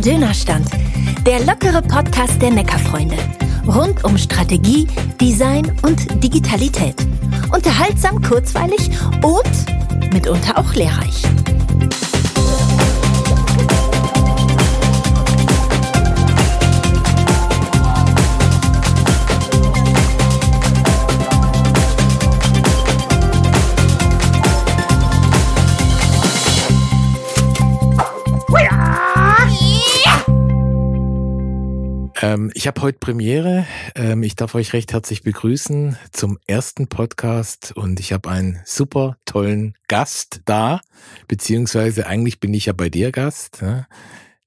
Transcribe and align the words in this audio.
Dönerstand. 0.00 0.68
Der 1.24 1.40
lockere 1.40 1.82
Podcast 1.82 2.40
der 2.40 2.50
Neckarfreunde. 2.50 3.16
Rund 3.66 4.04
um 4.04 4.16
Strategie, 4.18 4.86
Design 5.20 5.72
und 5.82 6.22
Digitalität. 6.22 6.94
Unterhaltsam, 7.52 8.22
kurzweilig 8.22 8.90
und 9.22 10.12
mitunter 10.12 10.58
auch 10.58 10.74
lehrreich. 10.74 11.22
Ähm, 32.46 32.52
ich 32.54 32.66
habe 32.66 32.80
heute 32.82 32.98
Premiere. 32.98 33.66
Ähm, 33.94 34.22
ich 34.22 34.36
darf 34.36 34.54
euch 34.54 34.72
recht 34.72 34.92
herzlich 34.92 35.22
begrüßen 35.22 35.96
zum 36.12 36.38
ersten 36.46 36.88
Podcast 36.88 37.72
und 37.76 38.00
ich 38.00 38.12
habe 38.12 38.28
einen 38.30 38.60
super 38.64 39.16
tollen 39.24 39.74
Gast 39.88 40.40
da, 40.44 40.80
beziehungsweise 41.28 42.06
eigentlich 42.06 42.40
bin 42.40 42.54
ich 42.54 42.66
ja 42.66 42.72
bei 42.72 42.88
dir 42.88 43.12
Gast. 43.12 43.62
Ne? 43.62 43.86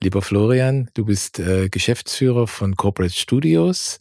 Lieber 0.02 0.22
Florian, 0.22 0.89
du 0.94 1.05
bist 1.05 1.39
äh, 1.39 1.70
Geschäftsführer 1.70 2.48
von 2.48 2.75
Corporate 2.75 3.13
Studios 3.13 3.98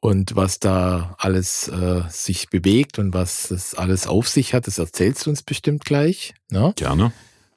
und 0.00 0.36
was 0.36 0.60
da 0.60 1.16
alles 1.18 1.68
äh, 1.68 2.02
sich 2.10 2.50
bewegt 2.50 2.98
und 2.98 3.14
was 3.14 3.48
das 3.48 3.74
alles 3.74 4.06
auf 4.06 4.28
sich 4.28 4.54
hat, 4.54 4.66
das 4.66 4.78
erzählst 4.78 5.26
du 5.26 5.30
uns 5.30 5.42
bestimmt 5.42 5.84
gleich. 5.84 6.34
Ne? 6.50 6.72
Gerne. 6.76 7.12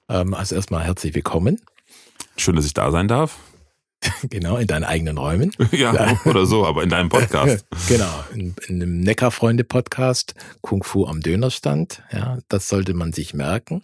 Ähm, 0.08 0.34
also 0.34 0.56
erstmal 0.56 0.84
herzlich 0.84 1.14
willkommen. 1.14 1.62
Schön, 2.38 2.56
dass 2.56 2.66
ich 2.66 2.74
da 2.74 2.92
sein 2.92 3.08
darf. 3.08 3.38
Genau, 4.30 4.58
in 4.58 4.68
deinen 4.68 4.84
eigenen 4.84 5.18
Räumen. 5.18 5.52
ja, 5.72 6.18
oder 6.26 6.46
so, 6.46 6.66
aber 6.66 6.84
in 6.84 6.90
deinem 6.90 7.10
Podcast. 7.10 7.66
genau, 7.88 8.24
in, 8.34 8.56
in 8.68 8.82
einem 8.82 9.00
Neckarfreunde-Podcast, 9.02 10.36
Kung 10.62 10.84
Fu 10.84 11.06
am 11.06 11.22
Dönerstand. 11.22 12.04
Ja, 12.12 12.40
das 12.48 12.70
sollte 12.70 12.94
man 12.94 13.14
sich 13.14 13.34
merken. 13.34 13.84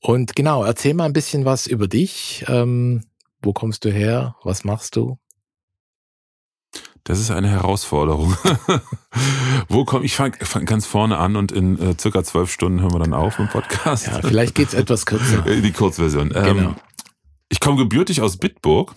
Und 0.00 0.36
genau, 0.36 0.64
erzähl 0.64 0.94
mal 0.94 1.04
ein 1.04 1.12
bisschen 1.12 1.44
was 1.44 1.66
über 1.66 1.88
dich. 1.88 2.44
Ähm, 2.48 3.04
wo 3.42 3.52
kommst 3.52 3.84
du 3.84 3.90
her? 3.90 4.36
Was 4.42 4.64
machst 4.64 4.96
du? 4.96 5.18
Das 7.04 7.18
ist 7.18 7.30
eine 7.30 7.48
Herausforderung. 7.48 8.36
Wo 9.68 9.86
komme 9.86 10.04
ich? 10.04 10.14
Fange 10.14 10.36
fang 10.42 10.66
ganz 10.66 10.84
vorne 10.84 11.16
an 11.16 11.36
und 11.36 11.52
in 11.52 11.78
äh, 11.78 11.94
circa 11.98 12.22
zwölf 12.22 12.52
Stunden 12.52 12.82
hören 12.82 12.92
wir 12.92 12.98
dann 12.98 13.14
auf 13.14 13.38
im 13.38 13.48
Podcast. 13.48 14.06
Ja, 14.06 14.20
vielleicht 14.20 14.54
geht's 14.54 14.74
etwas 14.74 15.06
kürzer. 15.06 15.40
Die 15.42 15.72
Kurzversion. 15.72 16.32
Ähm, 16.34 16.56
genau. 16.56 16.74
Ich 17.48 17.60
komme 17.60 17.78
gebürtig 17.78 18.20
aus 18.20 18.36
Bitburg 18.36 18.94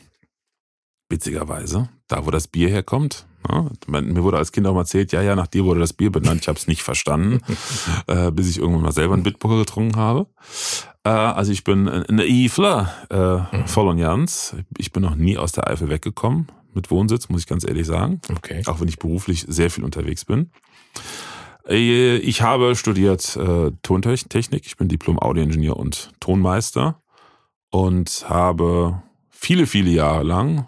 witzigerweise, 1.12 1.90
da 2.08 2.26
wo 2.26 2.32
das 2.32 2.48
Bier 2.48 2.70
herkommt. 2.70 3.26
Ja, 3.50 3.66
ne? 3.88 4.02
mir 4.02 4.24
wurde 4.24 4.38
als 4.38 4.52
Kind 4.52 4.68
auch 4.68 4.74
mal 4.74 4.82
erzählt, 4.82 5.12
ja, 5.12 5.22
ja, 5.22 5.36
nach 5.36 5.48
dir 5.48 5.66
wurde 5.66 5.80
das 5.80 5.94
Bier 5.94 6.12
benannt. 6.12 6.42
Ich 6.42 6.48
habe 6.48 6.58
es 6.58 6.68
nicht 6.68 6.84
verstanden, 6.84 7.40
äh, 8.08 8.32
bis 8.32 8.50
ich 8.50 8.60
irgendwann 8.60 8.84
mal 8.84 8.92
selber 8.92 9.14
einen 9.14 9.24
Bitburger 9.24 9.58
getrunken 9.58 9.98
habe. 9.98 10.28
Äh, 11.04 11.10
also 11.10 11.52
ich 11.52 11.64
bin 11.64 11.88
ein 11.88 12.20
Eifler, 12.20 12.94
äh, 13.10 13.58
mhm. 13.58 13.68
voll 13.68 13.88
und 13.88 13.98
ganz. 13.98 14.56
Ich 14.78 14.92
bin 14.92 15.04
noch 15.04 15.16
nie 15.16 15.38
aus 15.38 15.52
der 15.52 15.68
Eifel 15.68 15.90
weggekommen 15.90 16.48
mit 16.74 16.92
Wohnsitz, 16.92 17.30
muss 17.30 17.42
ich 17.42 17.48
ganz 17.48 17.68
ehrlich 17.68 17.88
sagen. 17.88 18.22
Okay. 18.30 18.64
Auch 18.66 18.80
wenn 18.80 18.88
ich 18.88 19.00
beruflich 19.00 19.46
sehr 19.48 19.70
viel 19.70 19.84
unterwegs 19.84 20.26
bin. 20.26 20.52
Äh, 21.68 22.18
ich 22.18 22.42
habe 22.42 22.76
studiert 22.76 23.36
äh, 23.36 23.72
Tontechnik. 23.82 24.66
Ich 24.66 24.78
bin 24.78 24.88
Diplom-Audio-Ingenieur 24.88 25.78
und 25.78 26.12
Tonmeister 26.20 27.02
und 27.70 28.26
habe 28.30 29.02
viele, 29.30 29.66
viele 29.66 29.90
Jahre 29.90 30.24
lang 30.24 30.68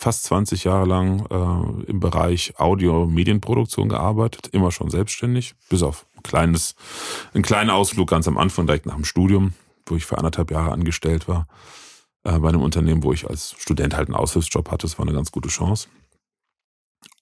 fast 0.00 0.24
20 0.24 0.64
Jahre 0.64 0.86
lang 0.86 1.26
äh, 1.26 1.90
im 1.90 2.00
Bereich 2.00 2.54
Audio-Medienproduktion 2.58 3.90
gearbeitet, 3.90 4.48
immer 4.48 4.72
schon 4.72 4.88
selbstständig, 4.88 5.54
bis 5.68 5.82
auf 5.82 6.06
ein 6.16 6.22
kleines, 6.22 6.74
einen 7.34 7.42
kleinen 7.42 7.68
Ausflug 7.68 8.08
ganz 8.08 8.26
am 8.26 8.38
Anfang, 8.38 8.66
direkt 8.66 8.86
nach 8.86 8.94
dem 8.94 9.04
Studium, 9.04 9.52
wo 9.84 9.96
ich 9.96 10.06
für 10.06 10.16
anderthalb 10.16 10.50
Jahre 10.50 10.72
angestellt 10.72 11.28
war, 11.28 11.46
äh, 12.24 12.38
bei 12.38 12.48
einem 12.48 12.62
Unternehmen, 12.62 13.02
wo 13.02 13.12
ich 13.12 13.28
als 13.28 13.54
Student 13.58 13.94
halt 13.94 14.08
einen 14.08 14.16
Aushilfsjob 14.16 14.70
hatte. 14.70 14.86
Das 14.86 14.98
war 14.98 15.04
eine 15.04 15.14
ganz 15.14 15.32
gute 15.32 15.50
Chance. 15.50 15.88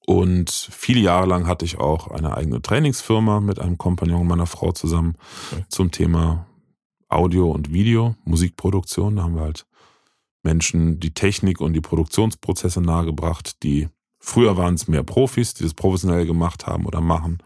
Und 0.07 0.51
viele 0.51 1.01
Jahre 1.01 1.27
lang 1.27 1.49
hatte 1.49 1.65
ich 1.65 1.79
auch 1.79 2.09
eine 2.09 2.37
eigene 2.37 2.63
Trainingsfirma 2.63 3.41
mit 3.41 3.59
einem 3.59 3.77
Kompagnon 3.77 4.27
meiner 4.27 4.47
Frau 4.47 4.71
zusammen 4.71 5.17
okay. 5.51 5.65
zum 5.69 5.91
Thema 5.91 6.47
Audio 7.09 7.51
und 7.51 7.73
Video, 7.73 8.15
Musikproduktion. 8.25 9.17
Da 9.17 9.25
haben 9.25 9.35
wir 9.35 9.43
halt 9.43 9.67
Menschen 10.43 11.01
die 11.01 11.15
Technik 11.15 11.61
und 11.61 11.73
die 11.73 11.81
Produktionsprozesse 11.81 12.81
nahegebracht, 12.81 13.63
die 13.63 13.89
früher 14.19 14.57
waren 14.57 14.75
es 14.75 14.89
mehr 14.89 15.03
Profis, 15.03 15.55
die 15.55 15.65
das 15.65 15.75
professionell 15.75 16.27
gemacht 16.27 16.67
haben 16.67 16.87
oder 16.87 17.01
machen. 17.01 17.39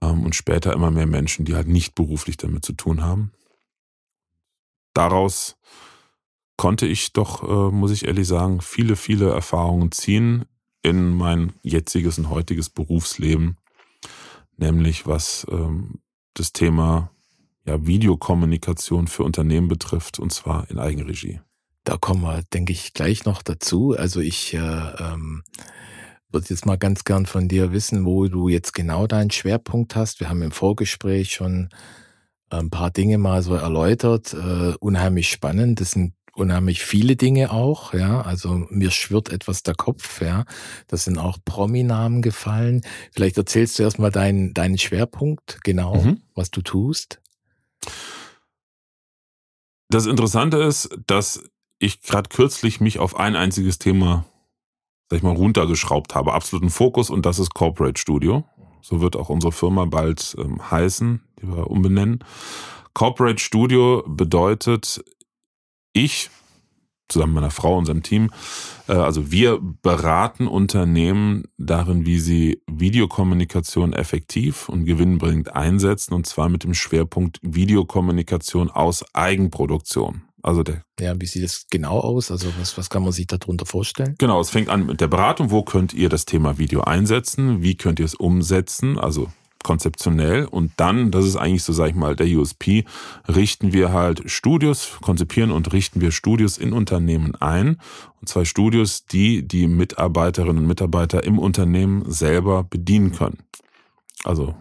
Ähm, 0.00 0.24
und 0.24 0.34
später 0.34 0.72
immer 0.72 0.90
mehr 0.90 1.06
Menschen, 1.06 1.44
die 1.44 1.54
halt 1.54 1.68
nicht 1.68 1.94
beruflich 1.94 2.36
damit 2.36 2.64
zu 2.64 2.72
tun 2.72 3.02
haben. 3.02 3.32
Daraus 4.92 5.56
konnte 6.56 6.86
ich 6.86 7.12
doch, 7.12 7.42
äh, 7.42 7.74
muss 7.74 7.90
ich 7.90 8.04
ehrlich 8.04 8.28
sagen, 8.28 8.60
viele, 8.60 8.96
viele 8.96 9.30
Erfahrungen 9.30 9.90
ziehen 9.92 10.44
in 10.82 11.16
mein 11.16 11.52
jetziges 11.62 12.18
und 12.18 12.30
heutiges 12.30 12.70
Berufsleben, 12.70 13.56
nämlich 14.56 15.06
was 15.06 15.46
ähm, 15.50 16.00
das 16.34 16.52
Thema 16.52 17.10
ja, 17.64 17.84
Videokommunikation 17.86 19.08
für 19.08 19.24
Unternehmen 19.24 19.68
betrifft, 19.68 20.18
und 20.18 20.32
zwar 20.32 20.70
in 20.70 20.78
Eigenregie. 20.78 21.40
Da 21.84 21.96
kommen 21.98 22.22
wir, 22.22 22.42
denke 22.52 22.72
ich, 22.72 22.94
gleich 22.94 23.24
noch 23.24 23.42
dazu. 23.42 23.94
Also 23.96 24.20
ich 24.20 24.54
äh, 24.54 24.58
ähm, 24.58 25.44
würde 26.30 26.46
jetzt 26.48 26.66
mal 26.66 26.78
ganz 26.78 27.04
gern 27.04 27.26
von 27.26 27.46
dir 27.48 27.72
wissen, 27.72 28.04
wo 28.06 28.26
du 28.26 28.48
jetzt 28.48 28.72
genau 28.72 29.06
deinen 29.06 29.30
Schwerpunkt 29.30 29.94
hast. 29.94 30.20
Wir 30.20 30.28
haben 30.28 30.42
im 30.42 30.50
Vorgespräch 30.50 31.32
schon 31.32 31.68
ein 32.50 32.70
paar 32.70 32.90
Dinge 32.90 33.18
mal 33.18 33.42
so 33.42 33.54
erläutert. 33.54 34.34
Äh, 34.34 34.74
unheimlich 34.80 35.30
spannend. 35.30 35.80
Das 35.80 35.92
sind 35.92 36.14
unheimlich 36.34 36.82
viele 36.84 37.16
Dinge 37.16 37.50
auch, 37.52 37.94
ja. 37.94 38.22
Also 38.22 38.66
mir 38.70 38.90
schwirrt 38.90 39.30
etwas 39.30 39.62
der 39.62 39.74
Kopf, 39.74 40.20
ja. 40.20 40.44
Das 40.88 41.04
sind 41.04 41.18
auch 41.18 41.38
Prominamen 41.44 42.22
gefallen. 42.22 42.82
Vielleicht 43.12 43.36
erzählst 43.36 43.78
du 43.78 43.82
erstmal 43.82 44.10
deinen, 44.10 44.54
deinen 44.54 44.78
Schwerpunkt, 44.78 45.58
genau, 45.62 46.02
mhm. 46.02 46.22
was 46.34 46.50
du 46.50 46.62
tust. 46.62 47.20
Das 49.90 50.06
Interessante 50.06 50.58
ist, 50.58 50.88
dass 51.06 51.44
ich 51.78 52.02
gerade 52.02 52.28
kürzlich 52.28 52.80
mich 52.80 52.98
auf 52.98 53.18
ein 53.18 53.36
einziges 53.36 53.78
Thema, 53.78 54.24
sag 55.10 55.18
ich 55.18 55.22
mal, 55.22 55.34
runtergeschraubt 55.34 56.14
habe. 56.14 56.32
Absoluten 56.32 56.70
Fokus 56.70 57.10
und 57.10 57.26
das 57.26 57.38
ist 57.38 57.54
Corporate 57.54 58.00
Studio. 58.00 58.44
So 58.80 59.00
wird 59.00 59.16
auch 59.16 59.30
unsere 59.30 59.52
Firma 59.52 59.86
bald 59.86 60.36
ähm, 60.38 60.70
heißen, 60.70 61.22
die 61.40 61.48
wir 61.48 61.70
umbenennen. 61.70 62.22
Corporate 62.92 63.40
Studio 63.40 64.04
bedeutet, 64.06 65.02
ich 65.92 66.30
zusammen 67.08 67.34
mit 67.34 67.42
meiner 67.42 67.50
Frau, 67.50 67.76
unserem 67.76 68.02
Team, 68.02 68.30
äh, 68.88 68.92
also 68.92 69.30
wir 69.30 69.60
beraten 69.60 70.46
Unternehmen 70.46 71.44
darin, 71.58 72.06
wie 72.06 72.18
sie 72.18 72.62
Videokommunikation 72.66 73.92
effektiv 73.92 74.68
und 74.68 74.84
gewinnbringend 74.84 75.54
einsetzen, 75.54 76.14
und 76.14 76.26
zwar 76.26 76.48
mit 76.48 76.64
dem 76.64 76.74
Schwerpunkt 76.74 77.38
Videokommunikation 77.42 78.70
aus 78.70 79.04
Eigenproduktion. 79.14 80.22
Also 80.44 80.62
der 80.62 80.82
ja, 81.00 81.18
wie 81.18 81.26
sieht 81.26 81.42
das 81.42 81.66
genau 81.70 82.00
aus? 82.00 82.30
Also 82.30 82.48
was, 82.60 82.76
was 82.76 82.90
kann 82.90 83.02
man 83.02 83.12
sich 83.12 83.26
darunter 83.26 83.64
vorstellen? 83.64 84.14
Genau, 84.18 84.40
es 84.40 84.50
fängt 84.50 84.68
an 84.68 84.84
mit 84.84 85.00
der 85.00 85.08
Beratung. 85.08 85.50
Wo 85.50 85.62
könnt 85.62 85.94
ihr 85.94 86.10
das 86.10 86.26
Thema 86.26 86.58
Video 86.58 86.82
einsetzen? 86.82 87.62
Wie 87.62 87.76
könnt 87.76 87.98
ihr 87.98 88.04
es 88.04 88.14
umsetzen? 88.14 88.98
Also 88.98 89.32
konzeptionell. 89.62 90.44
Und 90.44 90.72
dann, 90.76 91.10
das 91.10 91.24
ist 91.24 91.36
eigentlich 91.36 91.62
so, 91.64 91.72
sag 91.72 91.88
ich 91.88 91.94
mal, 91.94 92.14
der 92.14 92.26
USP, 92.26 92.84
richten 93.26 93.72
wir 93.72 93.92
halt 93.92 94.30
Studios, 94.30 94.98
konzipieren 95.00 95.50
und 95.50 95.72
richten 95.72 96.02
wir 96.02 96.12
Studios 96.12 96.58
in 96.58 96.74
Unternehmen 96.74 97.34
ein. 97.36 97.80
Und 98.20 98.28
zwar 98.28 98.44
Studios, 98.44 99.06
die 99.06 99.48
die 99.48 99.66
Mitarbeiterinnen 99.66 100.58
und 100.58 100.66
Mitarbeiter 100.66 101.24
im 101.24 101.38
Unternehmen 101.38 102.04
selber 102.10 102.64
bedienen 102.64 103.12
können. 103.12 103.38
Also 104.24 104.54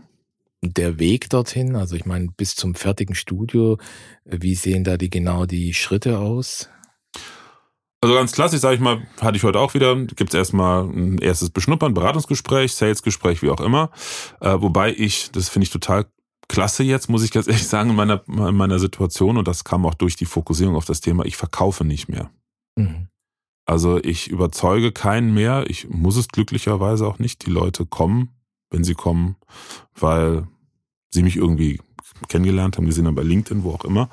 der 0.71 1.00
Weg 1.00 1.30
dorthin, 1.30 1.75
also 1.75 1.95
ich 1.95 2.06
meine, 2.06 2.30
bis 2.38 2.56
zum 2.56 2.75
fertigen 2.75 3.15
Studio, 3.15 3.77
wie 4.24 4.56
sehen 4.56 4.83
da 4.83 4.98
die 4.98 5.10
genau 5.10 5.45
die 5.45 5.74
Schritte 5.74 6.19
aus? 6.19 6.69
Also 8.01 8.15
ganz 8.15 8.33
klassisch, 8.33 8.60
sage 8.60 8.75
ich 8.75 8.81
mal, 8.81 9.01
hatte 9.21 9.38
ich 9.38 9.44
heute 9.44 9.60
auch 9.60 9.74
wieder, 9.74 9.95
gibt 9.95 10.33
es 10.33 10.33
erstmal 10.33 10.83
ein 10.83 11.19
erstes 11.19 11.50
Beschnuppern, 11.50 11.94
Beratungsgespräch, 11.94 12.74
Salesgespräch, 12.74 13.42
wie 13.42 13.50
auch 13.50 13.62
immer. 13.62 13.92
Äh, 14.42 14.60
wobei 14.60 14.94
ich, 14.94 15.31
das 15.31 15.48
finde 15.48 15.63
ich 15.63 15.69
total 15.69 16.06
klasse 16.50 16.83
jetzt, 16.83 17.09
muss 17.09 17.24
ich 17.24 17.31
ganz 17.31 17.48
ehrlich 17.48 17.68
sagen, 17.68 17.92
in 17.92 17.95
meiner, 17.95 18.21
in 18.27 18.56
meiner 18.56 18.80
Situation, 18.80 19.38
und 19.38 19.48
das 19.48 19.63
kam 19.63 19.86
auch 19.86 19.94
durch 19.94 20.18
die 20.18 20.25
Fokussierung 20.25 20.75
auf 20.75 20.86
das 20.86 21.00
Thema, 21.00 21.25
ich 21.25 21.38
verkaufe 21.38 21.86
nicht 21.86 22.09
mehr. 22.09 22.30
Mhm. 22.75 23.07
Also 23.66 24.04
ich 24.04 24.30
überzeuge 24.30 24.92
keinen 24.92 25.33
mehr, 25.33 25.66
ich 25.69 25.88
muss 25.88 26.18
es 26.18 26.27
glücklicherweise 26.27 27.07
auch 27.07 27.19
nicht. 27.19 27.45
Die 27.45 27.51
Leute 27.51 27.86
kommen, 27.86 28.36
wenn 28.69 28.83
sie 28.83 28.95
kommen, 28.95 29.38
weil 29.95 30.48
sie 31.13 31.24
mich 31.24 31.38
irgendwie 31.38 31.80
kennengelernt 32.27 32.77
haben, 32.77 32.86
gesehen 32.86 33.07
haben 33.07 33.15
bei 33.15 33.24
LinkedIn, 33.24 33.63
wo 33.63 33.71
auch 33.71 33.86
immer. 33.86 34.10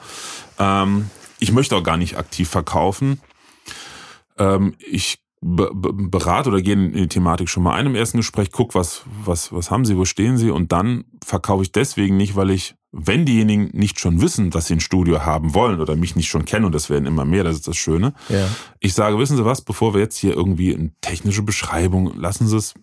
Ähm, 0.58 1.10
ich 1.38 1.52
möchte 1.52 1.76
auch 1.76 1.82
gar 1.82 1.96
nicht 1.96 2.16
aktiv 2.16 2.48
verkaufen. 2.48 3.20
Ähm, 4.38 4.74
ich 4.78 5.18
be 5.42 5.70
berate 5.72 6.50
oder 6.50 6.60
gehe 6.60 6.74
in 6.74 6.92
die 6.92 7.08
Thematik 7.08 7.48
schon 7.48 7.62
mal 7.62 7.74
ein 7.74 7.86
im 7.86 7.94
ersten 7.94 8.18
Gespräch, 8.18 8.50
guck, 8.52 8.74
was, 8.74 9.02
was, 9.24 9.52
was 9.52 9.70
haben 9.70 9.86
sie, 9.86 9.96
wo 9.96 10.04
stehen 10.04 10.36
sie 10.36 10.50
und 10.50 10.70
dann 10.70 11.04
verkaufe 11.24 11.62
ich 11.62 11.72
deswegen 11.72 12.18
nicht, 12.18 12.36
weil 12.36 12.50
ich, 12.50 12.74
wenn 12.92 13.24
diejenigen 13.24 13.70
nicht 13.72 14.00
schon 14.00 14.20
wissen, 14.20 14.50
dass 14.50 14.66
sie 14.66 14.74
ein 14.74 14.80
Studio 14.80 15.24
haben 15.24 15.54
wollen 15.54 15.80
oder 15.80 15.96
mich 15.96 16.14
nicht 16.14 16.28
schon 16.28 16.44
kennen 16.44 16.66
und 16.66 16.74
das 16.74 16.90
werden 16.90 17.06
immer 17.06 17.24
mehr, 17.24 17.42
das 17.42 17.56
ist 17.56 17.68
das 17.68 17.78
Schöne. 17.78 18.12
Ja. 18.28 18.48
Ich 18.80 18.92
sage, 18.92 19.18
wissen 19.18 19.38
Sie 19.38 19.44
was, 19.46 19.62
bevor 19.62 19.94
wir 19.94 20.02
jetzt 20.02 20.18
hier 20.18 20.34
irgendwie 20.34 20.74
eine 20.74 20.92
technische 21.00 21.42
Beschreibung, 21.42 22.14
lassen 22.18 22.46
Sie 22.46 22.58
es 22.58 22.74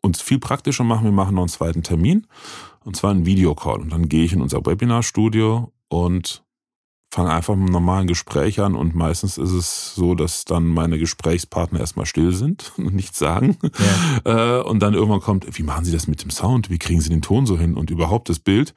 uns 0.00 0.20
viel 0.20 0.40
praktischer 0.40 0.82
machen. 0.82 1.04
Wir 1.04 1.12
machen 1.12 1.36
noch 1.36 1.42
einen 1.42 1.48
zweiten 1.48 1.84
Termin 1.84 2.26
und 2.84 2.96
zwar 2.96 3.10
einen 3.10 3.26
Videocall 3.26 3.80
und 3.80 3.92
dann 3.92 4.08
gehe 4.08 4.24
ich 4.24 4.32
in 4.32 4.42
unser 4.42 4.64
Webinarstudio 4.64 5.72
und 5.88 6.42
fange 7.12 7.30
einfach 7.30 7.54
mit 7.54 7.64
einem 7.64 7.72
normalen 7.72 8.06
Gespräch 8.06 8.58
an 8.60 8.74
und 8.74 8.94
meistens 8.94 9.36
ist 9.36 9.52
es 9.52 9.94
so, 9.94 10.14
dass 10.14 10.46
dann 10.46 10.66
meine 10.66 10.98
Gesprächspartner 10.98 11.78
erstmal 11.78 12.06
still 12.06 12.32
sind 12.32 12.72
und 12.78 12.94
nichts 12.94 13.18
sagen. 13.18 13.58
Ja. 13.62 13.70
Äh, 14.24 14.62
und 14.62 14.80
dann 14.80 14.94
irgendwann 14.94 15.20
kommt, 15.20 15.46
wie 15.58 15.62
machen 15.62 15.84
Sie 15.84 15.90
das 15.90 16.06
mit 16.06 16.22
dem 16.22 16.30
Sound? 16.30 16.70
Wie 16.70 16.78
kriegen 16.78 17.00
Sie 17.00 17.08
den 17.08 17.22
Ton 17.22 17.44
so 17.44 17.58
hin 17.58 17.74
und 17.74 17.90
überhaupt 17.90 18.28
das 18.28 18.38
Bild? 18.38 18.72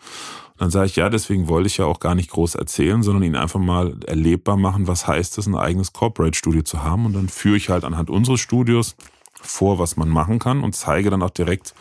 Und 0.54 0.62
dann 0.62 0.70
sage 0.72 0.88
ich, 0.88 0.96
ja, 0.96 1.10
deswegen 1.10 1.48
wollte 1.48 1.68
ich 1.68 1.78
ja 1.78 1.86
auch 1.86 2.00
gar 2.00 2.16
nicht 2.16 2.32
groß 2.32 2.56
erzählen, 2.56 3.04
sondern 3.04 3.24
Ihnen 3.24 3.36
einfach 3.36 3.60
mal 3.60 4.00
erlebbar 4.08 4.58
machen, 4.58 4.88
was 4.88 5.08
heißt 5.08 5.38
es, 5.38 5.46
ein 5.46 5.56
eigenes 5.56 5.94
Corporate-Studio 5.94 6.64
zu 6.64 6.84
haben. 6.84 7.06
Und 7.06 7.14
dann 7.14 7.30
führe 7.30 7.58
ich 7.58 7.70
halt 7.70 7.84
anhand 7.84 8.10
unseres 8.10 8.40
Studios 8.40 8.96
vor, 9.34 9.78
was 9.78 9.98
man 9.98 10.10
machen 10.10 10.40
kann 10.40 10.64
und 10.64 10.76
zeige 10.76 11.10
dann 11.10 11.22
auch 11.22 11.30
direkt, 11.30 11.76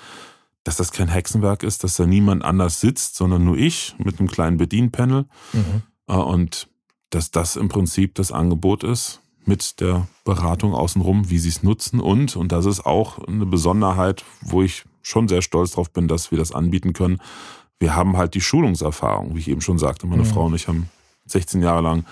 dass 0.65 0.77
das 0.77 0.93
kein 0.93 1.09
Hexenwerk 1.09 1.63
ist, 1.63 1.85
dass 1.85 1.97
da 1.97 2.07
niemand 2.07 2.45
anders 2.45 2.81
sitzt, 2.81 3.17
sondern 3.17 3.45
nur 3.45 3.57
ich 3.57 3.95
mit 3.99 4.19
einem 4.19 4.29
kleinen 4.29 4.57
Bedienpanel. 4.57 5.27
Mhm 5.53 5.83
äh, 6.09 6.15
und 6.15 6.69
dass 7.11 7.31
das 7.31 7.57
im 7.57 7.69
Prinzip 7.69 8.15
das 8.15 8.33
Angebot 8.33 8.85
ist 8.85 9.21
mit 9.45 9.81
der 9.81 10.09
Beratung 10.25 10.75
außenrum, 10.75 11.31
wie 11.31 11.39
sie 11.39 11.51
es 11.51 11.63
nutzen 11.63 12.01
und, 12.01 12.35
und 12.35 12.51
das 12.51 12.65
ist 12.65 12.87
auch 12.87 13.19
eine 13.19 13.47
Besonderheit, 13.47 14.25
wo 14.41 14.63
ich 14.63 14.85
schon 15.03 15.29
sehr 15.29 15.43
stolz 15.43 15.73
drauf 15.73 15.93
bin, 15.93 16.09
dass 16.09 16.31
wir 16.31 16.39
das 16.39 16.53
anbieten 16.53 16.95
können. 16.95 17.21
Wir 17.79 17.95
haben 17.95 18.17
halt 18.17 18.35
die 18.35 18.41
Schulungserfahrung, 18.41 19.35
wie 19.35 19.41
ich 19.41 19.49
eben 19.49 19.61
schon 19.61 19.79
sagte. 19.79 20.07
Meine 20.07 20.23
mhm. 20.23 20.27
Frau 20.27 20.47
und 20.47 20.55
ich 20.55 20.67
haben 20.67 20.89
16 21.27 21.63
Jahre 21.63 21.83
lang 21.83 22.07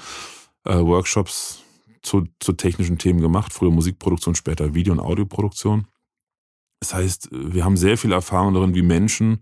äh, 0.64 0.74
Workshops 0.74 1.62
zu, 2.02 2.26
zu 2.38 2.52
technischen 2.52 2.98
Themen 2.98 3.20
gemacht, 3.20 3.52
früher 3.52 3.70
Musikproduktion, 3.70 4.34
später 4.34 4.74
Video- 4.74 4.92
und 4.92 5.00
Audioproduktion. 5.00 5.86
Das 6.82 6.94
heißt, 6.94 7.28
wir 7.30 7.64
haben 7.64 7.76
sehr 7.76 7.96
viel 7.96 8.10
Erfahrung 8.10 8.54
darin, 8.54 8.74
wie 8.74 8.82
Menschen, 8.82 9.40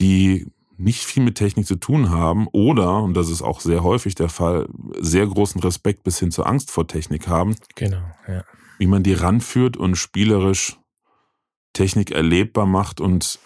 die 0.00 0.46
nicht 0.76 1.02
viel 1.02 1.24
mit 1.24 1.34
Technik 1.34 1.66
zu 1.66 1.74
tun 1.74 2.10
haben 2.10 2.46
oder, 2.52 3.02
und 3.02 3.14
das 3.14 3.30
ist 3.30 3.42
auch 3.42 3.58
sehr 3.58 3.82
häufig 3.82 4.14
der 4.14 4.28
Fall, 4.28 4.68
sehr 5.00 5.26
großen 5.26 5.60
Respekt 5.60 6.04
bis 6.04 6.20
hin 6.20 6.30
zur 6.30 6.46
Angst 6.46 6.70
vor 6.70 6.86
Technik 6.86 7.26
haben. 7.26 7.56
Genau, 7.74 8.00
ja. 8.28 8.44
Wie 8.78 8.86
man 8.86 9.02
die 9.02 9.14
ranführt 9.14 9.76
und 9.76 9.96
spielerisch 9.96 10.76
Technik 11.72 12.12
erlebbar 12.12 12.66
macht 12.66 13.00
und 13.00 13.40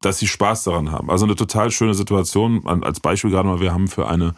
dass 0.00 0.18
sie 0.18 0.26
Spaß 0.26 0.64
daran 0.64 0.90
haben. 0.90 1.12
Also 1.12 1.26
eine 1.26 1.36
total 1.36 1.70
schöne 1.70 1.94
Situation. 1.94 2.66
Als 2.66 2.98
Beispiel 2.98 3.30
gerade 3.30 3.46
mal, 3.46 3.60
wir 3.60 3.72
haben 3.72 3.86
für 3.86 4.08
eine, 4.08 4.34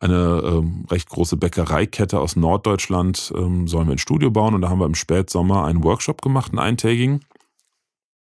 eine 0.00 0.42
ähm, 0.44 0.84
recht 0.90 1.08
große 1.08 1.36
Bäckereikette 1.36 2.20
aus 2.20 2.36
Norddeutschland, 2.36 3.32
ähm, 3.36 3.66
sollen 3.66 3.88
wir 3.88 3.94
ein 3.94 3.98
Studio 3.98 4.30
bauen 4.30 4.54
und 4.54 4.62
da 4.62 4.68
haben 4.68 4.78
wir 4.78 4.86
im 4.86 4.94
Spätsommer 4.94 5.64
einen 5.64 5.82
Workshop 5.82 6.22
gemacht, 6.22 6.52
einen 6.52 6.60
eintägigen. 6.60 7.24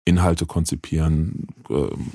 Inhalte 0.04 0.46
konzipieren, 0.46 1.48
ähm, 1.70 2.12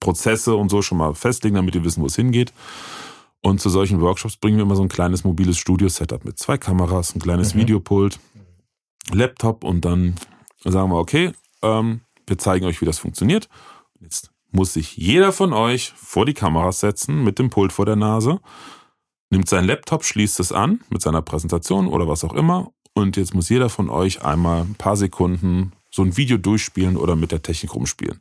Prozesse 0.00 0.56
und 0.56 0.70
so 0.70 0.82
schon 0.82 0.98
mal 0.98 1.14
festlegen, 1.14 1.56
damit 1.56 1.74
die 1.74 1.84
wissen, 1.84 2.02
wo 2.02 2.06
es 2.06 2.16
hingeht. 2.16 2.52
Und 3.42 3.60
zu 3.60 3.68
solchen 3.68 4.00
Workshops 4.00 4.36
bringen 4.36 4.56
wir 4.56 4.64
immer 4.64 4.76
so 4.76 4.82
ein 4.82 4.88
kleines 4.88 5.22
mobiles 5.22 5.58
Studio-Setup 5.58 6.24
mit 6.24 6.38
zwei 6.38 6.58
Kameras, 6.58 7.14
ein 7.14 7.20
kleines 7.20 7.54
mhm. 7.54 7.60
Videopult, 7.60 8.18
Laptop 9.12 9.62
und 9.62 9.84
dann 9.84 10.16
sagen 10.64 10.90
wir, 10.90 10.96
okay, 10.96 11.32
ähm, 11.62 12.00
wir 12.26 12.38
zeigen 12.38 12.64
euch, 12.66 12.80
wie 12.80 12.86
das 12.86 12.98
funktioniert. 12.98 13.48
Jetzt 14.00 14.30
muss 14.56 14.72
sich 14.72 14.96
jeder 14.96 15.30
von 15.30 15.52
euch 15.52 15.92
vor 15.94 16.26
die 16.26 16.34
Kameras 16.34 16.80
setzen 16.80 17.22
mit 17.22 17.38
dem 17.38 17.50
Pult 17.50 17.72
vor 17.72 17.86
der 17.86 17.94
Nase, 17.94 18.40
nimmt 19.30 19.48
seinen 19.48 19.68
Laptop, 19.68 20.04
schließt 20.04 20.40
es 20.40 20.50
an 20.50 20.80
mit 20.90 21.00
seiner 21.00 21.22
Präsentation 21.22 21.86
oder 21.86 22.08
was 22.08 22.24
auch 22.24 22.34
immer 22.34 22.72
und 22.94 23.16
jetzt 23.16 23.34
muss 23.34 23.48
jeder 23.48 23.68
von 23.68 23.88
euch 23.88 24.24
einmal 24.24 24.62
ein 24.62 24.74
paar 24.74 24.96
Sekunden 24.96 25.72
so 25.90 26.02
ein 26.02 26.16
Video 26.16 26.36
durchspielen 26.36 26.96
oder 26.96 27.14
mit 27.14 27.30
der 27.30 27.42
Technik 27.42 27.74
rumspielen 27.74 28.18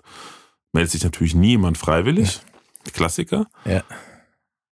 meldet 0.76 0.92
sich 0.92 1.04
natürlich 1.04 1.34
niemand 1.34 1.80
freiwillig. 1.80 2.36
Ja. 2.86 2.92
Klassiker. 2.92 3.48
Ja. 3.64 3.84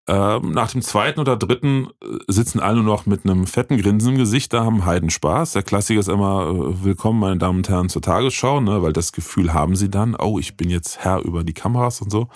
Ähm, 0.06 0.52
nach 0.52 0.72
dem 0.72 0.82
zweiten 0.82 1.22
oder 1.22 1.38
dritten 1.38 1.88
äh, 2.02 2.18
sitzen 2.28 2.60
alle 2.60 2.76
nur 2.76 2.84
noch 2.84 3.06
mit 3.06 3.24
einem 3.24 3.48
fetten 3.48 3.78
Grinsen 3.78 4.14
im 4.14 4.18
Gesicht, 4.18 4.52
da 4.52 4.66
haben 4.66 4.86
Heiden 4.86 5.10
Spaß. 5.10 5.54
Der 5.54 5.64
Klassiker 5.64 6.02
ist 6.02 6.10
immer, 6.10 6.48
äh, 6.48 6.84
willkommen 6.84 7.20
meine 7.20 7.38
Damen 7.38 7.60
und 7.60 7.70
Herren 7.70 7.88
zur 7.88 8.02
Tagesschau, 8.02 8.60
ne, 8.60 8.82
weil 8.82 8.92
das 8.92 9.14
Gefühl 9.14 9.54
haben 9.54 9.78
sie 9.78 9.90
dann, 9.90 10.16
oh, 10.16 10.40
ich 10.40 10.58
bin 10.58 10.70
jetzt 10.70 11.00
Herr 11.00 11.22
über 11.22 11.46
die 11.46 11.54
Kameras 11.54 12.02
und 12.02 12.12
so. 12.12 12.28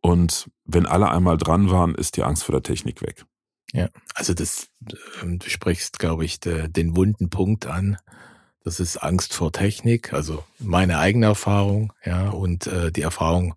Und 0.00 0.50
wenn 0.64 0.86
alle 0.86 1.08
einmal 1.10 1.36
dran 1.36 1.70
waren, 1.70 1.94
ist 1.94 2.16
die 2.16 2.24
Angst 2.24 2.42
vor 2.42 2.52
der 2.52 2.64
Technik 2.64 3.00
weg. 3.00 3.24
Ja, 3.72 3.88
also 4.14 4.34
das, 4.34 4.68
ähm, 5.22 5.38
du 5.38 5.48
sprichst, 5.48 6.00
glaube 6.00 6.24
ich, 6.24 6.40
de, 6.40 6.68
den 6.68 6.96
wunden 6.96 7.30
Punkt 7.30 7.66
an. 7.66 7.98
Das 8.64 8.80
ist 8.80 8.96
Angst 8.96 9.34
vor 9.34 9.52
Technik, 9.52 10.12
also 10.12 10.42
meine 10.58 10.98
eigene 10.98 11.26
Erfahrung, 11.26 11.92
ja, 12.04 12.30
und 12.30 12.66
äh, 12.66 12.90
die 12.90 13.02
Erfahrung 13.02 13.54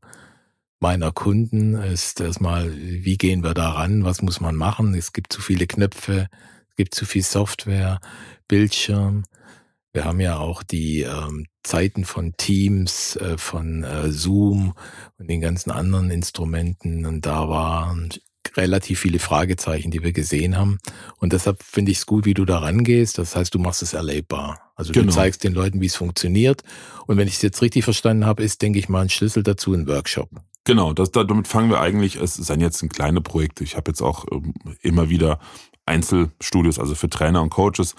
meiner 0.81 1.11
Kunden 1.11 1.75
ist 1.75 2.19
erstmal, 2.19 2.75
wie 2.75 3.17
gehen 3.17 3.43
wir 3.43 3.53
daran, 3.53 4.03
was 4.03 4.21
muss 4.21 4.41
man 4.41 4.55
machen? 4.55 4.95
Es 4.95 5.13
gibt 5.13 5.31
zu 5.31 5.41
viele 5.41 5.67
Knöpfe, 5.67 6.27
es 6.69 6.75
gibt 6.75 6.95
zu 6.95 7.05
viel 7.05 7.23
Software, 7.23 7.99
Bildschirm. 8.47 9.23
Wir 9.93 10.05
haben 10.05 10.19
ja 10.19 10.37
auch 10.37 10.63
die 10.63 11.01
ähm, 11.01 11.45
Zeiten 11.63 12.03
von 12.03 12.33
Teams, 12.35 13.15
äh, 13.17 13.37
von 13.37 13.83
äh, 13.83 14.11
Zoom 14.11 14.73
und 15.17 15.29
den 15.29 15.41
ganzen 15.41 15.69
anderen 15.69 16.09
Instrumenten. 16.09 17.05
Und 17.05 17.25
da 17.25 17.47
waren 17.47 18.09
relativ 18.55 19.01
viele 19.01 19.19
Fragezeichen, 19.19 19.91
die 19.91 20.01
wir 20.03 20.13
gesehen 20.13 20.57
haben. 20.57 20.79
Und 21.17 21.33
deshalb 21.33 21.61
finde 21.61 21.91
ich 21.91 21.99
es 21.99 22.05
gut, 22.05 22.25
wie 22.25 22.33
du 22.33 22.45
da 22.45 22.59
rangehst. 22.59 23.17
Das 23.17 23.35
heißt, 23.35 23.53
du 23.53 23.59
machst 23.59 23.83
es 23.83 23.93
erlebbar. 23.93 24.71
Also 24.75 24.93
genau. 24.93 25.07
du 25.07 25.11
zeigst 25.13 25.43
den 25.43 25.53
Leuten, 25.53 25.79
wie 25.79 25.85
es 25.85 25.95
funktioniert. 25.95 26.63
Und 27.05 27.17
wenn 27.17 27.27
ich 27.27 27.35
es 27.35 27.41
jetzt 27.41 27.61
richtig 27.61 27.83
verstanden 27.83 28.25
habe, 28.25 28.43
ist, 28.43 28.61
denke 28.61 28.79
ich 28.79 28.89
mal, 28.89 29.01
ein 29.01 29.09
Schlüssel 29.09 29.43
dazu 29.43 29.73
ein 29.73 29.87
Workshop. 29.87 30.29
Genau, 30.63 30.93
das, 30.93 31.11
damit 31.11 31.47
fangen 31.47 31.69
wir 31.69 31.79
eigentlich, 31.79 32.17
es 32.17 32.35
sind 32.35 32.61
jetzt 32.61 32.83
ein 32.83 32.89
kleine 32.89 33.21
Projekte. 33.21 33.63
Ich 33.63 33.75
habe 33.75 33.89
jetzt 33.89 34.01
auch 34.01 34.25
ähm, 34.31 34.53
immer 34.81 35.09
wieder 35.09 35.39
Einzelstudios, 35.85 36.77
also 36.77 36.93
für 36.93 37.09
Trainer 37.09 37.41
und 37.41 37.49
Coaches. 37.49 37.95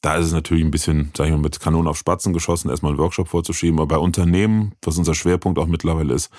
Da 0.00 0.16
ist 0.16 0.26
es 0.26 0.32
natürlich 0.32 0.64
ein 0.64 0.70
bisschen, 0.70 1.10
sag 1.16 1.26
ich 1.26 1.32
mal, 1.32 1.38
mit 1.38 1.58
Kanonen 1.58 1.88
auf 1.88 1.98
Spatzen 1.98 2.32
geschossen, 2.32 2.70
erstmal 2.70 2.92
einen 2.92 3.00
Workshop 3.00 3.28
vorzuschieben. 3.28 3.80
Aber 3.80 3.96
bei 3.96 3.98
Unternehmen, 3.98 4.74
was 4.82 4.98
unser 4.98 5.14
Schwerpunkt 5.14 5.58
auch 5.58 5.66
mittlerweile 5.66 6.14
ist, 6.14 6.30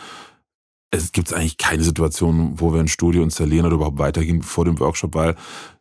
es 0.91 1.12
gibt 1.12 1.34
eigentlich 1.34 1.58
keine 1.58 1.84
Situation, 1.84 2.60
wo 2.60 2.74
wir 2.74 2.79
ein 2.79 2.88
Studio 2.88 3.22
installieren 3.24 3.65
oder 3.65 3.75
überhaupt 3.75 4.00
weitergehen 4.00 4.41
vor 4.44 4.63
dem 4.63 4.79
Workshop, 4.79 5.13
weil 5.13 5.36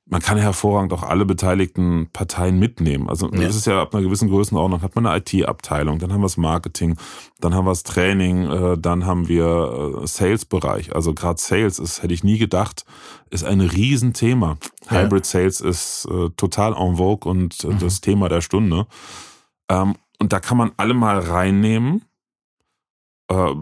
man 0.06 0.20
kann 0.20 0.37
hervorragend 0.37 0.92
auch 0.92 1.02
alle 1.02 1.25
beteiligten 1.25 2.08
Parteien 2.12 2.58
mitnehmen. 2.58 3.08
Also 3.08 3.30
ja. 3.30 3.40
das 3.40 3.56
ist 3.56 3.66
ja 3.66 3.80
ab 3.80 3.94
einer 3.94 4.04
gewissen 4.04 4.28
Größenordnung, 4.28 4.82
hat 4.82 4.94
man 4.94 5.06
eine 5.06 5.18
IT-Abteilung, 5.18 5.99
dann 5.99 6.12
haben 6.12 6.20
wir 6.20 6.26
das 6.26 6.37
Marketing, 6.37 6.96
dann 7.40 7.54
haben 7.54 7.64
wir 7.64 7.70
das 7.70 7.84
Training, 7.84 8.44
äh, 8.44 8.78
dann 8.78 9.06
haben 9.06 9.28
wir 9.28 10.02
äh, 10.02 10.06
Sales-Bereich. 10.06 10.94
Also 10.94 11.14
gerade 11.14 11.40
Sales 11.40 11.78
ist, 11.78 12.02
hätte 12.02 12.12
ich 12.12 12.23
nie 12.23 12.38
gedacht, 12.38 12.84
ist 13.30 13.44
ein 13.44 13.61
Riesenthema. 13.61 14.58
Ja. 14.90 15.02
Hybrid 15.02 15.25
Sales 15.25 15.61
ist 15.61 16.06
äh, 16.11 16.28
total 16.37 16.75
en 16.75 16.96
vogue 16.96 17.30
und 17.30 17.64
mhm. 17.64 17.78
das 17.78 18.02
Thema 18.02 18.28
der 18.28 18.42
Stunde. 18.42 18.87
Ähm, 19.70 19.94
und 20.18 20.32
da 20.32 20.40
kann 20.40 20.58
man 20.58 20.73
alle 20.76 20.94
mal 20.94 21.18
reinnehmen 21.18 22.02
äh, 23.28 23.54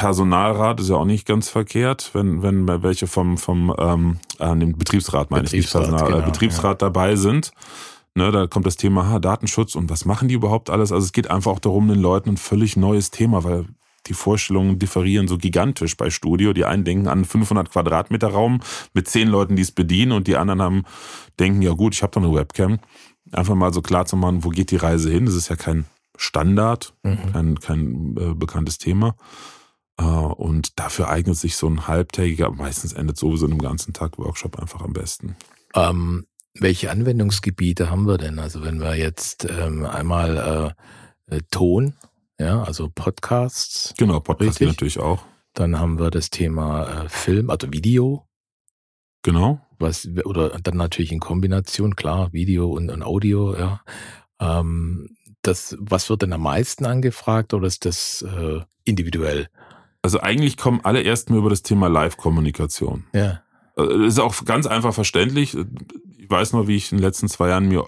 Personalrat 0.00 0.80
ist 0.80 0.88
ja 0.88 0.96
auch 0.96 1.04
nicht 1.04 1.26
ganz 1.26 1.50
verkehrt, 1.50 2.12
wenn, 2.14 2.42
wenn 2.42 2.66
welche 2.82 3.06
vom, 3.06 3.36
vom 3.36 3.74
ähm, 3.78 4.18
äh, 4.38 4.54
Betriebsrat, 4.54 5.30
meine 5.30 5.42
Betriebsrat, 5.42 5.82
ich, 5.82 5.90
nicht 5.90 5.98
Personal, 5.98 6.20
genau, 6.20 6.26
äh, 6.26 6.30
Betriebsrat 6.30 6.80
ja. 6.80 6.88
dabei 6.88 7.16
sind. 7.16 7.52
Ne, 8.14 8.32
da 8.32 8.46
kommt 8.46 8.64
das 8.64 8.78
Thema 8.78 9.10
ha, 9.10 9.18
Datenschutz 9.18 9.74
und 9.74 9.90
was 9.90 10.06
machen 10.06 10.28
die 10.28 10.34
überhaupt 10.34 10.70
alles? 10.70 10.90
Also 10.90 11.04
es 11.04 11.12
geht 11.12 11.30
einfach 11.30 11.52
auch 11.52 11.58
darum, 11.58 11.86
den 11.86 12.00
Leuten 12.00 12.30
ein 12.30 12.36
völlig 12.38 12.78
neues 12.78 13.10
Thema, 13.10 13.44
weil 13.44 13.66
die 14.06 14.14
Vorstellungen 14.14 14.78
differieren 14.78 15.28
so 15.28 15.36
gigantisch 15.36 15.98
bei 15.98 16.08
Studio. 16.08 16.54
Die 16.54 16.64
einen 16.64 16.84
denken 16.84 17.06
an 17.06 17.26
500 17.26 17.70
Quadratmeter 17.70 18.28
Raum 18.28 18.60
mit 18.94 19.06
zehn 19.06 19.28
Leuten, 19.28 19.54
die 19.54 19.62
es 19.62 19.70
bedienen 19.70 20.12
und 20.12 20.28
die 20.28 20.36
anderen 20.36 20.62
haben, 20.62 20.84
denken, 21.38 21.60
ja 21.60 21.72
gut, 21.72 21.94
ich 21.94 22.02
habe 22.02 22.12
doch 22.12 22.22
eine 22.22 22.34
Webcam. 22.34 22.78
Einfach 23.32 23.54
mal 23.54 23.74
so 23.74 23.82
klar 23.82 24.06
zu 24.06 24.16
machen, 24.16 24.44
wo 24.44 24.48
geht 24.48 24.70
die 24.70 24.76
Reise 24.76 25.10
hin? 25.10 25.26
Das 25.26 25.34
ist 25.34 25.50
ja 25.50 25.56
kein 25.56 25.84
Standard, 26.16 26.94
mhm. 27.02 27.32
kein, 27.34 27.60
kein 27.60 28.16
äh, 28.16 28.34
bekanntes 28.34 28.78
Thema. 28.78 29.14
Äh, 30.00 30.04
und 30.04 30.78
dafür 30.78 31.10
eignet 31.10 31.36
sich 31.36 31.56
so 31.56 31.68
ein 31.68 31.86
halbtägiger, 31.86 32.50
meistens 32.50 32.92
endet 32.92 33.18
sowieso 33.18 33.46
in 33.46 33.52
einem 33.52 33.60
ganzen 33.60 33.92
Tag 33.92 34.18
Workshop 34.18 34.58
einfach 34.58 34.80
am 34.80 34.94
besten. 34.94 35.36
Ähm, 35.74 36.26
welche 36.54 36.90
Anwendungsgebiete 36.90 37.90
haben 37.90 38.06
wir 38.06 38.18
denn? 38.18 38.38
Also 38.38 38.64
wenn 38.64 38.80
wir 38.80 38.96
jetzt 38.96 39.46
ähm, 39.48 39.84
einmal 39.84 40.74
äh, 41.28 41.36
äh 41.36 41.42
Ton, 41.50 41.94
ja, 42.38 42.62
also 42.62 42.88
Podcasts. 42.92 43.94
Genau, 43.98 44.20
Podcasts 44.20 44.60
natürlich 44.60 44.98
auch. 44.98 45.22
Dann 45.52 45.78
haben 45.78 45.98
wir 45.98 46.10
das 46.10 46.30
Thema 46.30 47.04
äh, 47.04 47.08
Film, 47.08 47.50
also 47.50 47.72
Video. 47.72 48.26
Genau. 49.22 49.60
was, 49.78 50.08
oder 50.24 50.58
dann 50.60 50.78
natürlich 50.78 51.12
in 51.12 51.20
Kombination, 51.20 51.94
klar, 51.94 52.32
Video 52.32 52.70
und, 52.70 52.90
und 52.90 53.02
Audio, 53.02 53.54
ja. 53.54 53.82
Ähm, 54.40 55.14
das, 55.42 55.76
was 55.78 56.08
wird 56.08 56.22
denn 56.22 56.32
am 56.32 56.42
meisten 56.42 56.86
angefragt 56.86 57.52
oder 57.52 57.66
ist 57.66 57.84
das 57.84 58.22
äh, 58.22 58.60
individuell? 58.84 59.48
Also 60.02 60.20
eigentlich 60.20 60.56
kommen 60.56 60.80
alle 60.82 61.02
erst 61.02 61.30
mal 61.30 61.38
über 61.38 61.50
das 61.50 61.62
Thema 61.62 61.88
Live-Kommunikation. 61.88 63.04
Ja. 63.12 63.42
Das 63.76 63.88
äh, 63.88 64.06
ist 64.06 64.18
auch 64.18 64.44
ganz 64.44 64.66
einfach 64.66 64.94
verständlich. 64.94 65.56
Ich 66.18 66.30
weiß 66.30 66.52
noch, 66.52 66.66
wie 66.66 66.76
ich 66.76 66.90
in 66.92 66.98
den 66.98 67.04
letzten 67.04 67.28
zwei 67.28 67.48
Jahren 67.48 67.68
mir 67.68 67.86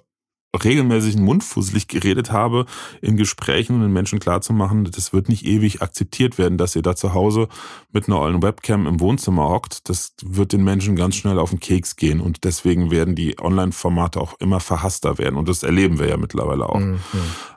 regelmäßig 0.63 1.17
mundfusselig 1.17 1.89
geredet 1.89 2.31
habe 2.31 2.67
in 3.01 3.17
Gesprächen 3.17 3.77
und 3.77 3.83
den 3.83 3.93
Menschen 3.93 4.19
klarzumachen, 4.19 4.85
das 4.85 5.13
wird 5.13 5.29
nicht 5.29 5.47
ewig 5.47 5.81
akzeptiert 5.81 6.37
werden, 6.37 6.59
dass 6.59 6.77
ihr 6.77 6.83
da 6.83 6.95
zu 6.95 7.15
Hause 7.15 7.49
mit 7.91 8.07
einer 8.07 8.21
ollen 8.21 8.43
Webcam 8.43 8.87
im 8.87 9.01
Wohnzimmer 9.01 9.49
hockt. 9.49 9.89
Das 9.89 10.15
wird 10.23 10.53
den 10.53 10.63
Menschen 10.63 10.95
ganz 10.95 11.17
schnell 11.17 11.39
auf 11.39 11.51
den 11.51 11.61
Keks 11.61 11.97
gehen 11.97 12.21
und 12.21 12.45
deswegen 12.45 12.91
werden 12.91 13.15
die 13.15 13.39
Online-Formate 13.41 14.21
auch 14.21 14.39
immer 14.41 14.61
verhasster 14.61 15.17
werden 15.17 15.37
und 15.37 15.49
das 15.49 15.63
erleben 15.63 15.99
wir 15.99 16.09
ja 16.09 16.19
mittlerweile 16.19 16.69
auch. 16.69 16.81
Mhm. 16.81 17.01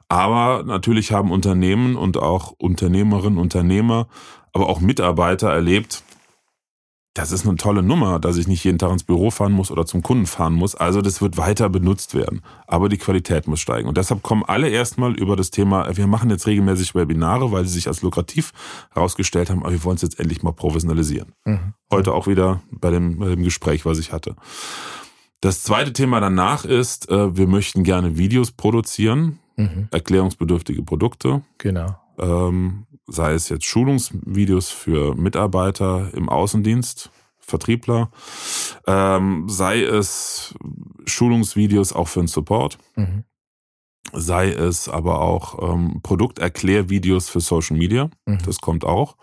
Aber 0.08 0.64
natürlich 0.64 1.12
haben 1.12 1.32
Unternehmen 1.32 1.96
und 1.96 2.18
auch 2.18 2.52
Unternehmerinnen, 2.52 3.40
Unternehmer, 3.40 4.08
aber 4.56 4.70
auch 4.70 4.80
Mitarbeiter 4.80 5.50
erlebt, 5.50 6.02
das 7.14 7.32
ist 7.34 7.46
eine 7.46 7.58
tolle 7.58 7.84
Nummer, 7.84 8.20
dass 8.20 8.38
ich 8.38 8.48
nicht 8.48 8.64
jeden 8.64 8.78
Tag 8.78 8.92
ins 8.92 9.04
Büro 9.04 9.30
fahren 9.30 9.52
muss 9.52 9.70
oder 9.70 9.86
zum 9.86 10.02
Kunden 10.02 10.26
fahren 10.26 10.54
muss. 10.54 10.76
Also 10.76 11.02
das 11.02 11.22
wird 11.22 11.38
weiter 11.38 11.70
benutzt 11.70 12.14
werden. 12.14 12.42
Aber 12.66 12.88
die 12.88 12.98
Qualität 12.98 13.48
muss 13.48 13.60
steigen. 13.60 13.88
Und 13.88 13.98
deshalb 13.98 14.24
kommen 14.24 14.44
alle 14.46 14.70
erstmal 14.70 15.14
über 15.14 15.36
das 15.36 15.52
Thema, 15.52 15.96
wir 15.96 16.08
machen 16.08 16.30
jetzt 16.30 16.48
regelmäßig 16.48 16.96
Webinare, 16.96 17.52
weil 17.52 17.66
sie 17.66 17.74
sich 17.74 17.88
als 17.88 18.02
lukrativ 18.02 18.54
herausgestellt 18.94 19.50
haben, 19.50 19.62
aber 19.62 19.72
wir 19.72 19.84
wollen 19.84 19.98
es 19.98 20.02
jetzt 20.02 20.20
endlich 20.20 20.42
mal 20.42 20.54
professionalisieren. 20.54 21.34
Mhm. 21.44 21.74
Heute 21.92 22.14
auch 22.14 22.28
wieder 22.28 22.62
bei 22.72 22.92
dem, 22.92 23.20
bei 23.20 23.28
dem 23.28 23.44
Gespräch, 23.44 23.86
was 23.86 24.00
ich 24.00 24.14
hatte. 24.14 24.36
Das 25.42 25.64
zweite 25.64 25.92
Thema 25.92 26.22
danach 26.22 26.64
ist, 26.64 27.10
äh, 27.10 27.36
wir 27.36 27.48
möchten 27.48 27.84
gerne 27.84 28.18
Videos 28.18 28.52
produzieren, 28.52 29.40
mhm. 29.58 29.90
erklärungsbedürftige 29.92 30.82
Produkte. 30.82 31.44
Genau. 31.58 31.98
Ähm, 32.20 32.86
sei 33.08 33.34
es 33.34 33.50
jetzt 33.50 33.66
Schulungsvideos 33.66 34.70
für 34.70 35.16
Mitarbeiter 35.16 36.10
im 36.14 36.30
Außendienst, 36.30 37.12
Vertriebler, 37.40 38.10
ähm, 38.88 39.48
sei 39.48 39.84
es 39.84 40.56
Schulungsvideos 41.06 41.94
auch 41.94 42.08
für 42.08 42.22
den 42.22 42.28
Support, 42.28 42.80
mhm. 42.96 43.24
sei 44.14 44.50
es 44.50 44.90
aber 44.90 45.22
auch 45.22 45.74
ähm, 45.74 46.00
Produkterklärvideos 46.02 47.30
für 47.30 47.42
Social 47.42 47.78
Media, 47.78 48.10
mhm. 48.26 48.40
das 48.46 48.60
kommt 48.62 48.84
auch. 48.84 49.16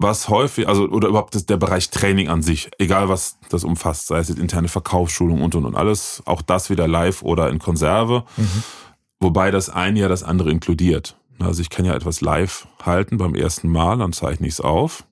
Was 0.00 0.28
häufig, 0.28 0.68
also 0.68 0.84
oder 0.84 1.08
überhaupt 1.08 1.34
das, 1.34 1.46
der 1.46 1.56
Bereich 1.56 1.90
Training 1.90 2.28
an 2.28 2.42
sich, 2.42 2.70
egal 2.78 3.08
was 3.08 3.38
das 3.48 3.64
umfasst, 3.64 4.06
sei 4.06 4.20
es 4.20 4.28
jetzt 4.28 4.38
interne 4.38 4.68
Verkaufsschulung 4.68 5.42
und 5.42 5.56
und 5.56 5.64
und 5.64 5.74
alles, 5.74 6.22
auch 6.24 6.42
das 6.42 6.70
wieder 6.70 6.86
live 6.86 7.22
oder 7.22 7.50
in 7.50 7.58
Konserve, 7.58 8.22
mhm. 8.36 8.62
wobei 9.18 9.50
das 9.50 9.68
eine 9.68 9.98
ja 9.98 10.08
das 10.08 10.22
andere 10.22 10.52
inkludiert. 10.52 11.17
Also 11.40 11.62
ich 11.62 11.70
kann 11.70 11.84
ja 11.84 11.94
etwas 11.94 12.20
live 12.20 12.66
halten 12.82 13.16
beim 13.16 13.34
ersten 13.34 13.68
Mal, 13.68 13.98
dann 13.98 14.12
zeichne 14.12 14.46
ich 14.46 14.54
es 14.54 14.60
auf. 14.60 15.06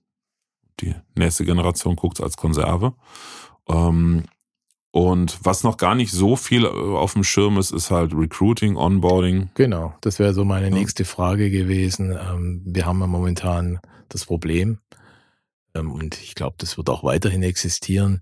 Die 0.80 0.94
nächste 1.14 1.44
Generation 1.44 1.96
guckt 1.96 2.18
es 2.18 2.24
als 2.24 2.36
Konserve. 2.36 2.94
Ähm, 3.68 4.24
und 4.90 5.38
was 5.42 5.62
noch 5.62 5.76
gar 5.76 5.94
nicht 5.94 6.12
so 6.12 6.36
viel 6.36 6.64
äh, 6.64 6.68
auf 6.68 7.12
dem 7.12 7.24
Schirm 7.24 7.58
ist, 7.58 7.70
ist 7.70 7.90
halt 7.90 8.14
Recruiting, 8.14 8.76
Onboarding. 8.76 9.50
Genau, 9.54 9.94
das 10.00 10.18
wäre 10.18 10.34
so 10.34 10.44
meine 10.44 10.70
nächste 10.70 11.04
Frage 11.04 11.50
gewesen. 11.50 12.12
Ähm, 12.12 12.62
wir 12.64 12.86
haben 12.86 13.00
ja 13.00 13.06
momentan 13.06 13.80
das 14.08 14.24
Problem, 14.24 14.78
ähm, 15.76 15.92
und 15.92 16.20
ich 16.20 16.34
glaube, 16.34 16.56
das 16.58 16.76
wird 16.76 16.88
auch 16.90 17.04
weiterhin 17.04 17.42
existieren, 17.42 18.20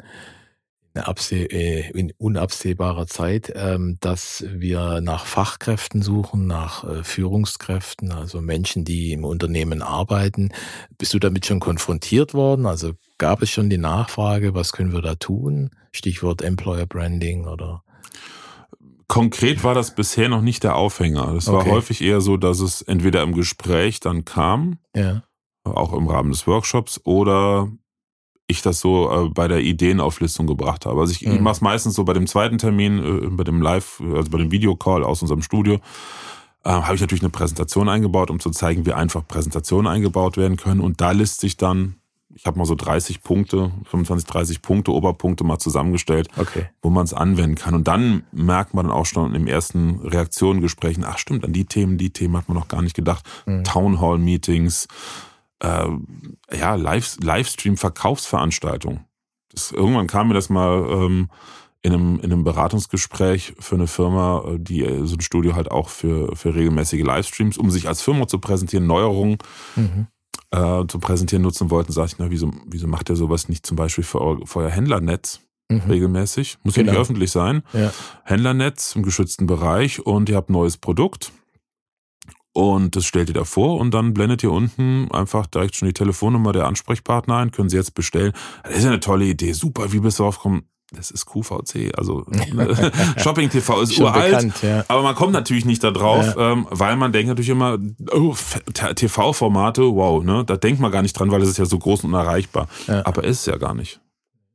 in 0.95 2.13
unabsehbarer 2.19 3.07
Zeit, 3.07 3.53
ähm, 3.57 3.99
dass 4.01 4.45
wir 4.49 5.01
nach 5.01 5.27
Fachkräften 5.27 6.03
suchen, 6.03 6.47
nach 6.47 6.85
äh, 6.85 7.03
Führungskräften, 7.03 8.13
also 8.13 8.41
Menschen, 8.41 8.85
die 8.85 9.13
im 9.13 9.25
Unternehmen 9.25 9.83
arbeiten. 9.83 10.53
Bist 10.97 11.13
du 11.13 11.19
damit 11.19 11.47
schon 11.47 11.59
konfrontiert 11.59 12.33
worden? 12.33 12.67
Also 12.67 12.93
gab 13.19 13.43
es 13.43 13.51
schon 13.51 13.71
die 13.71 13.79
Nachfrage, 13.79 14.55
was 14.55 14.73
können 14.73 14.93
wir 14.93 15.03
da 15.03 15.17
tun? 15.17 15.71
Stichwort 15.93 16.43
Employer 16.43 16.87
Branding 16.87 17.47
oder? 17.47 17.83
Konkret 19.09 19.65
war 19.65 19.75
das 19.75 19.95
bisher 19.95 20.29
noch 20.29 20.43
nicht 20.43 20.65
der 20.65 20.77
Aufhänger. 20.77 21.35
Es 21.35 21.49
war 21.49 21.61
okay. 21.61 21.71
häufig 21.71 22.01
eher 22.03 22.21
so, 22.21 22.37
dass 22.37 22.61
es 22.61 22.83
entweder 22.83 23.23
im 23.23 23.35
Gespräch 23.35 24.01
dann 24.01 24.25
kam, 24.25 24.79
ja. 24.95 25.25
auch 25.65 25.93
im 25.93 26.07
Rahmen 26.07 26.31
des 26.31 26.47
Workshops, 26.47 27.01
oder 27.05 27.71
ich 28.47 28.63
das 28.63 28.81
so 28.81 29.11
äh, 29.11 29.29
bei 29.31 29.49
der 29.49 29.61
Ideenauflistung 29.61 30.47
gebracht 30.47 30.87
habe. 30.87 31.01
Also 31.01 31.13
ich, 31.13 31.23
mhm. 31.23 31.35
ich 31.35 31.41
mache 31.41 31.55
es 31.55 31.61
meistens 31.61 31.95
so 31.95 32.05
bei 32.05 32.13
dem 32.13 32.27
zweiten 32.27 32.59
Termin, 32.59 32.99
äh, 32.99 33.27
bei 33.31 33.45
dem 33.45 33.63
Live, 33.63 34.03
also 34.15 34.31
bei 34.31 34.39
dem 34.39 34.51
Videocall 34.51 35.03
aus 35.05 35.23
unserem 35.23 35.43
Studio, 35.43 35.81
äh, 36.65 36.71
habe 36.71 36.95
ich 36.95 37.01
natürlich 37.01 37.23
eine 37.23 37.31
Präsentation 37.31 37.89
eingebaut, 37.89 38.31
um 38.31 38.41
zu 38.41 38.51
zeigen, 38.51 38.87
wie 38.87 38.93
einfach 38.93 39.27
Präsentationen 39.27 39.91
eingebaut 39.91 40.37
werden 40.37 40.57
können. 40.57 40.81
Und 40.81 41.01
da 41.01 41.13
listet 41.13 41.41
sich 41.41 41.57
dann, 41.57 41.97
ich 42.35 42.47
habe 42.47 42.59
mal 42.59 42.65
so 42.65 42.75
30 42.75 43.23
Punkte, 43.23 43.71
25, 43.85 44.27
30 44.29 44.63
Punkte, 44.63 44.93
Oberpunkte 44.93 45.45
mal 45.45 45.59
zusammengestellt, 45.59 46.29
okay. 46.37 46.69
wo 46.83 46.91
man 46.91 47.05
es 47.05 47.15
anwenden 47.15 47.55
kann. 47.55 47.75
Und 47.75 47.89
dann 47.89 48.25
merkt 48.33 48.75
man 48.75 48.87
dann 48.87 48.95
auch 48.95 49.07
schon 49.07 49.35
im 49.35 49.47
ersten 49.47 50.01
Reaktionengesprächen, 50.01 51.05
ach 51.05 51.19
stimmt, 51.19 51.45
an 51.45 51.53
die 51.53 51.65
Themen, 51.65 51.97
die 51.97 52.11
Themen 52.11 52.37
hat 52.37 52.49
man 52.49 52.59
noch 52.59 52.69
gar 52.69 52.83
nicht 52.83 52.97
gedacht. 52.97 53.25
Mhm. 53.47 53.65
Townhall-Meetings, 53.65 54.89
äh, 55.64 56.56
ja, 56.56 56.75
Live, 56.75 57.16
Livestream-Verkaufsveranstaltung. 57.23 59.04
irgendwann 59.73 60.06
kam 60.06 60.28
mir 60.28 60.35
das 60.35 60.50
mal 60.50 60.87
ähm, 60.90 61.28
in, 61.83 61.92
einem, 61.92 62.16
in 62.21 62.33
einem 62.33 62.44
Beratungsgespräch 62.44 63.54
für 63.59 63.75
eine 63.75 63.87
Firma, 63.87 64.44
äh, 64.47 64.59
die 64.59 64.85
äh, 64.85 65.04
so 65.06 65.16
ein 65.16 65.21
Studio 65.21 65.54
halt 65.54 65.71
auch 65.71 65.88
für, 65.88 66.35
für 66.37 66.54
regelmäßige 66.54 67.02
Livestreams, 67.02 67.59
um 67.59 67.71
sich 67.71 67.88
als 67.88 68.02
Firma 68.02 68.26
zu 68.26 68.38
präsentieren, 68.38 68.87
Neuerungen 68.87 69.38
mhm. 69.76 70.06
äh, 70.50 70.87
zu 70.87 70.99
präsentieren 70.99 71.42
nutzen 71.42 71.71
wollten, 71.71 71.92
sag 71.92 72.06
ich, 72.06 72.18
na, 72.18 72.30
wieso, 72.30 72.50
wieso 72.66 72.87
macht 72.87 73.11
ihr 73.11 73.16
sowas 73.16 73.49
nicht 73.49 73.66
zum 73.66 73.76
Beispiel 73.76 74.04
für, 74.04 74.40
für 74.44 74.61
euer 74.61 74.71
Händlernetz? 74.71 75.40
Mhm. 75.71 75.80
regelmäßig. 75.88 76.59
Muss 76.62 76.75
genau. 76.75 76.88
ja 76.88 76.92
nicht 76.92 77.00
öffentlich 77.00 77.30
sein. 77.30 77.62
Ja. 77.73 77.90
Händlernetz 78.25 78.94
im 78.97 79.02
geschützten 79.02 79.47
Bereich 79.47 80.04
und 80.04 80.28
ihr 80.28 80.37
habt 80.37 80.50
ein 80.50 80.52
neues 80.52 80.76
Produkt 80.76 81.33
und 82.54 82.94
das 82.94 83.04
stellt 83.04 83.28
ihr 83.28 83.34
da 83.34 83.44
vor 83.44 83.78
und 83.78 83.92
dann 83.92 84.14
blendet 84.14 84.44
ihr 84.44 84.52
unten 84.52 85.11
einfach 85.11 85.46
direkt 85.46 85.75
schon 85.75 85.88
die 85.88 85.92
Telefonnummer 85.92 86.52
der 86.52 86.66
Ansprechpartner 86.66 87.37
ein, 87.37 87.50
können 87.50 87.68
sie 87.68 87.76
jetzt 87.76 87.94
bestellen. 87.94 88.32
Das 88.62 88.76
ist 88.76 88.84
ja 88.84 88.90
eine 88.90 89.00
tolle 89.00 89.26
Idee, 89.26 89.52
super, 89.52 89.92
wie 89.92 89.99
bist 89.99 90.20
du 90.20 90.23
drauf 90.23 90.38
Das 90.92 91.11
ist 91.11 91.26
QVC, 91.26 91.99
also 91.99 92.25
Shopping 93.16 93.50
TV 93.50 93.80
ist 93.82 93.94
Schon 93.94 94.04
uralt, 94.04 94.30
bekannt, 94.30 94.62
ja. 94.62 94.84
aber 94.87 95.02
man 95.02 95.16
kommt 95.16 95.32
natürlich 95.32 95.64
nicht 95.64 95.82
da 95.82 95.90
drauf, 95.90 96.25
ja. 96.25 96.52
ähm, 96.52 96.68
weil 96.70 96.94
man 96.94 97.11
denkt 97.11 97.28
natürlich 97.28 97.50
immer, 97.50 97.76
oh, 98.12 98.37
TV-Formate, 98.73 99.82
wow, 99.82 100.23
ne, 100.23 100.44
da 100.46 100.56
denkt 100.56 100.80
man 100.80 100.92
gar 100.92 101.02
nicht 101.02 101.18
dran, 101.18 101.32
weil 101.32 101.42
es 101.42 101.49
ist 101.49 101.58
ja 101.58 101.64
so 101.64 101.80
groß 101.80 102.04
und 102.04 102.14
unerreichbar. 102.14 102.68
Ja. 102.87 103.04
Aber 103.04 103.25
ist 103.25 103.40
es 103.40 103.46
ja 103.46 103.56
gar 103.56 103.75
nicht. 103.75 104.00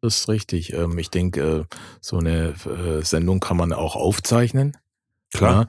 Das 0.01 0.19
ist 0.19 0.29
richtig. 0.29 0.71
Ähm, 0.71 0.97
ich 0.97 1.09
denke, 1.09 1.41
äh, 1.41 1.75
so 1.99 2.17
eine 2.17 2.53
äh, 2.65 3.03
Sendung 3.03 3.41
kann 3.41 3.57
man 3.57 3.73
auch 3.73 3.97
aufzeichnen. 3.97 4.77
Klar. 5.33 5.67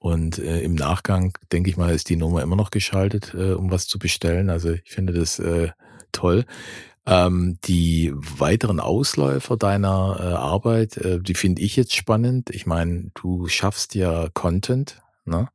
Und 0.00 0.38
äh, 0.38 0.62
im 0.62 0.74
Nachgang, 0.74 1.36
denke 1.52 1.68
ich 1.68 1.76
mal, 1.76 1.94
ist 1.94 2.08
die 2.08 2.16
Nummer 2.16 2.42
immer 2.42 2.56
noch 2.56 2.70
geschaltet, 2.70 3.34
äh, 3.34 3.52
um 3.52 3.70
was 3.70 3.86
zu 3.86 3.98
bestellen. 3.98 4.48
Also 4.48 4.70
ich 4.70 4.90
finde 4.90 5.12
das 5.12 5.38
äh, 5.38 5.68
toll. 6.10 6.46
Ähm, 7.06 7.58
die 7.64 8.10
weiteren 8.14 8.80
Ausläufer 8.80 9.58
deiner 9.58 10.16
äh, 10.18 10.22
Arbeit, 10.34 10.96
äh, 10.96 11.20
die 11.20 11.34
finde 11.34 11.60
ich 11.60 11.76
jetzt 11.76 11.94
spannend. 11.94 12.48
Ich 12.50 12.64
meine, 12.64 13.10
du 13.14 13.46
schaffst 13.46 13.94
ja 13.94 14.28
Content, 14.32 15.02
ne? 15.26 15.48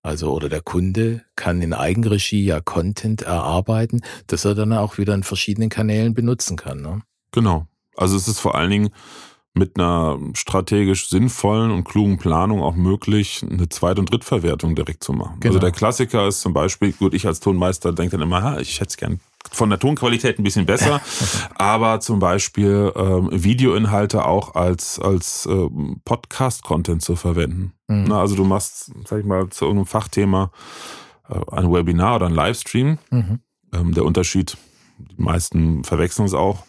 Also 0.00 0.32
oder 0.32 0.48
der 0.48 0.62
Kunde 0.62 1.22
kann 1.36 1.60
in 1.60 1.72
Eigenregie 1.72 2.44
ja 2.44 2.60
Content 2.60 3.22
erarbeiten, 3.22 4.00
dass 4.26 4.44
er 4.44 4.54
dann 4.54 4.72
auch 4.72 4.98
wieder 4.98 5.14
in 5.14 5.22
verschiedenen 5.22 5.68
Kanälen 5.68 6.14
benutzen 6.14 6.56
kann. 6.56 6.82
Ne? 6.82 7.02
Genau. 7.30 7.66
Also 7.96 8.16
es 8.16 8.26
ist 8.26 8.40
vor 8.40 8.56
allen 8.56 8.70
Dingen 8.70 8.90
mit 9.54 9.78
einer 9.78 10.18
strategisch 10.34 11.08
sinnvollen 11.08 11.70
und 11.70 11.84
klugen 11.84 12.16
Planung 12.16 12.62
auch 12.62 12.74
möglich, 12.74 13.44
eine 13.48 13.68
Zweit- 13.68 13.98
und 13.98 14.10
Drittverwertung 14.10 14.74
direkt 14.74 15.04
zu 15.04 15.12
machen. 15.12 15.34
Also 15.34 15.40
genau. 15.40 15.54
Also 15.54 15.58
der 15.60 15.72
Klassiker 15.72 16.26
ist 16.26 16.40
zum 16.40 16.54
Beispiel, 16.54 16.92
gut, 16.92 17.12
ich 17.12 17.26
als 17.26 17.40
Tonmeister 17.40 17.92
denke 17.92 18.16
dann 18.16 18.22
immer, 18.22 18.60
ich 18.60 18.80
hätte 18.80 18.88
es 18.88 18.96
gern 18.96 19.20
von 19.50 19.68
der 19.68 19.78
Tonqualität 19.78 20.38
ein 20.38 20.44
bisschen 20.44 20.64
besser, 20.64 21.00
aber 21.56 22.00
zum 22.00 22.18
Beispiel 22.18 22.92
ähm, 22.96 23.28
Videoinhalte 23.30 24.24
auch 24.24 24.54
als, 24.54 24.98
als 24.98 25.46
äh, 25.46 25.68
Podcast-Content 26.04 27.02
zu 27.02 27.16
verwenden. 27.16 27.72
Mhm. 27.88 28.04
Na, 28.08 28.20
also 28.20 28.36
du 28.36 28.44
machst, 28.44 28.92
sag 29.04 29.20
ich 29.20 29.26
mal, 29.26 29.48
zu 29.50 29.66
irgendeinem 29.66 29.86
Fachthema 29.86 30.50
äh, 31.28 31.38
ein 31.50 31.70
Webinar 31.70 32.16
oder 32.16 32.26
ein 32.26 32.34
Livestream. 32.34 32.98
Mhm. 33.10 33.40
Ähm, 33.74 33.94
der 33.94 34.04
Unterschied 34.04 34.56
die 35.10 35.22
meisten 35.22 35.84
verwechseln 35.84 36.26
es 36.26 36.34
auch. 36.34 36.64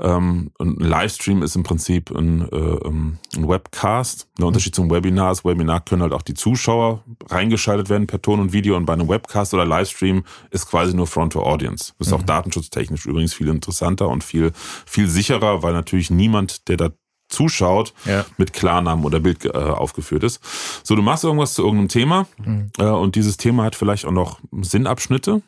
Ähm, 0.00 0.50
ein 0.58 0.76
Livestream 0.76 1.42
ist 1.42 1.54
im 1.54 1.62
Prinzip 1.62 2.10
ein, 2.10 2.48
äh, 2.50 2.56
ähm, 2.56 3.18
ein 3.36 3.48
Webcast. 3.48 4.28
Der 4.38 4.46
Unterschied 4.46 4.74
zum 4.74 4.90
Webinar 4.90 5.32
ist, 5.32 5.44
Webinar 5.44 5.84
können 5.84 6.02
halt 6.02 6.12
auch 6.12 6.22
die 6.22 6.34
Zuschauer 6.34 7.04
reingeschaltet 7.28 7.88
werden 7.88 8.06
per 8.06 8.20
Ton 8.20 8.40
und 8.40 8.52
Video 8.52 8.76
und 8.76 8.86
bei 8.86 8.92
einem 8.92 9.08
Webcast 9.08 9.54
oder 9.54 9.64
Livestream 9.64 10.24
ist 10.50 10.68
quasi 10.68 10.94
nur 10.94 11.06
Front 11.06 11.34
to 11.34 11.42
Audience. 11.42 11.92
Das 11.98 12.08
ist 12.08 12.12
mhm. 12.12 12.20
auch 12.20 12.24
datenschutztechnisch 12.24 13.06
übrigens 13.06 13.34
viel 13.34 13.48
interessanter 13.48 14.08
und 14.08 14.24
viel, 14.24 14.52
viel 14.86 15.08
sicherer, 15.08 15.62
weil 15.62 15.72
natürlich 15.72 16.10
niemand, 16.10 16.68
der 16.68 16.76
da 16.76 16.90
zuschaut, 17.28 17.94
ja. 18.04 18.24
mit 18.36 18.52
Klarnamen 18.52 19.04
oder 19.04 19.20
Bild 19.20 19.44
äh, 19.44 19.50
aufgeführt 19.50 20.24
ist. 20.24 20.40
So, 20.82 20.94
du 20.94 21.02
machst 21.02 21.24
irgendwas 21.24 21.54
zu 21.54 21.62
irgendeinem 21.62 21.88
Thema 21.88 22.26
mhm. 22.44 22.70
äh, 22.78 22.84
und 22.84 23.16
dieses 23.16 23.36
Thema 23.36 23.64
hat 23.64 23.74
vielleicht 23.74 24.04
auch 24.04 24.12
noch 24.12 24.40
Sinnabschnitte. 24.60 25.42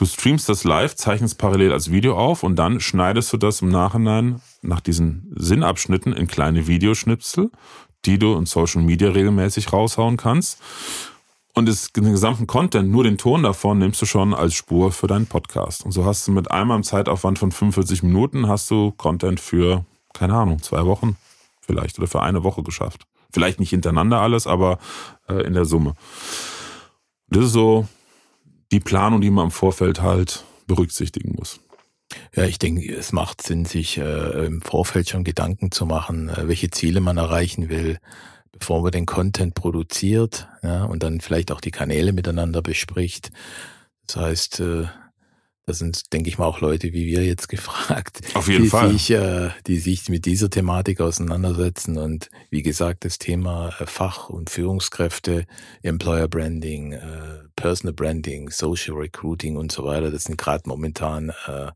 Du 0.00 0.06
streamst 0.06 0.48
das 0.48 0.64
live, 0.64 0.96
zeichnest 0.96 1.36
parallel 1.36 1.72
als 1.72 1.90
Video 1.90 2.16
auf 2.16 2.42
und 2.42 2.56
dann 2.56 2.80
schneidest 2.80 3.34
du 3.34 3.36
das 3.36 3.60
im 3.60 3.68
Nachhinein 3.68 4.40
nach 4.62 4.80
diesen 4.80 5.30
Sinnabschnitten 5.36 6.14
in 6.14 6.26
kleine 6.26 6.66
Videoschnipsel, 6.66 7.50
die 8.06 8.18
du 8.18 8.34
in 8.34 8.46
Social 8.46 8.80
Media 8.80 9.10
regelmäßig 9.10 9.74
raushauen 9.74 10.16
kannst. 10.16 10.58
Und 11.52 11.68
das, 11.68 11.92
den 11.92 12.04
gesamten 12.04 12.46
Content, 12.46 12.90
nur 12.90 13.04
den 13.04 13.18
Ton 13.18 13.42
davon, 13.42 13.76
nimmst 13.76 14.00
du 14.00 14.06
schon 14.06 14.32
als 14.32 14.54
Spur 14.54 14.90
für 14.90 15.06
deinen 15.06 15.26
Podcast. 15.26 15.84
Und 15.84 15.92
so 15.92 16.06
hast 16.06 16.26
du 16.26 16.32
mit 16.32 16.50
einmal 16.50 16.78
im 16.78 16.82
Zeitaufwand 16.82 17.38
von 17.38 17.52
45 17.52 18.02
Minuten 18.02 18.48
hast 18.48 18.70
du 18.70 18.92
Content 18.92 19.38
für, 19.38 19.84
keine 20.14 20.32
Ahnung, 20.32 20.62
zwei 20.62 20.86
Wochen 20.86 21.18
vielleicht 21.60 21.98
oder 21.98 22.08
für 22.08 22.22
eine 22.22 22.42
Woche 22.42 22.62
geschafft. 22.62 23.02
Vielleicht 23.30 23.60
nicht 23.60 23.68
hintereinander 23.68 24.22
alles, 24.22 24.46
aber 24.46 24.78
äh, 25.28 25.42
in 25.42 25.52
der 25.52 25.66
Summe. 25.66 25.94
Das 27.28 27.44
ist 27.44 27.52
so 27.52 27.86
die 28.72 28.80
Planung, 28.80 29.20
die 29.20 29.30
man 29.30 29.46
im 29.46 29.50
Vorfeld 29.50 30.00
halt 30.02 30.44
berücksichtigen 30.66 31.34
muss. 31.36 31.60
Ja, 32.34 32.44
ich 32.44 32.58
denke, 32.58 32.92
es 32.94 33.12
macht 33.12 33.42
Sinn, 33.42 33.64
sich 33.64 33.98
äh, 33.98 34.46
im 34.46 34.62
Vorfeld 34.62 35.08
schon 35.08 35.24
Gedanken 35.24 35.70
zu 35.70 35.86
machen, 35.86 36.28
äh, 36.28 36.48
welche 36.48 36.70
Ziele 36.70 37.00
man 37.00 37.16
erreichen 37.16 37.68
will, 37.68 37.98
bevor 38.52 38.82
man 38.82 38.92
den 38.92 39.06
Content 39.06 39.54
produziert 39.54 40.48
ja, 40.62 40.84
und 40.84 41.02
dann 41.02 41.20
vielleicht 41.20 41.52
auch 41.52 41.60
die 41.60 41.70
Kanäle 41.70 42.12
miteinander 42.12 42.62
bespricht. 42.62 43.30
Das 44.06 44.16
heißt, 44.16 44.60
äh, 44.60 44.86
da 45.70 45.74
sind, 45.74 46.12
denke 46.12 46.28
ich 46.28 46.38
mal, 46.38 46.46
auch 46.46 46.60
Leute 46.60 46.92
wie 46.92 47.06
wir 47.06 47.24
jetzt 47.24 47.48
gefragt, 47.48 48.20
Auf 48.34 48.48
jeden 48.48 48.64
die, 48.64 48.70
Fall. 48.70 48.92
Sich, 48.92 49.10
äh, 49.10 49.50
die 49.66 49.78
sich 49.78 50.08
mit 50.08 50.26
dieser 50.26 50.50
Thematik 50.50 51.00
auseinandersetzen. 51.00 51.96
Und 51.96 52.28
wie 52.50 52.62
gesagt, 52.62 53.04
das 53.04 53.18
Thema 53.18 53.72
äh, 53.78 53.86
Fach- 53.86 54.28
und 54.28 54.50
Führungskräfte, 54.50 55.46
Employer 55.82 56.28
Branding, 56.28 56.92
äh, 56.92 56.98
Personal 57.56 57.94
Branding, 57.94 58.50
Social 58.50 58.96
Recruiting 58.96 59.56
und 59.56 59.70
so 59.72 59.84
weiter, 59.84 60.10
das 60.10 60.24
sind 60.24 60.38
gerade 60.38 60.68
momentan 60.68 61.32
äh, 61.46 61.70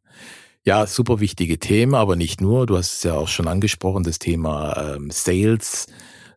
ja 0.65 0.87
super 0.87 1.21
wichtige 1.21 1.59
Themen, 1.59 1.95
aber 1.95 2.17
nicht 2.17 2.41
nur. 2.41 2.67
Du 2.67 2.77
hast 2.77 2.97
es 2.97 3.03
ja 3.05 3.15
auch 3.15 3.29
schon 3.29 3.49
angesprochen, 3.49 4.03
das 4.03 4.19
Thema 4.19 4.97
ähm, 4.97 5.11
Sales 5.11 5.87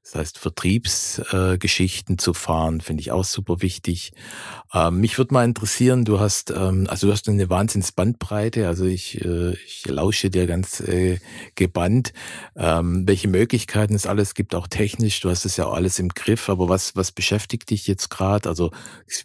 das 0.08 0.16
heißt, 0.16 0.38
Vertriebsgeschichten 0.38 2.16
äh, 2.16 2.18
zu 2.18 2.34
fahren, 2.34 2.80
finde 2.80 3.02
ich 3.02 3.12
auch 3.12 3.26
super 3.26 3.62
wichtig. 3.62 4.14
Ähm, 4.74 5.02
mich 5.02 5.18
würde 5.18 5.34
mal 5.34 5.44
interessieren, 5.44 6.06
du 6.06 6.22
hast, 6.22 6.50
ähm, 6.52 6.88
also 6.90 7.08
du 7.08 7.14
hast 7.14 7.28
eine 7.28 7.50
Wahnsinnsbandbreite, 7.50 8.70
also 8.70 8.86
ich, 8.86 9.20
äh, 9.26 9.52
ich 9.66 9.86
lausche 9.86 10.30
dir 10.30 10.48
ganz 10.48 10.80
äh, 10.80 11.20
gebannt, 11.56 12.14
ähm, 12.56 13.06
welche 13.06 13.28
Möglichkeiten 13.28 13.96
es 13.96 14.06
alles 14.06 14.34
gibt, 14.34 14.56
auch 14.56 14.68
technisch. 14.68 15.20
Du 15.20 15.30
hast 15.30 15.44
es 15.44 15.58
ja 15.58 15.66
auch 15.66 15.74
alles 15.74 16.00
im 16.00 16.08
Griff, 16.08 16.48
aber 16.48 16.70
was, 16.70 16.96
was 16.96 17.12
beschäftigt 17.12 17.70
dich 17.70 17.86
jetzt 17.86 18.10
gerade? 18.10 18.48
Also 18.48 18.72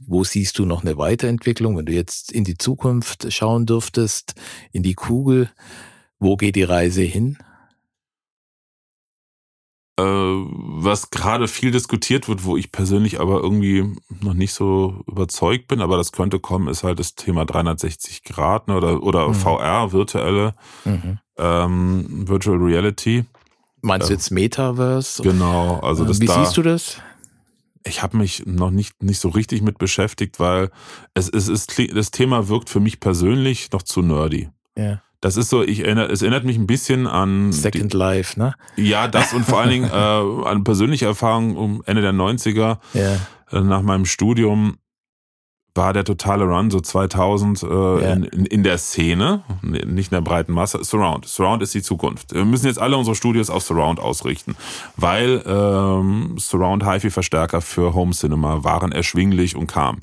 wo 0.05 0.25
siehst 0.25 0.59
du 0.59 0.65
noch 0.65 0.83
eine 0.83 0.99
Weiterentwicklung, 0.99 1.77
wenn 1.77 1.87
du 1.87 1.93
jetzt 1.93 2.33
in 2.33 2.43
die 2.43 2.59
Zukunft 2.59 3.33
schauen 3.33 3.67
dürftest, 3.67 4.35
in 4.73 4.83
die 4.83 4.95
Kugel? 4.95 5.49
Wo 6.19 6.37
geht 6.37 6.57
die 6.57 6.65
Reise 6.65 7.03
hin? 7.03 7.39
Äh, 9.99 10.05
was 10.05 11.11
gerade 11.11 11.49
viel 11.49 11.71
diskutiert 11.71 12.27
wird, 12.27 12.45
wo 12.45 12.57
ich 12.57 12.73
persönlich 12.73 13.21
aber 13.21 13.43
irgendwie 13.43 13.95
noch 14.23 14.33
nicht 14.33 14.55
so 14.55 15.03
überzeugt 15.07 15.69
bin, 15.69 15.83
aber 15.83 15.99
das 15.99 16.13
könnte 16.13 16.41
kommen, 16.41 16.69
ist 16.69 16.83
halt 16.83 16.99
das 16.99 17.15
Thema 17.15 17.45
360 17.45 18.25
Grad 18.25 18.69
ne, 18.69 18.77
oder, 18.79 19.03
oder 19.03 19.29
mhm. 19.29 19.35
VR, 19.35 19.93
virtuelle 19.93 20.55
mhm. 20.87 21.19
ähm, 21.37 22.27
Virtual 22.27 22.57
Reality. 22.57 23.27
Meinst 23.83 24.09
du 24.09 24.15
äh, 24.15 24.17
jetzt 24.17 24.31
Metaverse? 24.31 25.23
Genau, 25.23 25.81
also 25.81 26.07
das 26.07 26.21
Wie 26.21 26.27
da, 26.27 26.43
siehst 26.43 26.57
du 26.57 26.63
das? 26.63 26.97
Ich 27.85 28.03
habe 28.03 28.17
mich 28.17 28.47
noch 28.47 28.71
nicht, 28.71 29.03
nicht 29.03 29.21
so 29.21 29.29
richtig 29.29 29.61
mit 29.61 29.77
beschäftigt, 29.77 30.41
weil 30.41 30.71
es, 31.13 31.29
es 31.29 31.49
ist, 31.49 31.79
das 31.95 32.11
Thema 32.11 32.49
wirkt 32.49 32.71
für 32.71 32.81
mich 32.81 32.99
persönlich 32.99 33.71
noch 33.73 33.83
zu 33.83 34.01
nerdy. 34.01 34.49
Ja. 34.75 35.03
Das 35.23 35.37
ist 35.37 35.51
so, 35.51 35.63
ich 35.63 35.85
erinnere, 35.85 36.11
es 36.11 36.21
erinnert 36.21 36.45
mich 36.45 36.59
ein 36.59 36.67
bisschen 36.67 37.07
an 37.07 37.53
Second 37.53 37.93
die, 37.93 37.97
Life, 37.97 38.39
ne? 38.39 38.55
Ja, 38.77 39.07
das 39.07 39.33
und 39.33 39.47
vor 39.47 39.61
allen 39.61 39.71
Dingen 39.71 39.85
äh, 39.93 39.95
an 39.95 40.65
persönliche 40.65 41.07
Erfahrungen 41.07 41.57
um 41.57 41.83
Ende 41.87 42.03
der 42.03 42.13
90er. 42.13 42.79
Ja. 42.93 43.17
Äh, 43.53 43.61
nach 43.61 43.83
meinem 43.83 44.05
Studium 44.05 44.79
war 45.77 45.93
der 45.93 46.05
totale 46.05 46.45
Run 46.45 46.73
so 46.73 46.81
2000 46.81 47.63
äh, 47.63 47.67
ja. 47.67 48.13
in, 48.13 48.25
in, 48.25 48.47
in 48.47 48.63
der 48.65 48.79
Szene, 48.79 49.45
nicht 49.63 50.11
in 50.11 50.17
der 50.17 50.23
breiten 50.23 50.53
Masse. 50.53 50.83
Surround. 50.83 51.25
Surround 51.25 51.63
ist 51.63 51.73
die 51.73 51.83
Zukunft. 51.83 52.35
Wir 52.35 52.45
müssen 52.45 52.67
jetzt 52.67 52.81
alle 52.81 52.97
unsere 52.97 53.15
Studios 53.15 53.49
auf 53.49 53.63
Surround 53.63 54.01
ausrichten, 54.01 54.57
weil 54.97 55.41
ähm, 55.47 56.35
Surround 56.37 56.85
HiFi-Verstärker 56.85 57.61
für 57.61 57.95
Home 57.95 58.11
Cinema 58.11 58.65
waren 58.65 58.91
erschwinglich 58.91 59.55
und 59.55 59.69
kamen 59.69 60.03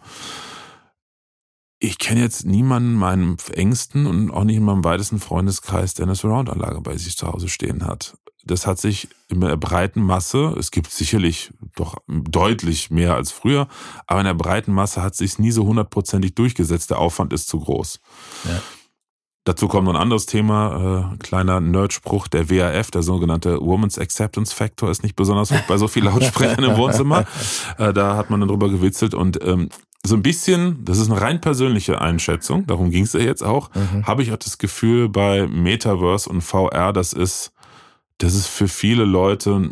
ich 1.79 1.97
kenne 1.97 2.21
jetzt 2.21 2.45
niemanden 2.45 2.93
in 2.93 2.97
meinem 2.97 3.37
engsten 3.53 4.05
und 4.05 4.31
auch 4.31 4.43
nicht 4.43 4.57
in 4.57 4.63
meinem 4.63 4.83
weitesten 4.83 5.19
Freundeskreis, 5.19 5.93
der 5.93 6.05
eine 6.05 6.15
Surround-Anlage 6.15 6.81
bei 6.81 6.97
sich 6.97 7.17
zu 7.17 7.27
Hause 7.27 7.47
stehen 7.47 7.85
hat. 7.85 8.17
Das 8.43 8.67
hat 8.67 8.79
sich 8.79 9.09
in 9.29 9.41
der 9.41 9.57
breiten 9.57 10.01
Masse, 10.01 10.55
es 10.57 10.71
gibt 10.71 10.91
sicherlich 10.91 11.51
doch 11.75 11.97
deutlich 12.07 12.89
mehr 12.89 13.15
als 13.15 13.31
früher, 13.31 13.67
aber 14.07 14.21
in 14.21 14.25
der 14.25 14.33
breiten 14.33 14.73
Masse 14.73 15.01
hat 15.01 15.15
sich 15.15 15.39
nie 15.39 15.51
so 15.51 15.65
hundertprozentig 15.65 16.35
durchgesetzt. 16.35 16.89
Der 16.89 16.99
Aufwand 16.99 17.31
ist 17.31 17.47
zu 17.47 17.59
groß. 17.59 17.99
Ja. 18.45 18.61
Dazu 19.45 19.67
kommt 19.67 19.85
noch 19.85 19.93
ein 19.93 20.01
anderes 20.01 20.25
Thema, 20.25 21.13
äh, 21.13 21.17
kleiner 21.17 21.59
Nerdspruch, 21.59 22.27
der 22.27 22.49
WAF, 22.49 22.91
der 22.91 23.03
sogenannte 23.03 23.59
Woman's 23.61 23.97
Acceptance 23.97 24.53
Factor, 24.53 24.91
ist 24.91 25.01
nicht 25.01 25.15
besonders 25.15 25.51
hoch 25.51 25.61
bei 25.67 25.77
so 25.77 25.87
vielen 25.87 26.05
Lautsprechern 26.05 26.63
im 26.63 26.77
Wohnzimmer. 26.77 27.25
Äh, 27.77 27.93
da 27.93 28.17
hat 28.17 28.29
man 28.29 28.41
dann 28.41 28.49
drüber 28.49 28.69
gewitzelt 28.69 29.13
und 29.13 29.41
ähm, 29.43 29.69
so 30.03 30.15
ein 30.15 30.23
bisschen, 30.23 30.85
das 30.85 30.97
ist 30.97 31.11
eine 31.11 31.19
rein 31.19 31.41
persönliche 31.41 31.99
Einschätzung, 31.99 32.65
darum 32.67 32.89
ging 32.89 33.03
es 33.03 33.13
ja 33.13 33.19
jetzt 33.19 33.43
auch, 33.43 33.69
mhm. 33.75 34.07
habe 34.07 34.23
ich 34.23 34.31
auch 34.31 34.37
das 34.37 34.57
Gefühl 34.57 35.09
bei 35.09 35.45
Metaverse 35.47 36.29
und 36.29 36.41
VR, 36.41 36.93
das 36.93 37.13
ist, 37.13 37.51
das 38.17 38.33
ist 38.33 38.47
für 38.47 38.67
viele 38.67 39.03
Leute, 39.03 39.69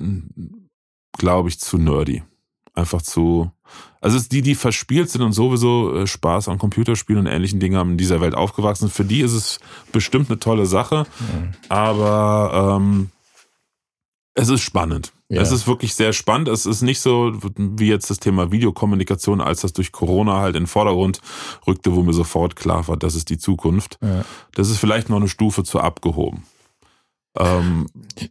glaube 1.17 1.49
ich, 1.49 1.59
zu 1.59 1.77
nerdy. 1.77 2.23
Einfach 2.73 3.01
zu, 3.01 3.51
also 4.01 4.17
es 4.17 4.23
ist 4.23 4.31
die, 4.31 4.41
die 4.41 4.53
verspielt 4.53 5.09
sind 5.09 5.21
und 5.21 5.31
sowieso 5.31 5.95
äh, 5.95 6.07
Spaß 6.07 6.47
an 6.49 6.59
Computerspielen 6.59 7.21
und 7.21 7.31
ähnlichen 7.31 7.59
Dingen 7.59 7.77
haben 7.77 7.91
in 7.91 7.97
dieser 7.97 8.21
Welt 8.21 8.35
aufgewachsen. 8.35 8.89
Für 8.89 9.03
die 9.03 9.21
ist 9.21 9.33
es 9.33 9.59
bestimmt 9.91 10.29
eine 10.29 10.39
tolle 10.39 10.65
Sache, 10.65 11.07
mhm. 11.19 11.53
aber 11.69 12.77
ähm, 12.79 13.09
es 14.35 14.49
ist 14.49 14.61
spannend. 14.61 15.11
Ja. 15.29 15.41
Es 15.41 15.51
ist 15.51 15.67
wirklich 15.67 15.93
sehr 15.93 16.13
spannend. 16.13 16.47
Es 16.47 16.65
ist 16.65 16.81
nicht 16.81 17.01
so 17.01 17.33
wie 17.57 17.89
jetzt 17.89 18.09
das 18.09 18.19
Thema 18.19 18.51
Videokommunikation, 18.51 19.41
als 19.41 19.61
das 19.61 19.73
durch 19.73 19.91
Corona 19.91 20.39
halt 20.39 20.55
in 20.55 20.63
den 20.63 20.67
Vordergrund 20.67 21.19
rückte, 21.65 21.93
wo 21.95 22.01
mir 22.01 22.13
sofort 22.13 22.55
klar 22.55 22.87
war, 22.87 22.95
das 22.95 23.15
ist 23.15 23.29
die 23.29 23.37
Zukunft. 23.37 23.97
Ja. 24.01 24.23
Das 24.55 24.69
ist 24.69 24.77
vielleicht 24.77 25.09
noch 25.09 25.17
eine 25.17 25.27
Stufe 25.27 25.63
zu 25.63 25.81
abgehoben. 25.81 26.43
Ähm, 27.39 27.87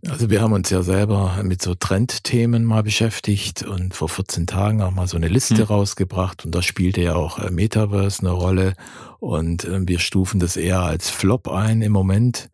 also 0.09 0.31
wir 0.31 0.41
haben 0.41 0.53
uns 0.53 0.71
ja 0.71 0.83
selber 0.83 1.39
mit 1.43 1.63
so 1.63 1.75
Trendthemen 1.75 2.65
mal 2.65 2.83
beschäftigt 2.83 3.63
und 3.63 3.95
vor 3.95 4.09
14 4.09 4.47
Tagen 4.47 4.83
auch 4.83 4.91
mal 4.91 5.07
so 5.07 5.17
eine 5.17 5.29
Liste 5.29 5.59
hm. 5.59 5.65
rausgebracht 5.65 6.45
und 6.45 6.55
da 6.55 6.63
spielte 6.63 7.01
ja 7.01 7.15
auch 7.15 7.39
äh, 7.39 7.51
Metaverse 7.51 8.21
eine 8.21 8.31
Rolle 8.31 8.75
und 9.21 9.65
äh, 9.65 9.87
wir 9.87 9.99
stufen 9.99 10.41
das 10.41 10.57
eher 10.57 10.81
als 10.81 11.11
Flop 11.11 11.49
ein 11.49 11.83
im 11.83 11.93
Moment. 11.93 12.51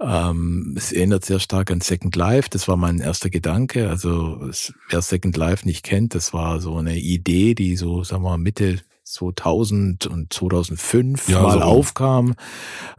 Ähm, 0.00 0.74
es 0.76 0.92
erinnert 0.92 1.24
sehr 1.24 1.40
stark 1.40 1.70
an 1.70 1.80
Second 1.80 2.14
Life, 2.16 2.48
das 2.50 2.68
war 2.68 2.76
mein 2.76 2.98
erster 2.98 3.30
Gedanke. 3.30 3.88
Also 3.88 4.50
wer 4.90 5.02
Second 5.02 5.36
Life 5.36 5.66
nicht 5.66 5.82
kennt, 5.82 6.14
das 6.14 6.32
war 6.32 6.60
so 6.60 6.76
eine 6.76 6.98
Idee, 6.98 7.54
die 7.54 7.76
so, 7.76 8.04
sagen 8.04 8.22
wir 8.22 8.30
mal, 8.30 8.38
Mitte 8.38 8.80
2000 9.06 10.06
und 10.06 10.32
2005 10.32 11.28
ja, 11.28 11.40
mal 11.40 11.58
so. 11.58 11.60
aufkam, 11.60 12.34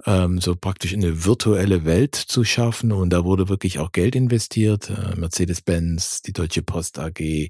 ähm, 0.05 0.39
so 0.39 0.55
praktisch 0.55 0.93
eine 0.93 1.25
virtuelle 1.25 1.85
Welt 1.85 2.15
zu 2.15 2.43
schaffen. 2.43 2.91
Und 2.91 3.11
da 3.11 3.25
wurde 3.25 3.49
wirklich 3.49 3.79
auch 3.79 3.91
Geld 3.91 4.15
investiert. 4.15 4.89
Äh, 4.89 5.19
Mercedes-Benz, 5.19 6.21
die 6.21 6.33
Deutsche 6.33 6.63
Post 6.63 6.97
AG. 6.97 7.49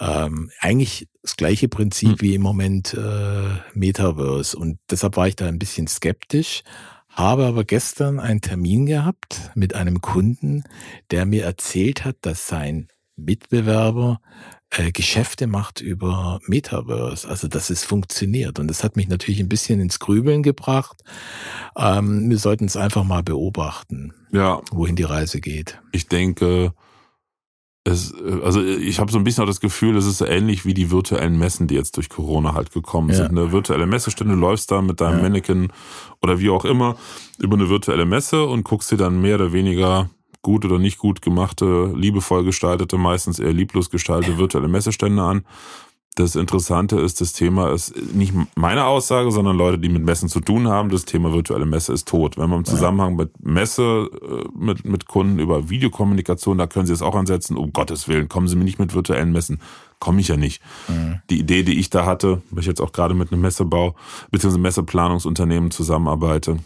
Ähm, 0.00 0.50
eigentlich 0.60 1.08
das 1.22 1.36
gleiche 1.36 1.68
Prinzip 1.68 2.10
hm. 2.10 2.20
wie 2.20 2.34
im 2.34 2.42
Moment 2.42 2.94
äh, 2.94 3.48
Metaverse. 3.74 4.56
Und 4.56 4.78
deshalb 4.90 5.16
war 5.16 5.28
ich 5.28 5.36
da 5.36 5.46
ein 5.46 5.58
bisschen 5.58 5.86
skeptisch. 5.86 6.62
Habe 7.10 7.44
aber 7.44 7.64
gestern 7.64 8.18
einen 8.18 8.40
Termin 8.40 8.86
gehabt 8.86 9.50
mit 9.54 9.74
einem 9.74 10.00
Kunden, 10.00 10.64
der 11.12 11.26
mir 11.26 11.44
erzählt 11.44 12.04
hat, 12.04 12.16
dass 12.22 12.48
sein 12.48 12.88
Mitbewerber 13.16 14.20
äh, 14.76 14.92
Geschäfte 14.92 15.46
macht 15.46 15.80
über 15.80 16.40
Metaverse, 16.46 17.28
also 17.28 17.48
dass 17.48 17.70
es 17.70 17.84
funktioniert. 17.84 18.58
Und 18.58 18.68
das 18.68 18.82
hat 18.84 18.96
mich 18.96 19.08
natürlich 19.08 19.40
ein 19.40 19.48
bisschen 19.48 19.80
ins 19.80 19.98
Grübeln 19.98 20.42
gebracht. 20.42 21.02
Ähm, 21.76 22.28
wir 22.30 22.38
sollten 22.38 22.64
es 22.64 22.76
einfach 22.76 23.04
mal 23.04 23.22
beobachten, 23.22 24.12
Ja, 24.32 24.60
wohin 24.72 24.96
die 24.96 25.02
Reise 25.04 25.40
geht. 25.40 25.80
ich 25.92 26.08
denke, 26.08 26.72
es, 27.86 28.14
also 28.42 28.62
ich 28.64 28.98
habe 28.98 29.12
so 29.12 29.18
ein 29.18 29.24
bisschen 29.24 29.44
auch 29.44 29.48
das 29.48 29.60
Gefühl, 29.60 29.94
es 29.98 30.06
ist 30.06 30.16
so 30.18 30.24
ähnlich 30.24 30.64
wie 30.64 30.72
die 30.72 30.90
virtuellen 30.90 31.38
Messen, 31.38 31.66
die 31.66 31.74
jetzt 31.74 31.98
durch 31.98 32.08
Corona 32.08 32.54
halt 32.54 32.72
gekommen 32.72 33.10
Ja. 33.10 33.16
sind. 33.16 33.30
Eine 33.32 33.52
virtuelle 33.52 33.86
Messestelle, 33.86 34.30
du 34.30 34.36
läufst 34.36 34.70
da 34.70 34.80
mit 34.80 35.02
deinem 35.02 35.16
Ja. 35.16 35.22
Mannequin 35.22 35.68
oder 36.22 36.38
wie 36.38 36.48
auch 36.48 36.64
immer 36.64 36.96
über 37.38 37.56
eine 37.56 37.68
virtuelle 37.68 38.06
Messe 38.06 38.44
und 38.46 38.64
guckst 38.64 38.90
dir 38.90 38.96
dann 38.96 39.20
mehr 39.20 39.34
oder 39.34 39.52
weniger 39.52 40.08
gut 40.44 40.64
oder 40.64 40.78
nicht 40.78 40.98
gut 40.98 41.20
gemachte, 41.22 41.92
liebevoll 41.96 42.44
gestaltete, 42.44 42.96
meistens 42.96 43.40
eher 43.40 43.52
lieblos 43.52 43.90
gestaltete 43.90 44.38
virtuelle 44.38 44.68
Messestände 44.68 45.20
an. 45.20 45.44
Das 46.16 46.36
Interessante 46.36 47.00
ist, 47.00 47.20
das 47.20 47.32
Thema 47.32 47.72
ist 47.72 47.96
nicht 48.14 48.32
meine 48.54 48.84
Aussage, 48.84 49.32
sondern 49.32 49.56
Leute, 49.56 49.80
die 49.80 49.88
mit 49.88 50.04
Messen 50.04 50.28
zu 50.28 50.38
tun 50.38 50.68
haben. 50.68 50.88
Das 50.90 51.04
Thema 51.06 51.32
virtuelle 51.32 51.66
Messe 51.66 51.92
ist 51.92 52.06
tot. 52.06 52.38
Wenn 52.38 52.48
man 52.48 52.60
im 52.60 52.64
Zusammenhang 52.64 53.16
mit 53.16 53.32
Messe, 53.44 54.08
äh, 54.22 54.44
mit, 54.56 54.84
mit 54.84 55.08
Kunden 55.08 55.40
über 55.40 55.70
Videokommunikation, 55.70 56.56
da 56.56 56.68
können 56.68 56.86
Sie 56.86 56.92
es 56.92 57.02
auch 57.02 57.16
ansetzen. 57.16 57.56
Um 57.56 57.72
Gottes 57.72 58.06
Willen, 58.06 58.28
kommen 58.28 58.46
Sie 58.46 58.54
mir 58.54 58.62
nicht 58.62 58.78
mit 58.78 58.94
virtuellen 58.94 59.32
Messen. 59.32 59.60
Komme 59.98 60.20
ich 60.20 60.28
ja 60.28 60.36
nicht. 60.36 60.62
Die 61.30 61.40
Idee, 61.40 61.64
die 61.64 61.80
ich 61.80 61.90
da 61.90 62.04
hatte, 62.06 62.42
weil 62.50 62.60
ich 62.60 62.66
jetzt 62.66 62.80
auch 62.80 62.92
gerade 62.92 63.14
mit 63.14 63.32
einem 63.32 63.40
Messebau 63.40 63.96
bzw. 64.30 64.58
Messeplanungsunternehmen 64.58 65.72
zusammenarbeite, 65.72 66.58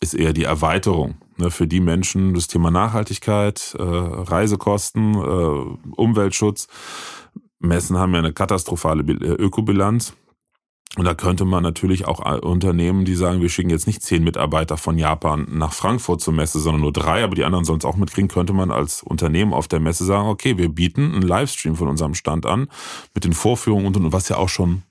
ist 0.00 0.14
eher 0.14 0.32
die 0.32 0.44
Erweiterung. 0.44 1.16
Ne, 1.36 1.50
für 1.50 1.66
die 1.66 1.80
Menschen 1.80 2.34
das 2.34 2.48
Thema 2.48 2.70
Nachhaltigkeit, 2.70 3.74
äh, 3.78 3.82
Reisekosten, 3.82 5.14
äh, 5.14 5.96
Umweltschutz. 5.96 6.68
Messen 7.58 7.98
haben 7.98 8.12
ja 8.12 8.18
eine 8.18 8.32
katastrophale 8.32 9.02
äh, 9.02 9.34
Ökobilanz. 9.34 10.14
Und 10.96 11.04
da 11.04 11.14
könnte 11.14 11.44
man 11.44 11.62
natürlich 11.62 12.06
auch 12.06 12.20
äh, 12.26 12.40
Unternehmen, 12.40 13.04
die 13.04 13.14
sagen, 13.14 13.40
wir 13.40 13.48
schicken 13.48 13.70
jetzt 13.70 13.86
nicht 13.86 14.02
zehn 14.02 14.24
Mitarbeiter 14.24 14.76
von 14.76 14.98
Japan 14.98 15.46
nach 15.48 15.72
Frankfurt 15.72 16.20
zur 16.20 16.34
Messe, 16.34 16.58
sondern 16.58 16.82
nur 16.82 16.92
drei, 16.92 17.22
aber 17.22 17.36
die 17.36 17.44
anderen 17.44 17.64
es 17.64 17.84
auch 17.84 17.96
mitkriegen, 17.96 18.28
könnte 18.28 18.52
man 18.52 18.70
als 18.70 19.02
Unternehmen 19.02 19.54
auf 19.54 19.68
der 19.68 19.80
Messe 19.80 20.04
sagen, 20.04 20.28
okay, 20.28 20.58
wir 20.58 20.68
bieten 20.68 21.14
einen 21.14 21.22
Livestream 21.22 21.76
von 21.76 21.88
unserem 21.88 22.14
Stand 22.14 22.44
an 22.44 22.68
mit 23.14 23.24
den 23.24 23.34
Vorführungen 23.34 23.86
und 23.86 24.12
was 24.12 24.28
ja 24.28 24.36
auch 24.36 24.48
schon 24.48 24.82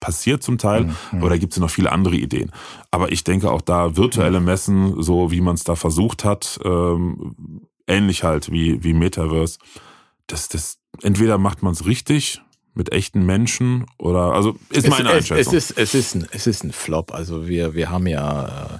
passiert 0.00 0.42
zum 0.42 0.58
Teil, 0.58 0.94
aber 1.12 1.28
da 1.28 1.36
gibt 1.36 1.52
es 1.52 1.58
ja 1.58 1.62
noch 1.62 1.70
viele 1.70 1.92
andere 1.92 2.16
Ideen. 2.16 2.50
Aber 2.90 3.12
ich 3.12 3.22
denke 3.22 3.50
auch 3.50 3.60
da 3.60 3.96
virtuelle 3.96 4.40
Messen, 4.40 5.02
so 5.02 5.30
wie 5.30 5.40
man 5.40 5.54
es 5.54 5.64
da 5.64 5.76
versucht 5.76 6.24
hat, 6.24 6.58
ähm, 6.64 7.66
ähnlich 7.86 8.24
halt 8.24 8.50
wie, 8.50 8.82
wie 8.82 8.94
Metaverse, 8.94 9.58
das, 10.26 10.48
das, 10.48 10.78
entweder 11.02 11.38
macht 11.38 11.62
man 11.62 11.72
es 11.72 11.86
richtig 11.86 12.40
mit 12.74 12.92
echten 12.92 13.26
Menschen 13.26 13.84
oder, 13.98 14.32
also 14.32 14.56
ist 14.70 14.88
meine 14.88 15.10
es, 15.10 15.26
es, 15.26 15.32
Einschätzung. 15.32 15.56
es, 15.56 15.70
ist, 15.70 15.78
es, 15.78 15.94
ist 15.94 16.14
ein, 16.14 16.28
es 16.30 16.46
ist 16.46 16.64
ein 16.64 16.72
Flop. 16.72 17.12
Also 17.12 17.48
wir, 17.48 17.74
wir 17.74 17.90
haben 17.90 18.06
ja 18.06 18.46
äh, 18.46 18.78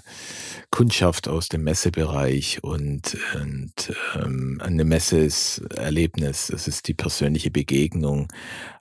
Kundschaft 0.70 1.26
aus 1.26 1.48
dem 1.48 1.64
Messebereich 1.64 2.62
und, 2.62 3.16
und 3.35 3.92
ähm, 4.14 4.61
eine 4.62 4.85
Messe 4.85 5.18
ist 5.18 5.59
Erlebnis, 5.74 6.48
es 6.48 6.68
ist 6.68 6.87
die 6.87 6.94
persönliche 6.94 7.50
Begegnung. 7.50 8.28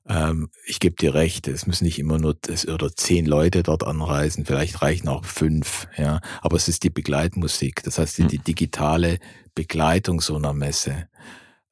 Ähm, 0.07 0.49
ich 0.65 0.79
gebe 0.79 0.95
dir 0.95 1.15
recht, 1.15 1.47
es 1.47 1.65
müssen 1.65 1.85
nicht 1.85 1.97
immer 1.97 2.19
nur 2.19 2.35
das, 2.35 2.67
oder 2.67 2.95
zehn 2.95 3.25
Leute 3.25 3.63
dort 3.63 3.83
anreisen, 3.83 4.45
vielleicht 4.45 4.83
reichen 4.83 5.07
auch 5.07 5.25
fünf, 5.25 5.87
ja. 5.97 6.21
Aber 6.41 6.57
es 6.57 6.67
ist 6.67 6.83
die 6.83 6.91
Begleitmusik, 6.91 7.81
das 7.83 7.97
heißt 7.97 8.19
die, 8.19 8.27
die 8.27 8.39
digitale 8.39 9.17
Begleitung 9.55 10.21
so 10.21 10.35
einer 10.35 10.53
Messe. 10.53 11.09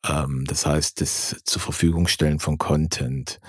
Ähm, 0.03 0.45
das 0.47 0.65
heißt, 0.65 0.99
das 0.99 1.35
zur 1.43 1.61
Verfügung 1.61 2.07
stellen 2.07 2.39
von 2.39 2.57
Content, 2.57 3.39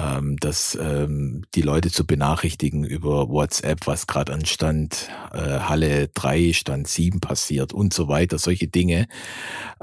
ähm, 0.00 0.36
das 0.40 0.78
ähm, 0.80 1.42
die 1.54 1.62
Leute 1.62 1.90
zu 1.90 2.06
benachrichtigen 2.06 2.84
über 2.84 3.28
WhatsApp, 3.28 3.86
was 3.86 4.06
gerade 4.06 4.32
an 4.32 4.44
Stand 4.46 5.08
äh, 5.32 5.60
Halle 5.60 6.08
3, 6.08 6.52
Stand 6.52 6.88
7 6.88 7.20
passiert 7.20 7.72
und 7.72 7.92
so 7.92 8.08
weiter, 8.08 8.38
solche 8.38 8.68
Dinge. 8.68 9.06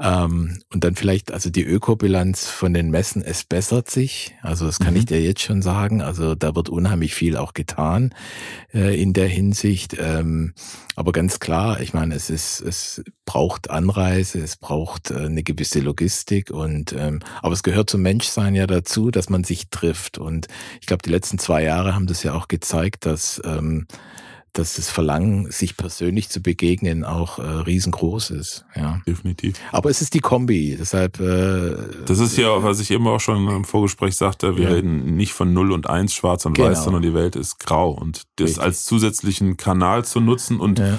Ähm, 0.00 0.58
und 0.72 0.84
dann 0.84 0.94
vielleicht, 0.94 1.32
also 1.32 1.50
die 1.50 1.64
Ökobilanz 1.64 2.48
von 2.48 2.72
den 2.74 2.90
Messen, 2.90 3.22
es 3.22 3.44
bessert 3.44 3.90
sich. 3.90 4.34
Also 4.42 4.66
das 4.66 4.78
kann 4.78 4.94
Mhm. 4.94 5.00
ich 5.00 5.06
dir 5.06 5.20
jetzt 5.22 5.42
schon 5.42 5.62
sagen. 5.62 6.02
Also 6.02 6.34
da 6.34 6.54
wird 6.54 6.68
unheimlich 6.68 7.14
viel 7.14 7.36
auch 7.36 7.54
getan 7.54 8.14
äh, 8.74 9.00
in 9.00 9.12
der 9.12 9.28
Hinsicht. 9.28 9.96
Ähm, 9.98 10.54
aber 10.96 11.12
ganz 11.12 11.38
klar, 11.38 11.80
ich 11.80 11.94
meine, 11.94 12.14
es 12.14 12.28
ist, 12.30 12.60
es 12.60 13.02
braucht 13.24 13.70
Anreise, 13.70 14.40
es 14.40 14.56
braucht 14.56 15.10
äh, 15.10 15.16
eine 15.26 15.42
gewisse 15.42 15.80
Logistik 15.80 16.50
und 16.50 16.92
ähm, 16.92 17.20
aber 17.42 17.52
es 17.52 17.62
gehört 17.62 17.90
zum 17.90 18.02
Menschsein 18.02 18.54
ja 18.54 18.66
dazu, 18.66 19.10
dass 19.10 19.28
man 19.30 19.44
sich 19.44 19.68
trifft. 19.70 20.07
Und 20.16 20.46
ich 20.80 20.86
glaube, 20.86 21.02
die 21.04 21.10
letzten 21.10 21.38
zwei 21.38 21.62
Jahre 21.64 21.94
haben 21.94 22.06
das 22.06 22.22
ja 22.22 22.32
auch 22.32 22.48
gezeigt, 22.48 23.04
dass 23.04 23.42
ähm, 23.44 23.86
dass 24.54 24.74
das 24.74 24.88
Verlangen, 24.90 25.50
sich 25.52 25.76
persönlich 25.76 26.30
zu 26.30 26.40
begegnen, 26.42 27.04
auch 27.04 27.38
äh, 27.38 27.42
riesengroß 27.42 28.30
ist. 28.30 28.64
Ja. 28.74 29.00
Definitiv. 29.06 29.54
Aber 29.70 29.88
es 29.90 30.00
ist 30.00 30.14
die 30.14 30.20
Kombi, 30.20 30.74
deshalb 30.76 31.20
äh, 31.20 31.76
Das 32.06 32.18
ist 32.18 32.36
ja, 32.36 32.60
was 32.62 32.80
ich 32.80 32.90
eben 32.90 33.06
auch 33.06 33.20
schon 33.20 33.46
im 33.46 33.64
Vorgespräch 33.64 34.16
sagte, 34.16 34.56
wir 34.56 34.64
Ja. 34.64 34.70
reden 34.74 35.14
nicht 35.16 35.32
von 35.32 35.52
0 35.52 35.70
und 35.70 35.88
1 35.88 36.12
schwarz 36.12 36.44
und 36.44 36.54
Genau. 36.54 36.70
weiß, 36.70 36.82
sondern 36.82 37.02
die 37.02 37.14
Welt 37.14 37.36
ist 37.36 37.60
grau. 37.60 37.90
Und 37.90 38.22
das 38.36 38.46
Richtig. 38.48 38.64
als 38.64 38.84
zusätzlichen 38.84 39.58
Kanal 39.58 40.04
zu 40.04 40.18
nutzen 40.18 40.58
und 40.58 40.78
ja, 40.80 40.98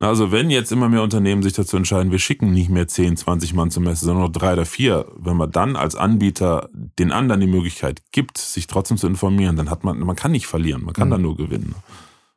Also 0.00 0.32
wenn 0.32 0.50
jetzt 0.50 0.70
immer 0.72 0.88
mehr 0.88 1.02
Unternehmen 1.02 1.42
sich 1.42 1.52
dazu 1.54 1.76
entscheiden, 1.76 2.10
wir 2.12 2.18
schicken 2.18 2.52
nicht 2.52 2.68
mehr 2.68 2.86
10, 2.88 3.16
20 3.16 3.54
Mann 3.54 3.70
zur 3.70 3.82
Messe, 3.82 4.04
sondern 4.04 4.22
nur 4.24 4.32
drei 4.32 4.52
oder 4.52 4.66
vier, 4.66 5.06
wenn 5.16 5.36
man 5.36 5.50
dann 5.50 5.76
als 5.76 5.94
Anbieter 5.94 6.68
den 6.72 7.12
anderen 7.12 7.40
die 7.40 7.46
Möglichkeit 7.46 8.02
gibt, 8.12 8.36
sich 8.36 8.66
trotzdem 8.66 8.98
zu 8.98 9.06
informieren, 9.06 9.56
dann 9.56 9.70
hat 9.70 9.84
man, 9.84 9.98
man 10.00 10.16
kann 10.16 10.32
nicht 10.32 10.46
verlieren, 10.46 10.84
man 10.84 10.94
kann 10.94 11.08
Mhm. 11.08 11.12
dann 11.12 11.22
nur 11.22 11.36
gewinnen. 11.36 11.74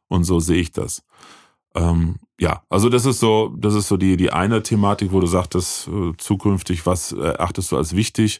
Und 0.07 0.23
so 0.23 0.39
sehe 0.39 0.61
ich 0.61 0.71
das. 0.71 1.03
Ähm, 1.75 2.15
ja, 2.39 2.63
also 2.69 2.89
das 2.89 3.05
ist 3.05 3.19
so, 3.19 3.53
das 3.57 3.73
ist 3.73 3.87
so 3.89 3.97
die, 3.97 4.15
die 4.17 4.31
eine 4.31 4.63
Thematik, 4.63 5.11
wo 5.11 5.19
du 5.19 5.27
sagtest, 5.27 5.87
äh, 5.89 6.13
zukünftig, 6.17 6.85
was 6.85 7.11
erachtest 7.11 7.71
du 7.71 7.77
als 7.77 7.95
wichtig? 7.95 8.39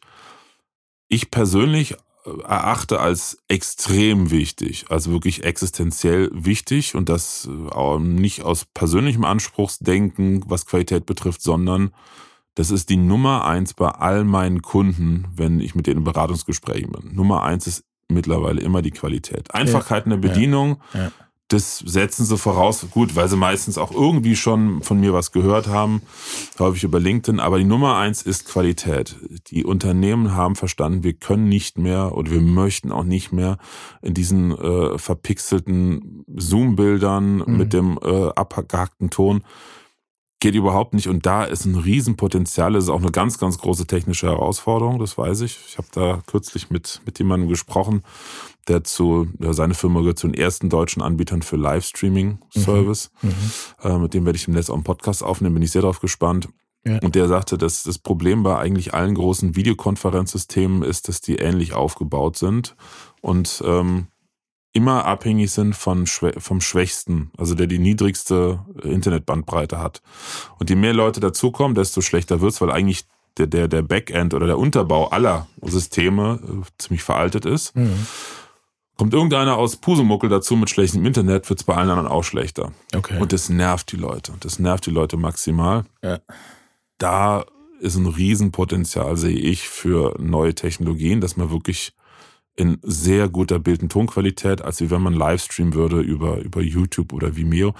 Ich 1.10 1.32
persönlich 1.32 1.94
äh, 1.94 1.98
erachte 2.44 3.00
als 3.00 3.38
extrem 3.48 4.32
wichtig, 4.32 4.86
also 4.90 5.12
wirklich 5.12 5.44
existenziell 5.44 6.30
wichtig 6.34 6.96
und 6.96 7.10
das 7.10 7.50
äh, 7.50 7.70
auch 7.70 8.00
nicht 8.00 8.44
aus 8.44 8.66
persönlichem 8.66 9.26
Anspruchsdenken, 9.26 10.44
was 10.48 10.66
Qualität 10.66 11.06
betrifft, 11.06 11.42
sondern 11.42 11.92
das 12.56 12.72
ist 12.72 12.90
die 12.90 12.98
Nummer 12.98 13.46
eins 13.46 13.74
bei 13.74 13.90
all 13.90 14.24
meinen 14.24 14.62
Kunden, 14.62 15.28
wenn 15.36 15.60
ich 15.60 15.76
mit 15.76 15.86
denen 15.86 16.00
in 16.00 16.04
Beratungsgesprächen 16.04 16.92
bin. 16.92 17.16
Nummer 17.16 17.44
eins 17.44 17.68
ist 17.68 17.84
mittlerweile 18.10 18.62
immer 18.62 18.82
die 18.82 18.92
Qualität. 18.92 19.54
Einfachheit 19.54 20.06
in 20.06 20.10
der 20.12 20.18
Bedienung, 20.18 20.82
ja. 20.94 21.12
Das 21.50 21.80
setzen 21.80 22.26
sie 22.26 22.38
voraus, 22.38 22.86
gut, 22.92 23.16
weil 23.16 23.30
sie 23.30 23.38
meistens 23.38 23.78
auch 23.78 23.92
irgendwie 23.92 24.36
schon 24.36 24.82
von 24.84 25.00
mir 25.00 25.14
was 25.14 25.32
gehört 25.32 25.68
haben, 25.68 26.02
häufig 26.60 26.84
über 26.84 27.00
LinkedIn, 27.00 27.40
aber 27.40 27.58
die 27.58 27.64
Nummer 27.64 27.96
eins 27.96 28.22
ist 28.22 28.46
Qualität. 28.46 29.16
Die 29.48 29.64
Unternehmen 29.64 30.36
haben 30.36 30.56
verstanden, 30.56 31.04
wir 31.04 31.14
können 31.14 31.48
nicht 31.48 31.78
mehr 31.78 32.16
oder 32.16 32.32
wir 32.32 32.42
möchten 32.42 32.92
auch 32.92 33.06
nicht 33.06 33.32
mehr 33.32 33.58
in 34.02 34.14
diesen 34.14 34.52
äh, 34.58 34.98
verpixelten 34.98 36.26
Zoom-Bildern 36.36 37.38
Mhm. 37.38 37.58
mit 37.58 37.74
dem 37.74 38.00
äh, 38.04 38.30
abgehackten 38.36 39.10
Ton. 39.10 39.44
Geht 40.40 40.54
überhaupt 40.54 40.94
nicht. 40.94 41.08
Und 41.08 41.26
da 41.26 41.44
ist 41.44 41.66
ein 41.66 41.76
Riesenpotenzial. 41.76 42.74
Das 42.74 42.84
ist 42.84 42.90
auch 42.90 43.02
eine 43.02 43.12
ganz, 43.12 43.40
ganz 43.40 43.58
große 43.58 43.88
technische 43.88 44.28
Herausforderung, 44.28 45.00
das 45.00 45.18
weiß 45.18 45.42
ich. 45.42 45.60
Ich 45.68 45.78
habe 45.80 45.88
da 45.92 46.22
kürzlich 46.28 46.70
mit, 46.70 47.02
mit 47.06 47.18
jemandem 47.18 47.50
gesprochen, 47.50 48.04
der 48.68 48.84
zu, 48.84 49.28
ja, 49.40 49.54
seine 49.54 49.74
Firma 49.74 50.02
gehört 50.02 50.20
zu 50.20 50.28
den 50.28 50.40
ersten 50.40 50.70
deutschen 50.70 51.02
Anbietern 51.02 51.42
für 51.42 51.56
Livestreaming-Service. 51.56 53.10
Mhm. 53.22 53.34
Äh, 53.82 53.98
mit 53.98 54.14
dem 54.14 54.26
werde 54.26 54.38
ich 54.38 54.48
im 54.48 54.54
Netz 54.54 54.70
auch 54.70 54.76
einen 54.76 54.84
Podcast 54.84 55.24
aufnehmen, 55.24 55.56
bin 55.56 55.64
ich 55.64 55.72
sehr 55.72 55.82
drauf 55.82 56.02
gespannt. 56.02 56.50
Ja. 56.86 57.00
Und 57.00 57.16
der 57.16 57.28
sagte, 57.28 57.58
dass 57.58 57.84
das 57.84 57.98
Problem 57.98 58.44
bei 58.44 58.58
eigentlich 58.58 58.94
allen 58.94 59.16
großen 59.16 59.56
Videokonferenzsystemen 59.56 60.84
ist, 60.84 61.08
dass 61.08 61.20
die 61.20 61.36
ähnlich 61.36 61.74
aufgebaut 61.74 62.38
sind 62.38 62.76
und 63.22 63.62
ähm, 63.66 64.08
immer 64.78 65.06
abhängig 65.06 65.52
sind 65.52 65.76
von 65.76 66.06
vom 66.06 66.62
Schwächsten, 66.62 67.32
also 67.36 67.56
der 67.56 67.66
die 67.66 67.80
niedrigste 67.80 68.60
Internetbandbreite 68.84 69.80
hat. 69.80 70.04
Und 70.60 70.70
je 70.70 70.76
mehr 70.76 70.94
Leute 70.94 71.20
dazukommen, 71.20 71.74
desto 71.74 72.02
schlechter 72.02 72.42
wird's, 72.42 72.62
weil 72.62 72.72
eigentlich 72.72 73.06
der, 73.38 73.48
der, 73.48 73.68
der 73.68 73.82
Backend 73.82 74.36
oder 74.36 74.46
der 74.46 74.60
Unterbau 74.60 75.08
aller 75.08 75.48
Systeme 75.64 76.40
äh, 76.44 76.66
ziemlich 76.78 77.04
veraltet 77.04 77.46
ist. 77.46 77.76
Mhm. 77.76 78.06
Kommt 78.98 79.14
irgendeiner 79.14 79.58
aus 79.58 79.76
Pusemuckel 79.78 80.30
dazu 80.30 80.56
mit 80.56 80.70
schlechtem 80.70 81.06
Internet, 81.06 81.50
wird's 81.50 81.64
bei 81.64 81.76
allen 81.76 81.90
anderen 81.90 82.08
auch 82.08 82.24
schlechter. 82.24 82.72
Okay. 82.96 83.20
Und 83.20 83.34
das 83.34 83.50
nervt 83.50 83.92
die 83.92 83.98
Leute. 83.98 84.34
Das 84.40 84.60
nervt 84.60 84.86
die 84.86 84.92
Leute 84.92 85.18
maximal. 85.18 85.86
Ja. 86.04 86.20
Da 87.00 87.46
ist 87.80 87.96
ein 87.96 88.08
Riesenpotenzial, 88.08 89.18
sehe 89.18 89.38
ich, 89.38 89.70
für 89.70 90.16
neue 90.20 90.56
Technologien, 90.56 91.22
dass 91.22 91.38
man 91.38 91.52
wirklich 91.52 91.94
in 92.58 92.80
sehr 92.82 93.30
guter 93.30 93.60
Bild- 93.60 93.84
und 93.84 93.92
Tonqualität, 93.92 94.62
als 94.62 94.82
wie 94.82 94.92
wenn 94.92 95.02
man 95.02 95.14
Livestream 95.14 95.74
würde 95.74 96.02
über, 96.02 96.40
über 96.40 96.62
YouTube 96.62 97.14
oder 97.14 97.38
Vimeo. 97.38 97.74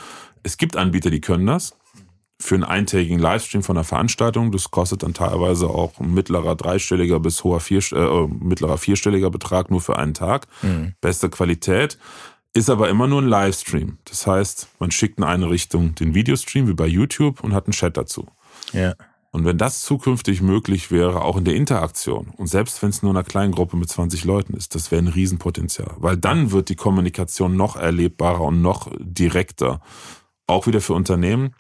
Es 0.44 0.58
gibt 0.58 0.78
Anbieter, 0.78 1.10
die 1.10 1.20
können 1.20 1.48
das. 1.48 1.76
für 2.40 2.56
einen 2.56 2.64
eintägigen 2.64 3.20
Livestream 3.20 3.64
von 3.64 3.78
einer 3.78 3.84
Veranstaltung. 3.84 4.52
Das 4.52 4.70
kostet 4.70 5.02
dann 5.04 5.14
teilweise 5.14 5.68
auch 5.70 6.00
mittlerer 6.00 6.56
dreistelliger 6.56 7.20
bis 7.20 7.44
hoher 7.44 7.60
vier, 7.60 7.80
äh, 7.92 8.28
mittlerer 8.28 8.78
vierstelliger 8.78 9.32
Betrag 9.32 9.72
nur 9.72 9.82
für 9.82 9.98
einen 9.98 10.14
Tag. 10.14 10.46
Mhm. 10.62 10.94
Beste 11.02 11.30
Qualität. 11.30 11.98
Ist 12.54 12.70
aber 12.70 12.90
immer 12.90 13.08
nur 13.08 13.22
ein 13.22 13.28
Livestream. 13.28 13.98
Das 14.06 14.26
heißt, 14.26 14.68
man 14.80 14.92
schickt 14.92 15.18
in 15.20 15.24
eine 15.24 15.50
Richtung 15.50 15.96
den 15.96 16.14
Videostream 16.16 16.68
wie 16.68 16.74
bei 16.74 16.88
YouTube 16.88 17.44
und 17.44 17.54
hat 17.54 17.66
einen 17.66 17.74
Chat 17.74 17.98
dazu. 17.98 18.28
Ja. 18.72 18.94
Und 19.38 19.46
wenn 19.46 19.60
das 19.60 19.84
zukünftig 19.84 20.42
möglich 20.42 20.90
wäre, 20.90 21.22
auch 21.22 21.38
in 21.38 21.46
der 21.46 21.54
Interaktion, 21.54 22.34
und 22.38 22.48
selbst 22.48 22.82
wenn 22.82 22.90
es 22.90 23.04
nur 23.04 23.12
in 23.12 23.18
einer 23.18 23.24
kleinen 23.24 23.52
Gruppe 23.54 23.78
mit 23.78 23.88
20 23.88 24.26
Leuten 24.26 24.56
ist, 24.56 24.74
das 24.74 24.90
wäre 24.90 25.00
ein 25.00 25.08
Riesenpotenzial. 25.08 25.94
Weil 25.98 26.18
dann 26.18 26.52
wird 26.52 26.70
die 26.70 26.76
Kommunikation 26.76 27.56
noch 27.56 27.76
erlebbarer 27.76 28.42
und 28.42 28.64
noch 28.64 28.92
direkter. 29.00 29.80
Auch 30.48 30.66
wieder 30.66 30.82
für 30.82 30.96
Unternehmen, 30.96 31.54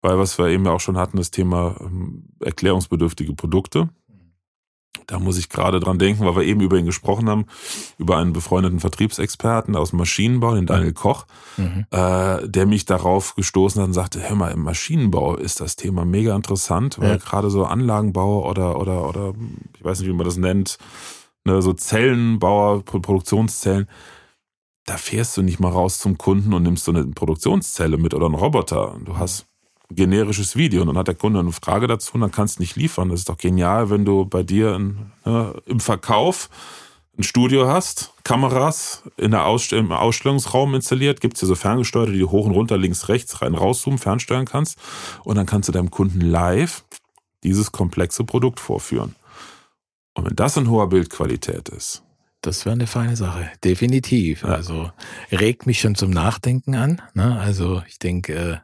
weil 0.00 0.16
was 0.16 0.38
wir 0.38 0.46
eben 0.46 0.64
ja 0.64 0.70
auch 0.70 0.78
schon 0.78 0.96
hatten, 0.96 1.16
das 1.16 1.32
Thema 1.32 1.74
ähm, 1.80 2.28
erklärungsbedürftige 2.38 3.34
Produkte. 3.34 3.88
Da 5.06 5.18
muss 5.18 5.38
ich 5.38 5.48
gerade 5.48 5.80
dran 5.80 5.98
denken, 5.98 6.24
weil 6.24 6.36
wir 6.36 6.42
eben 6.44 6.60
über 6.60 6.78
ihn 6.78 6.86
gesprochen 6.86 7.28
haben, 7.28 7.46
über 7.98 8.18
einen 8.18 8.32
befreundeten 8.32 8.80
Vertriebsexperten 8.80 9.76
aus 9.76 9.90
dem 9.90 9.98
Maschinenbau, 9.98 10.54
den 10.54 10.66
Daniel 10.66 10.92
Koch, 10.92 11.26
mhm. 11.56 11.86
äh, 11.90 12.48
der 12.48 12.66
mich 12.66 12.84
darauf 12.84 13.34
gestoßen 13.34 13.80
hat 13.80 13.88
und 13.88 13.94
sagte, 13.94 14.20
hör 14.26 14.36
mal, 14.36 14.52
im 14.52 14.62
Maschinenbau 14.62 15.36
ist 15.36 15.60
das 15.60 15.76
Thema 15.76 16.04
mega 16.04 16.34
interessant, 16.36 16.98
weil 16.98 17.10
ja. 17.10 17.16
gerade 17.16 17.50
so 17.50 17.64
Anlagenbau 17.64 18.48
oder, 18.48 18.78
oder, 18.78 19.08
oder, 19.08 19.34
ich 19.76 19.84
weiß 19.84 20.00
nicht, 20.00 20.08
wie 20.08 20.14
man 20.14 20.26
das 20.26 20.36
nennt, 20.36 20.78
ne, 21.44 21.62
so 21.62 21.72
Zellenbauer, 21.72 22.84
Produktionszellen, 22.84 23.88
da 24.86 24.96
fährst 24.96 25.36
du 25.36 25.42
nicht 25.42 25.60
mal 25.60 25.70
raus 25.70 25.98
zum 25.98 26.18
Kunden 26.18 26.54
und 26.54 26.64
nimmst 26.64 26.84
so 26.84 26.92
eine 26.92 27.06
Produktionszelle 27.06 27.98
mit 27.98 28.14
oder 28.14 28.26
einen 28.26 28.34
Roboter. 28.34 28.96
Du 29.04 29.16
hast 29.16 29.46
generisches 29.94 30.56
Video. 30.56 30.82
Und 30.82 30.88
dann 30.88 30.98
hat 30.98 31.08
der 31.08 31.14
Kunde 31.14 31.40
eine 31.40 31.52
Frage 31.52 31.86
dazu 31.86 32.14
und 32.14 32.20
dann 32.20 32.30
kannst 32.30 32.58
du 32.58 32.62
nicht 32.62 32.76
liefern. 32.76 33.08
Das 33.08 33.20
ist 33.20 33.28
doch 33.28 33.38
genial, 33.38 33.90
wenn 33.90 34.04
du 34.04 34.24
bei 34.24 34.42
dir 34.42 34.74
in, 34.74 35.12
ne, 35.24 35.54
im 35.66 35.80
Verkauf 35.80 36.48
ein 37.18 37.22
Studio 37.22 37.68
hast, 37.68 38.12
Kameras 38.24 39.02
in 39.16 39.32
der 39.32 39.44
Ausst 39.44 39.72
im 39.72 39.92
Ausstellungsraum 39.92 40.74
installiert, 40.74 41.20
gibt 41.20 41.34
es 41.34 41.40
hier 41.40 41.46
so 41.46 41.54
ferngesteuerte, 41.54 42.12
die 42.12 42.20
du 42.20 42.30
hoch 42.30 42.46
und 42.46 42.52
runter, 42.52 42.78
links, 42.78 43.08
rechts, 43.08 43.42
rein, 43.42 43.54
rauszoomen, 43.54 43.98
fernsteuern 43.98 44.46
kannst. 44.46 44.78
Und 45.24 45.36
dann 45.36 45.46
kannst 45.46 45.68
du 45.68 45.72
deinem 45.72 45.90
Kunden 45.90 46.20
live 46.20 46.84
dieses 47.42 47.72
komplexe 47.72 48.24
Produkt 48.24 48.60
vorführen. 48.60 49.14
Und 50.14 50.26
wenn 50.26 50.36
das 50.36 50.56
in 50.56 50.70
hoher 50.70 50.88
Bildqualität 50.88 51.68
ist, 51.68 52.02
das 52.42 52.64
wäre 52.64 52.72
eine 52.72 52.88
feine 52.88 53.14
Sache, 53.14 53.50
definitiv. 53.62 54.42
Ja. 54.42 54.48
Also 54.48 54.90
regt 55.30 55.66
mich 55.66 55.80
schon 55.80 55.94
zum 55.94 56.10
Nachdenken 56.10 56.74
an. 56.74 57.00
Ne? 57.14 57.38
Also 57.38 57.82
ich 57.86 58.00
denke, 58.00 58.34
äh, 58.34 58.56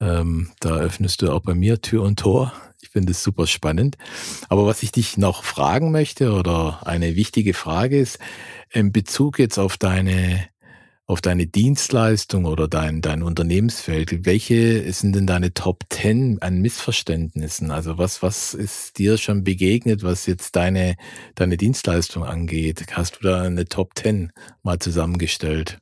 ähm, 0.00 0.50
da 0.60 0.76
öffnest 0.76 1.22
du 1.22 1.32
auch 1.32 1.40
bei 1.40 1.54
mir 1.54 1.80
Tür 1.80 2.02
und 2.02 2.18
Tor. 2.20 2.52
Ich 2.80 2.90
finde 2.90 3.10
es 3.12 3.22
super 3.22 3.46
spannend. 3.46 3.96
Aber 4.48 4.66
was 4.66 4.82
ich 4.82 4.92
dich 4.92 5.16
noch 5.16 5.44
fragen 5.44 5.90
möchte 5.90 6.32
oder 6.32 6.86
eine 6.86 7.16
wichtige 7.16 7.54
Frage 7.54 7.98
ist, 7.98 8.18
in 8.70 8.92
Bezug 8.92 9.38
jetzt 9.38 9.58
auf 9.58 9.76
deine, 9.76 10.46
auf 11.06 11.20
deine 11.20 11.46
Dienstleistung 11.46 12.44
oder 12.44 12.68
dein, 12.68 13.00
dein 13.00 13.22
Unternehmensfeld, 13.22 14.24
welche 14.24 14.92
sind 14.92 15.16
denn 15.16 15.26
deine 15.26 15.54
Top 15.54 15.84
10 15.90 16.40
an 16.40 16.60
Missverständnissen? 16.60 17.72
Also 17.72 17.98
was, 17.98 18.22
was 18.22 18.54
ist 18.54 18.98
dir 18.98 19.18
schon 19.18 19.42
begegnet, 19.42 20.04
was 20.04 20.26
jetzt 20.26 20.54
deine, 20.54 20.96
deine 21.34 21.56
Dienstleistung 21.56 22.24
angeht? 22.24 22.86
Hast 22.92 23.16
du 23.16 23.28
da 23.28 23.42
eine 23.42 23.64
Top 23.64 23.92
10 23.96 24.32
mal 24.62 24.78
zusammengestellt? 24.78 25.78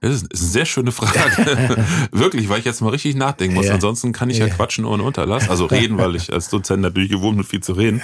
Das 0.00 0.12
ist 0.12 0.30
eine 0.30 0.38
sehr 0.38 0.66
schöne 0.66 0.92
Frage. 0.92 1.76
Wirklich, 2.12 2.48
weil 2.48 2.58
ich 2.58 2.64
jetzt 2.64 2.82
mal 2.82 2.90
richtig 2.90 3.16
nachdenken 3.16 3.54
muss. 3.54 3.66
Ja. 3.66 3.74
Ansonsten 3.74 4.12
kann 4.12 4.28
ich 4.28 4.38
ja, 4.38 4.46
ja 4.46 4.54
quatschen 4.54 4.84
ohne 4.84 5.02
Unterlass. 5.02 5.48
Also 5.48 5.66
reden, 5.66 5.96
weil 5.96 6.14
ich 6.16 6.32
als 6.32 6.48
Dozent 6.48 6.82
natürlich 6.82 7.10
gewohnt 7.10 7.36
bin, 7.38 7.46
viel 7.46 7.62
zu 7.62 7.72
reden. 7.72 8.02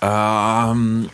Ja. 0.00 0.70
Ähm, 0.70 1.10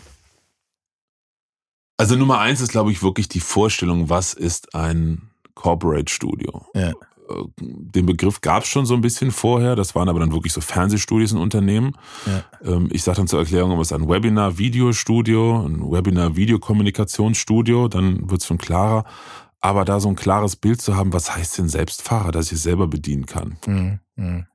also 1.97 2.17
Nummer 2.17 2.39
eins 2.39 2.61
ist, 2.61 2.73
glaube 2.73 2.93
ich, 2.93 3.03
wirklich 3.03 3.29
die 3.29 3.41
Vorstellung, 3.41 4.09
was 4.09 4.35
ist 4.35 4.75
ein 4.75 5.31
Corporate 5.55 6.13
Studio? 6.13 6.65
Ja. 6.75 6.91
Äh, 6.91 6.95
den 7.59 8.07
Begriff 8.07 8.41
gab 8.41 8.65
es 8.65 8.69
schon 8.69 8.87
so 8.87 8.95
ein 8.95 9.01
bisschen 9.01 9.31
vorher, 9.31 9.77
das 9.77 9.95
waren 9.95 10.09
aber 10.09 10.21
dann 10.21 10.33
wirklich 10.33 10.53
so 10.53 10.61
Fernsehstudios 10.61 11.33
in 11.33 11.39
Unternehmen. 11.39 11.97
Ja. 12.27 12.45
Ähm, 12.73 12.89
ich 12.93 13.03
sage 13.03 13.17
dann 13.17 13.29
zur 13.29 13.41
Erklärung, 13.41 13.79
es 13.81 13.91
ist 13.91 13.93
ein 13.93 14.09
Webinar-Videostudio, 14.09 15.67
ein 15.67 15.91
Webinar-Videokommunikationsstudio, 15.91 17.89
dann 17.89 18.31
wird 18.31 18.43
es 18.43 18.47
schon 18.47 18.59
klarer 18.59 19.05
aber 19.65 19.87
da 19.87 19.99
so 19.99 20.11
ein 20.11 20.15
klares 20.15 20.57
Bild 20.57 20.83
zu 20.83 20.95
haben, 20.95 21.15
was 21.15 21.35
heißt 21.35 21.57
denn 21.57 21.71
Selbstfahrer, 21.71 22.33
dass 22.33 22.49
ich 22.49 22.59
es 22.59 22.65
selber 22.65 22.87
bedienen 22.87 23.25
kann. 23.25 23.57
Mhm. 23.67 23.99
Mhm. 24.15 24.47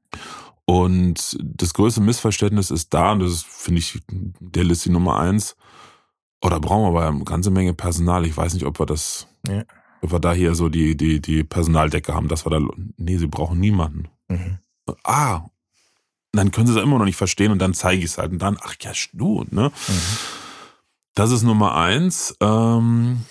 Und 0.66 1.36
das 1.42 1.74
größte 1.74 2.00
Missverständnis 2.00 2.70
ist 2.70 2.94
da, 2.94 3.14
und 3.14 3.22
das 3.22 3.42
finde 3.42 3.80
ich 3.80 4.00
der 4.08 4.64
Liste 4.64 4.92
Nummer 4.92 5.18
eins, 5.18 5.56
oder 6.44 6.60
brauchen 6.60 6.84
wir 6.84 6.90
aber 6.90 7.08
eine 7.08 7.24
ganze 7.24 7.50
Menge 7.50 7.74
Personal. 7.74 8.24
Ich 8.28 8.38
weiß 8.38 8.54
nicht, 8.54 8.68
ob 8.68 8.80
wir 8.80 8.86
das, 8.86 9.28
ja. 9.48 9.64
ob 10.04 10.12
wir 10.12 10.20
da 10.20 10.32
hier 10.32 10.54
so 10.54 10.70
die, 10.70 10.96
die, 10.96 11.20
die 11.20 11.44
Personaldecke 11.44 12.14
haben, 12.14 12.28
dass 12.28 12.46
wir 12.46 12.52
da, 12.52 12.60
nee, 12.98 13.18
sie 13.18 13.26
brauchen 13.26 13.60
niemanden. 13.60 14.10
Mhm. 14.28 14.60
Ah, 15.04 15.42
dann 16.34 16.52
können 16.52 16.68
sie 16.68 16.78
es 16.78 16.84
immer 16.84 17.00
noch 17.00 17.06
nicht 17.06 17.18
verstehen 17.18 17.52
und 17.52 17.58
dann 17.58 17.74
zeige 17.74 17.98
ich 17.98 18.12
es 18.12 18.20
halt 18.20 18.32
und 18.32 18.44
dann, 18.44 18.60
ach 18.62 18.76
ja, 18.82 18.92
du, 19.14 19.44
ne? 19.50 19.72
Mhm. 19.88 20.18
Das 21.16 21.32
ist 21.32 21.42
Nummer 21.42 21.74
eins. 21.74 22.38
Ähm, 22.42 23.26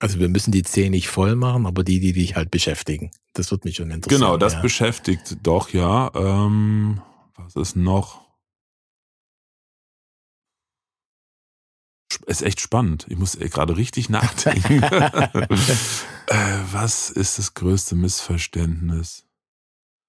also 0.00 0.18
wir 0.18 0.28
müssen 0.28 0.50
die 0.50 0.62
zehn 0.62 0.90
nicht 0.90 1.08
voll 1.08 1.36
machen, 1.36 1.66
aber 1.66 1.84
die, 1.84 2.00
die 2.00 2.14
dich 2.14 2.34
halt 2.34 2.50
beschäftigen. 2.50 3.10
Das 3.34 3.50
wird 3.50 3.64
mich 3.64 3.76
schon 3.76 3.90
interessieren. 3.90 4.22
Genau, 4.22 4.36
das 4.38 4.54
ja. 4.54 4.60
beschäftigt 4.62 5.36
doch, 5.42 5.70
ja. 5.70 6.10
Ähm, 6.14 7.02
was 7.36 7.54
ist 7.54 7.76
noch? 7.76 8.28
Ist 12.26 12.42
echt 12.42 12.60
spannend. 12.60 13.06
Ich 13.08 13.18
muss 13.18 13.38
gerade 13.38 13.76
richtig 13.76 14.08
nachdenken. 14.08 14.82
äh, 16.26 16.58
was 16.72 17.10
ist 17.10 17.38
das 17.38 17.54
größte 17.54 17.94
Missverständnis? 17.94 19.26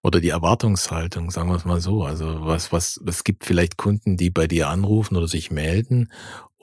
Oder 0.03 0.19
die 0.19 0.29
Erwartungshaltung, 0.29 1.29
sagen 1.31 1.49
wir 1.49 1.55
es 1.57 1.65
mal 1.65 1.81
so. 1.81 2.03
Also 2.03 2.45
was, 2.45 2.71
was, 2.71 2.99
es 3.05 3.23
gibt 3.23 3.45
vielleicht 3.45 3.77
Kunden, 3.77 4.17
die 4.17 4.29
bei 4.29 4.47
dir 4.47 4.69
anrufen 4.69 5.15
oder 5.15 5.27
sich 5.27 5.51
melden 5.51 6.11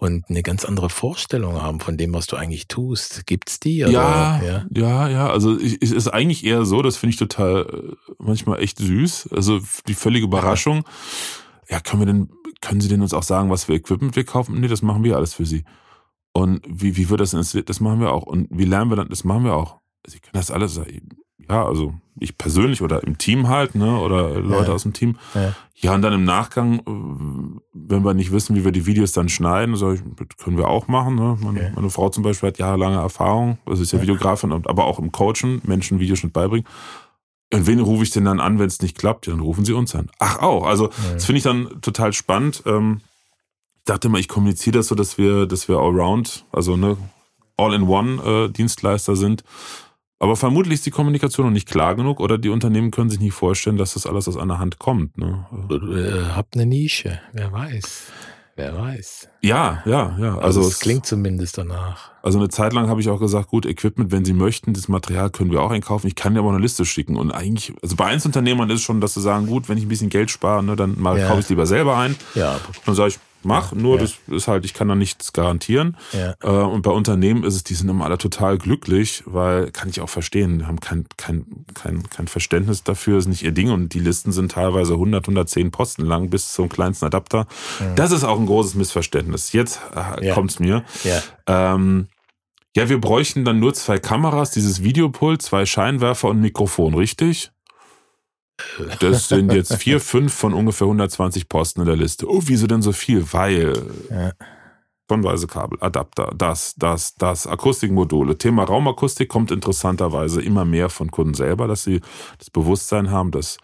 und 0.00 0.30
eine 0.30 0.44
ganz 0.44 0.64
andere 0.64 0.90
Vorstellung 0.90 1.60
haben 1.60 1.80
von 1.80 1.96
dem, 1.96 2.14
was 2.14 2.28
du 2.28 2.36
eigentlich 2.36 2.68
tust. 2.68 3.26
Gibt's 3.26 3.58
die? 3.58 3.82
Oder? 3.82 3.90
Ja, 3.90 4.42
ja, 4.42 4.66
ja, 4.72 5.08
ja. 5.08 5.28
Also 5.28 5.58
es 5.58 5.90
ist 5.90 6.06
eigentlich 6.06 6.44
eher 6.44 6.64
so, 6.64 6.82
das 6.82 6.96
finde 6.96 7.14
ich 7.14 7.18
total 7.18 7.66
äh, 7.66 8.12
manchmal 8.18 8.60
echt 8.62 8.78
süß. 8.78 9.30
Also 9.32 9.58
die 9.88 9.94
völlige 9.94 10.26
Überraschung. 10.26 10.84
Ja, 11.68 11.80
können 11.80 12.02
wir 12.02 12.06
denn, 12.06 12.30
können 12.60 12.80
Sie 12.80 12.88
denn 12.88 13.02
uns 13.02 13.12
auch 13.12 13.24
sagen, 13.24 13.50
was 13.50 13.64
für 13.64 13.74
Equipment 13.74 14.14
wir 14.14 14.24
kaufen? 14.24 14.60
Nee, 14.60 14.68
das 14.68 14.82
machen 14.82 15.02
wir 15.02 15.16
alles 15.16 15.34
für 15.34 15.46
Sie. 15.46 15.64
Und 16.32 16.60
wie, 16.68 16.96
wie 16.96 17.10
wird 17.10 17.20
das 17.20 17.34
installiert? 17.34 17.68
Das 17.68 17.80
machen 17.80 18.00
wir 18.00 18.12
auch. 18.12 18.22
Und 18.22 18.46
wie 18.52 18.66
lernen 18.66 18.92
wir 18.92 18.96
dann? 18.96 19.08
Das 19.08 19.24
machen 19.24 19.42
wir 19.42 19.54
auch. 19.54 19.80
Sie 20.06 20.20
können 20.20 20.34
das 20.34 20.52
alles 20.52 20.80
ja, 21.48 21.64
also 21.64 21.94
ich 22.20 22.36
persönlich 22.36 22.82
oder 22.82 23.02
im 23.04 23.18
Team 23.18 23.48
halt, 23.48 23.74
ne, 23.74 23.98
oder 23.98 24.40
Leute 24.40 24.68
ja. 24.68 24.74
aus 24.74 24.82
dem 24.82 24.92
Team. 24.92 25.16
Ja. 25.34 25.54
ja, 25.76 25.94
und 25.94 26.02
dann 26.02 26.12
im 26.12 26.24
Nachgang, 26.24 26.80
äh, 26.80 27.60
wenn 27.72 28.04
wir 28.04 28.14
nicht 28.14 28.32
wissen, 28.32 28.56
wie 28.56 28.64
wir 28.64 28.72
die 28.72 28.86
Videos 28.86 29.12
dann 29.12 29.28
schneiden, 29.28 29.76
so, 29.76 29.94
können 30.38 30.56
wir 30.56 30.68
auch 30.68 30.88
machen. 30.88 31.14
Ne? 31.14 31.38
Meine, 31.40 31.60
okay. 31.60 31.72
meine 31.74 31.90
Frau 31.90 32.08
zum 32.08 32.22
Beispiel 32.22 32.48
hat 32.48 32.58
jahrelange 32.58 32.96
Erfahrung, 32.96 33.58
also 33.66 33.82
ist 33.82 33.92
ja, 33.92 33.98
ja. 33.98 34.02
Videografin, 34.02 34.52
aber 34.52 34.86
auch 34.86 34.98
im 34.98 35.12
Coachen, 35.12 35.62
Menschen 35.64 36.00
Videoschnitt 36.00 36.32
beibringen. 36.32 36.66
Und 37.52 37.66
wen 37.66 37.80
rufe 37.80 38.02
ich 38.02 38.10
denn 38.10 38.26
dann 38.26 38.40
an, 38.40 38.58
wenn 38.58 38.66
es 38.66 38.82
nicht 38.82 38.98
klappt? 38.98 39.26
Ja, 39.26 39.32
dann 39.32 39.40
rufen 39.40 39.64
sie 39.64 39.72
uns 39.72 39.94
an. 39.94 40.10
Ach 40.18 40.40
auch, 40.40 40.66
also 40.66 40.90
das 41.14 41.24
finde 41.24 41.38
ich 41.38 41.44
dann 41.44 41.80
total 41.80 42.12
spannend. 42.12 42.62
Ähm, 42.66 43.00
ich 43.76 43.84
dachte 43.84 44.08
immer, 44.08 44.18
ich 44.18 44.28
kommuniziere 44.28 44.78
das 44.78 44.88
so, 44.88 44.94
dass 44.94 45.16
wir, 45.16 45.46
dass 45.46 45.66
wir 45.66 45.78
allround, 45.78 46.44
also 46.52 46.76
ne, 46.76 46.98
All-in-One 47.56 48.50
äh, 48.54 49.14
sind. 49.16 49.44
Aber 50.20 50.34
vermutlich 50.36 50.74
ist 50.74 50.86
die 50.86 50.90
Kommunikation 50.90 51.46
noch 51.46 51.52
nicht 51.52 51.68
klar 51.68 51.94
genug 51.94 52.20
oder 52.20 52.38
die 52.38 52.48
Unternehmen 52.48 52.90
können 52.90 53.10
sich 53.10 53.20
nicht 53.20 53.34
vorstellen, 53.34 53.76
dass 53.76 53.94
das 53.94 54.06
alles 54.06 54.26
aus 54.26 54.36
einer 54.36 54.58
Hand 54.58 54.78
kommt. 54.78 55.16
Ne? 55.16 55.46
Äh, 55.70 56.34
habt 56.34 56.54
eine 56.54 56.66
Nische, 56.66 57.20
wer 57.32 57.52
weiß. 57.52 58.12
Wer 58.58 58.76
weiß. 58.76 59.28
Ja, 59.40 59.84
ja, 59.86 60.16
ja. 60.18 60.30
Also, 60.34 60.58
also 60.58 60.62
es 60.62 60.80
klingt 60.80 61.06
zumindest 61.06 61.58
danach. 61.58 62.10
Also 62.22 62.40
eine 62.40 62.48
Zeit 62.48 62.72
lang 62.72 62.88
habe 62.88 63.00
ich 63.00 63.08
auch 63.08 63.20
gesagt, 63.20 63.46
gut, 63.46 63.64
Equipment, 63.64 64.10
wenn 64.10 64.24
Sie 64.24 64.32
möchten, 64.32 64.72
das 64.72 64.88
Material 64.88 65.30
können 65.30 65.52
wir 65.52 65.62
auch 65.62 65.70
einkaufen. 65.70 66.08
Ich 66.08 66.16
kann 66.16 66.34
dir 66.34 66.40
aber 66.40 66.48
eine 66.48 66.58
Liste 66.58 66.84
schicken. 66.84 67.16
Und 67.16 67.30
eigentlich, 67.30 67.72
also 67.82 67.94
bei 67.94 68.06
Einzelunternehmern 68.06 68.68
ist 68.70 68.80
es 68.80 68.82
schon, 68.82 69.00
dass 69.00 69.14
sie 69.14 69.20
sagen, 69.20 69.46
gut, 69.46 69.68
wenn 69.68 69.78
ich 69.78 69.84
ein 69.84 69.88
bisschen 69.88 70.10
Geld 70.10 70.32
spare, 70.32 70.64
ne, 70.64 70.74
dann 70.74 71.00
mal 71.00 71.16
ja. 71.16 71.28
kaufe 71.28 71.38
ich 71.38 71.44
es 71.44 71.50
lieber 71.50 71.66
selber 71.66 71.98
ein. 71.98 72.16
Ja. 72.34 72.58
Dann 72.84 72.96
sage 72.96 73.10
ich, 73.10 73.20
mach, 73.42 73.72
nur 73.72 73.96
ja. 73.96 74.02
das 74.02 74.16
ist 74.28 74.48
halt, 74.48 74.64
ich 74.64 74.74
kann 74.74 74.88
da 74.88 74.94
nichts 74.94 75.32
garantieren. 75.32 75.96
Ja. 76.12 76.34
Äh, 76.42 76.64
und 76.64 76.82
bei 76.82 76.90
Unternehmen 76.90 77.44
ist 77.44 77.54
es, 77.54 77.64
die 77.64 77.74
sind 77.74 77.88
immer 77.88 78.04
alle 78.04 78.18
total 78.18 78.58
glücklich, 78.58 79.22
weil, 79.26 79.70
kann 79.70 79.88
ich 79.88 80.00
auch 80.00 80.08
verstehen, 80.08 80.66
haben 80.66 80.80
kein, 80.80 81.06
kein, 81.16 81.64
kein, 81.74 82.08
kein 82.08 82.28
Verständnis 82.28 82.84
dafür, 82.84 83.18
ist 83.18 83.26
nicht 83.26 83.42
ihr 83.42 83.52
Ding 83.52 83.70
und 83.70 83.94
die 83.94 84.00
Listen 84.00 84.32
sind 84.32 84.52
teilweise 84.52 84.94
100, 84.94 85.24
110 85.24 85.70
Posten 85.70 86.04
lang 86.04 86.30
bis 86.30 86.52
zum 86.52 86.68
kleinsten 86.68 87.06
Adapter. 87.06 87.46
Mhm. 87.80 87.94
Das 87.96 88.12
ist 88.12 88.24
auch 88.24 88.38
ein 88.38 88.46
großes 88.46 88.74
Missverständnis. 88.74 89.52
Jetzt 89.52 89.80
äh, 89.94 90.26
ja. 90.26 90.34
kommt's 90.34 90.58
mir. 90.58 90.84
Ja. 91.04 91.74
Ähm, 91.74 92.08
ja, 92.76 92.88
wir 92.88 93.00
bräuchten 93.00 93.44
dann 93.44 93.58
nur 93.58 93.74
zwei 93.74 93.98
Kameras, 93.98 94.50
dieses 94.50 94.82
Videopult, 94.82 95.42
zwei 95.42 95.66
Scheinwerfer 95.66 96.28
und 96.28 96.38
ein 96.38 96.42
Mikrofon, 96.42 96.94
richtig? 96.94 97.50
Das 99.00 99.28
sind 99.28 99.52
jetzt 99.52 99.74
vier, 99.76 100.00
fünf 100.00 100.34
von 100.34 100.52
ungefähr 100.52 100.86
120 100.86 101.48
Posten 101.48 101.80
in 101.80 101.86
der 101.86 101.96
Liste. 101.96 102.28
Oh, 102.28 102.42
wieso 102.44 102.66
denn 102.66 102.82
so 102.82 102.92
viel? 102.92 103.24
Weil 103.32 103.72
ja. 104.10 104.32
Tonweise 105.08 105.46
Kabel, 105.46 105.78
Adapter, 105.80 106.32
das, 106.36 106.74
das, 106.76 107.14
das, 107.14 107.46
Akustikmodule. 107.46 108.36
Thema 108.36 108.64
Raumakustik 108.64 109.28
kommt 109.28 109.50
interessanterweise 109.50 110.42
immer 110.42 110.66
mehr 110.66 110.90
von 110.90 111.10
Kunden 111.10 111.32
selber, 111.32 111.66
dass 111.66 111.82
sie 111.82 112.02
das 112.38 112.50
Bewusstsein 112.50 113.10
haben, 113.10 113.30
dass 113.30 113.56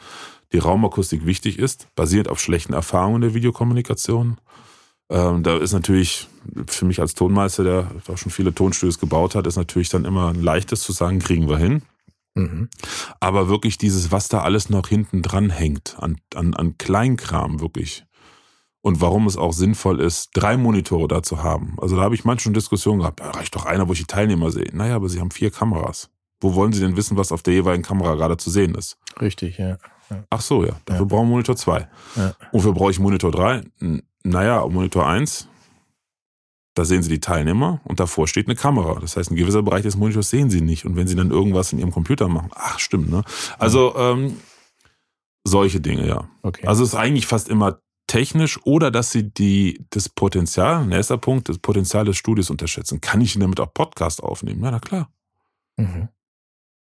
die 0.52 0.59
Raumakustik 0.59 1.26
wichtig 1.26 1.59
ist, 1.59 1.88
basiert 1.96 2.28
auf 2.28 2.40
schlechten 2.40 2.72
Erfahrungen 2.72 3.20
der 3.20 3.35
Videokommunikation. 3.35 4.38
Ähm, 5.11 5.42
da 5.42 5.59
ist 5.59 5.72
natürlich 5.74 6.28
für 6.66 6.87
mich 6.87 7.00
als 7.00 7.14
Tonmeister, 7.14 7.62
der 7.62 7.90
auch 8.09 8.16
schon 8.16 8.33
viele 8.33 8.54
Tonstudios 8.54 8.98
gebaut 8.98 9.35
hat, 9.35 9.46
ist 9.46 9.57
natürlich 9.57 9.90
dann 9.90 10.07
immer 10.07 10.28
ein 10.28 10.42
leichtes 10.42 10.80
zu 10.80 10.92
sagen, 10.92 11.18
kriegen 11.18 11.48
wir 11.48 11.59
hin. 11.59 11.83
Mhm. 12.35 12.68
Aber 13.20 13.49
wirklich 13.49 13.79
dieses, 13.79 14.11
was 14.11 14.29
da 14.29 14.40
alles 14.40 14.68
noch 14.70 14.88
hinten 14.88 15.23
dran 15.23 15.51
hängt, 15.51 15.97
an, 15.99 16.18
an, 16.35 16.55
an 16.55 16.77
Kleinkram 16.79 17.61
wirklich 17.61 18.05
und 18.85 19.01
warum 19.01 19.27
es 19.27 19.38
auch 19.38 19.55
sinnvoll 19.55 19.99
ist, 19.99 20.31
drei 20.35 20.59
Monitore 20.59 21.09
da 21.09 21.23
zu 21.23 21.42
haben. 21.42 21.77
Also 21.81 21.97
da 21.97 22.03
habe 22.03 22.14
ich 22.14 22.27
manchmal 22.27 22.53
Diskussionen 22.53 23.01
gehabt, 23.01 23.20
da 23.20 23.31
reicht 23.31 23.55
doch 23.57 23.64
einer, 23.64 23.88
wo 23.88 23.94
ich 23.94 24.01
die 24.01 24.05
Teilnehmer 24.05 24.51
sehe. 24.51 24.68
Naja, 24.73 24.97
aber 24.97 25.09
sie 25.09 25.20
haben 25.20 25.31
vier 25.31 25.51
Kameras. 25.51 26.11
Wo 26.40 26.55
wollen 26.55 26.75
sie 26.75 26.81
denn 26.81 26.94
wissen, 26.94 27.16
was 27.16 27.33
auf 27.33 27.42
der 27.42 27.55
jeweiligen 27.55 27.83
Kamera 27.83 28.14
gerade 28.14 28.37
zu 28.37 28.51
sehen 28.51 28.75
ist? 28.75 28.99
Richtig, 29.18 29.57
ja. 29.57 29.79
ja. 30.11 30.25
Ach 30.29 30.42
so, 30.42 30.66
ja. 30.66 30.73
Dafür 30.85 31.07
ja. 31.07 31.09
brauchen 31.09 31.29
wir 31.29 31.31
Monitor 31.31 31.57
2. 31.57 31.88
Ja. 32.16 32.35
Wofür 32.53 32.75
brauche 32.75 32.90
ich 32.90 32.99
Monitor 32.99 33.33
3? 33.33 33.62
Naja, 34.23 34.66
Monitor 34.66 35.09
1, 35.09 35.49
da 36.75 36.85
sehen 36.85 37.03
Sie 37.03 37.09
die 37.09 37.21
Teilnehmer 37.21 37.81
und 37.85 38.01
davor 38.01 38.27
steht 38.27 38.47
eine 38.47 38.57
Kamera. 38.57 38.99
Das 39.01 39.17
heißt, 39.17 39.31
ein 39.31 39.37
gewisser 39.37 39.63
Bereich 39.63 39.83
des 39.83 39.97
Monitors 39.97 40.31
sehen 40.31 40.51
Sie 40.51 40.61
nicht. 40.61 40.85
Und 40.85 40.97
wenn 40.97 41.07
Sie 41.07 41.15
dann 41.15 41.31
irgendwas 41.31 41.73
in 41.73 41.79
Ihrem 41.79 41.93
Computer 41.93 42.29
machen, 42.29 42.51
ach 42.55 42.79
stimmt, 42.79 43.11
ne? 43.11 43.23
Also 43.59 43.95
ähm, 43.97 44.37
solche 45.45 45.81
Dinge, 45.81 46.07
ja. 46.07 46.29
Okay. 46.43 46.67
Also 46.67 46.83
es 46.83 46.91
ist 46.91 46.95
eigentlich 46.95 47.27
fast 47.27 47.49
immer 47.49 47.79
technisch 48.07 48.61
oder 48.65 48.91
dass 48.91 49.13
sie 49.13 49.31
die, 49.31 49.85
das 49.91 50.09
Potenzial, 50.09 50.87
nächster 50.87 51.19
Punkt, 51.19 51.49
das 51.49 51.59
Potenzial 51.59 52.05
des 52.05 52.17
Studios 52.17 52.51
unterschätzen. 52.51 53.01
Kann 53.01 53.21
ich 53.21 53.39
damit 53.39 53.61
auch 53.61 53.73
Podcast 53.73 54.23
aufnehmen? 54.23 54.63
Ja, 54.63 54.71
na 54.71 54.81
klar. 54.81 55.11
Mhm. 55.77 56.09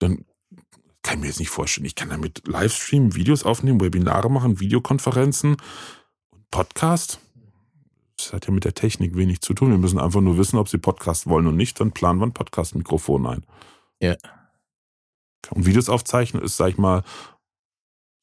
Dann 0.00 0.24
kann 1.02 1.18
ich 1.18 1.20
mir 1.20 1.26
jetzt 1.28 1.38
nicht 1.38 1.50
vorstellen, 1.50 1.86
ich 1.86 1.94
kann 1.94 2.10
damit 2.10 2.46
Livestream, 2.46 3.14
Videos 3.14 3.44
aufnehmen, 3.44 3.80
Webinare 3.80 4.30
machen, 4.30 4.60
Videokonferenzen, 4.60 5.56
Podcast. 6.50 7.20
Das 8.18 8.32
hat 8.32 8.46
ja 8.46 8.52
mit 8.52 8.64
der 8.64 8.74
Technik 8.74 9.16
wenig 9.16 9.40
zu 9.40 9.54
tun. 9.54 9.70
Wir 9.70 9.78
müssen 9.78 9.98
einfach 9.98 10.20
nur 10.20 10.36
wissen, 10.36 10.58
ob 10.58 10.68
sie 10.68 10.78
Podcast 10.78 11.28
wollen 11.28 11.46
und 11.46 11.56
nicht, 11.56 11.78
dann 11.80 11.92
planen 11.92 12.18
wir 12.18 12.26
ein 12.26 12.32
Podcast-Mikrofon 12.32 13.26
ein. 13.26 13.46
Ja. 14.00 14.16
Und 15.50 15.66
Videos 15.66 15.88
aufzeichnen 15.88 16.42
ist, 16.42 16.56
sag 16.56 16.70
ich 16.70 16.78
mal, 16.78 17.04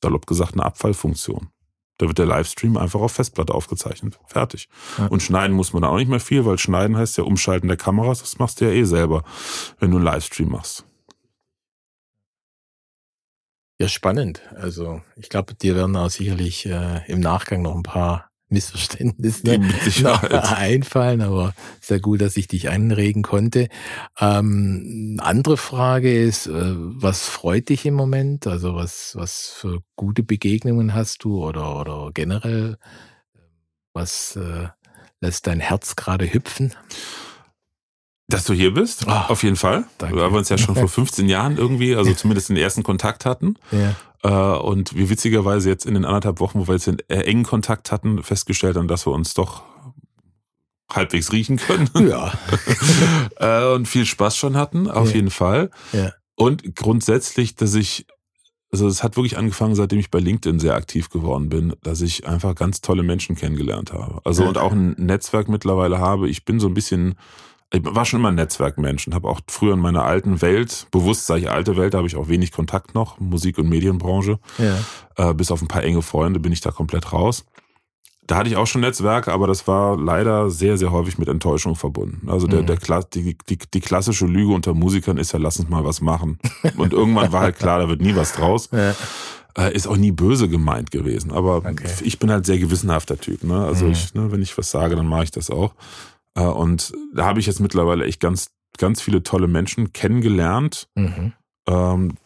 salopp 0.04 0.28
gesagt, 0.28 0.54
eine 0.54 0.64
Abfallfunktion. 0.64 1.50
Da 1.98 2.08
wird 2.08 2.18
der 2.18 2.26
Livestream 2.26 2.76
einfach 2.76 3.00
auf 3.00 3.14
Festplatte 3.14 3.54
aufgezeichnet. 3.54 4.20
Fertig. 4.28 4.68
Ja. 4.98 5.08
Und 5.08 5.24
schneiden 5.24 5.56
muss 5.56 5.72
man 5.72 5.82
da 5.82 5.88
auch 5.88 5.96
nicht 5.96 6.10
mehr 6.10 6.20
viel, 6.20 6.46
weil 6.46 6.58
schneiden 6.58 6.98
heißt 6.98 7.18
ja 7.18 7.24
umschalten 7.24 7.70
der 7.70 7.78
Kameras. 7.78 8.20
Das 8.20 8.38
machst 8.38 8.60
du 8.60 8.66
ja 8.66 8.72
eh 8.72 8.84
selber, 8.84 9.24
wenn 9.80 9.92
du 9.92 9.98
einen 9.98 10.06
Livestream 10.06 10.50
machst. 10.50 10.86
Ja, 13.80 13.88
spannend. 13.88 14.42
Also 14.56 15.02
ich 15.16 15.30
glaube, 15.30 15.56
dir 15.56 15.76
werden 15.76 15.96
auch 15.96 16.10
sicherlich 16.10 16.66
äh, 16.66 17.10
im 17.10 17.22
Nachgang 17.22 17.62
noch 17.62 17.76
ein 17.76 17.84
paar 17.84 18.30
Missverständnisse 18.50 19.60
einfallen, 20.58 21.22
aber 21.22 21.54
sehr 21.82 22.00
gut, 22.00 22.22
dass 22.22 22.38
ich 22.38 22.48
dich 22.48 22.70
einregen 22.70 23.24
konnte. 23.24 23.70
Ähm, 24.20 25.18
andere 25.22 25.58
Frage 25.58 26.24
ist, 26.24 26.48
äh, 26.48 26.52
was 26.76 27.28
freut 27.28 27.70
dich 27.70 27.86
im 27.86 27.96
Moment? 27.96 28.46
Also 28.46 28.76
was, 28.76 29.16
was 29.16 29.48
für 29.48 29.80
gute 29.96 30.24
Begegnungen 30.24 30.94
hast 30.94 31.24
du 31.24 31.44
oder, 31.44 31.80
oder 31.80 32.12
generell, 32.14 32.78
was 33.94 34.36
äh, 34.36 34.68
lässt 35.22 35.48
dein 35.48 35.60
Herz 35.60 35.96
gerade 35.96 36.32
hüpfen? 36.32 36.74
Dass 38.28 38.44
du 38.44 38.54
hier 38.54 38.74
bist, 38.74 39.06
oh, 39.08 39.12
auf 39.12 39.44
jeden 39.44 39.56
Fall. 39.56 39.86
Danke. 40.00 40.18
Weil 40.18 40.32
wir 40.32 40.38
uns 40.38 40.50
ja 40.50 40.58
schon 40.58 40.76
vor 40.76 40.88
15 40.88 41.30
Jahren 41.30 41.58
irgendwie, 41.58 41.96
also 41.96 42.14
zumindest 42.14 42.50
den 42.50 42.58
ersten 42.58 42.84
Kontakt 42.84 43.26
hatten. 43.26 43.56
Ja. 43.72 43.96
Äh, 44.26 44.58
und 44.58 44.96
wir 44.96 45.10
witzigerweise 45.10 45.70
jetzt 45.70 45.86
in 45.86 45.94
den 45.94 46.04
anderthalb 46.04 46.40
Wochen, 46.40 46.60
wo 46.60 46.68
wir 46.68 46.74
jetzt 46.74 46.88
den 46.88 46.98
äh, 47.10 47.22
engen 47.22 47.44
Kontakt 47.44 47.92
hatten, 47.92 48.24
festgestellt 48.24 48.76
haben, 48.76 48.88
dass 48.88 49.06
wir 49.06 49.14
uns 49.14 49.36
doch 49.36 49.62
halbwegs 50.92 51.32
riechen 51.32 51.58
können. 51.58 51.90
Ja. 52.08 52.34
Äh, 53.38 53.74
und 53.74 53.88
viel 53.88 54.06
Spaß 54.06 54.38
schon 54.38 54.56
hatten, 54.56 54.90
auf 54.90 55.10
ja. 55.10 55.16
jeden 55.16 55.30
Fall. 55.30 55.70
Ja. 55.92 56.14
Und 56.36 56.76
grundsätzlich, 56.76 57.56
dass 57.56 57.76
ich, 57.76 58.08
also 58.72 58.88
es 58.88 59.04
hat 59.04 59.18
wirklich 59.18 59.38
angefangen, 59.38 59.76
seitdem 59.76 60.00
ich 60.00 60.10
bei 60.10 60.20
LinkedIn 60.20 60.60
sehr 60.60 60.76
aktiv 60.76 61.10
geworden 61.10 61.50
bin, 61.50 61.74
dass 61.84 62.00
ich 62.00 62.26
einfach 62.26 62.56
ganz 62.56 62.80
tolle 62.80 63.04
Menschen 63.04 63.36
kennengelernt 63.36 63.92
habe. 63.92 64.22
Also 64.24 64.44
ja. 64.44 64.50
und 64.50 64.58
auch 64.58 64.72
ein 64.72 64.96
Netzwerk 64.98 65.50
mittlerweile 65.50 66.00
habe. 66.00 66.30
Ich 66.30 66.46
bin 66.46 66.62
so 66.62 66.68
ein 66.68 66.74
bisschen 66.74 67.16
ich 67.74 67.82
war 67.84 68.06
schon 68.06 68.20
immer 68.20 68.30
ein 68.30 68.36
Netzwerkmensch 68.36 69.08
und 69.08 69.16
habe 69.16 69.28
auch 69.28 69.42
früher 69.48 69.74
in 69.74 69.80
meiner 69.80 70.04
alten 70.04 70.42
Welt, 70.42 70.88
bewusst 70.92 71.26
sage 71.26 71.42
ich 71.42 71.50
alte 71.50 71.78
Welt, 71.78 71.94
da 71.94 72.00
habe 72.00 72.08
ich 72.08 72.16
auch 72.16 72.30
wenig 72.30 72.52
Kontakt 72.52 72.96
noch, 72.96 73.20
Musik- 73.20 73.58
und 73.58 73.70
Medienbranche. 73.70 74.40
Ja. 74.58 75.30
Äh, 75.30 75.34
bis 75.34 75.52
auf 75.52 75.62
ein 75.62 75.68
paar 75.68 75.84
enge 75.84 76.02
Freunde 76.02 76.40
bin 76.40 76.52
ich 76.52 76.62
da 76.62 76.72
komplett 76.72 77.12
raus. 77.12 77.46
Da 78.28 78.38
hatte 78.38 78.50
ich 78.50 78.56
auch 78.56 78.66
schon 78.66 78.82
Netzwerke, 78.82 79.32
aber 79.32 79.46
das 79.46 79.68
war 79.68 79.98
leider 79.98 80.50
sehr, 80.50 80.78
sehr 80.78 80.92
häufig 80.92 81.20
mit 81.20 81.28
Enttäuschung 81.28 81.76
verbunden. 81.76 82.28
Also 82.28 82.48
der, 82.48 82.64
mhm. 82.64 82.66
der, 82.68 83.04
die, 83.14 83.38
die, 83.50 83.58
die 83.58 83.80
klassische 83.82 84.26
Lüge 84.26 84.52
unter 84.52 84.74
Musikern 84.74 85.18
ist 85.18 85.32
ja, 85.32 85.40
lass 85.40 85.60
uns 85.60 85.70
mal 85.70 85.86
was 85.86 86.02
machen. 86.02 86.40
Und 86.78 86.92
irgendwann 86.92 87.32
war 87.32 87.42
halt 87.42 87.60
klar, 87.60 87.80
da 87.80 87.88
wird 87.88 88.02
nie 88.02 88.16
was 88.16 88.34
draus. 88.34 88.70
Ja. 89.58 89.68
Äh, 89.68 89.74
ist 89.74 89.88
auch 89.88 89.96
nie 89.96 90.12
böse 90.12 90.50
gemeint 90.50 90.92
gewesen. 90.92 91.32
Aber 91.32 91.58
okay. 91.58 91.88
ich 92.02 92.20
bin 92.20 92.30
halt 92.30 92.46
sehr 92.46 92.58
gewissenhafter 92.58 93.18
Typ. 93.18 93.44
Ne? 93.46 93.66
Also 93.66 93.86
mhm. 93.86 93.92
ich, 93.94 94.14
ne, 94.14 94.30
wenn 94.30 94.42
ich 94.42 94.58
was 94.58 94.70
sage, 94.70 94.98
dann 94.98 95.08
mache 95.08 95.24
ich 95.24 95.32
das 95.32 95.50
auch. 95.50 95.74
Äh, 96.36 96.44
und 96.44 96.94
da 97.14 97.26
habe 97.26 97.40
ich 97.40 97.46
jetzt 97.46 97.60
mittlerweile 97.60 98.06
echt 98.06 98.20
ganz, 98.20 98.52
ganz 98.78 99.02
viele 99.02 99.24
tolle 99.24 99.48
Menschen 99.48 99.94
kennengelernt, 99.94 100.88
mhm. 100.96 101.34
ähm, 101.68 102.18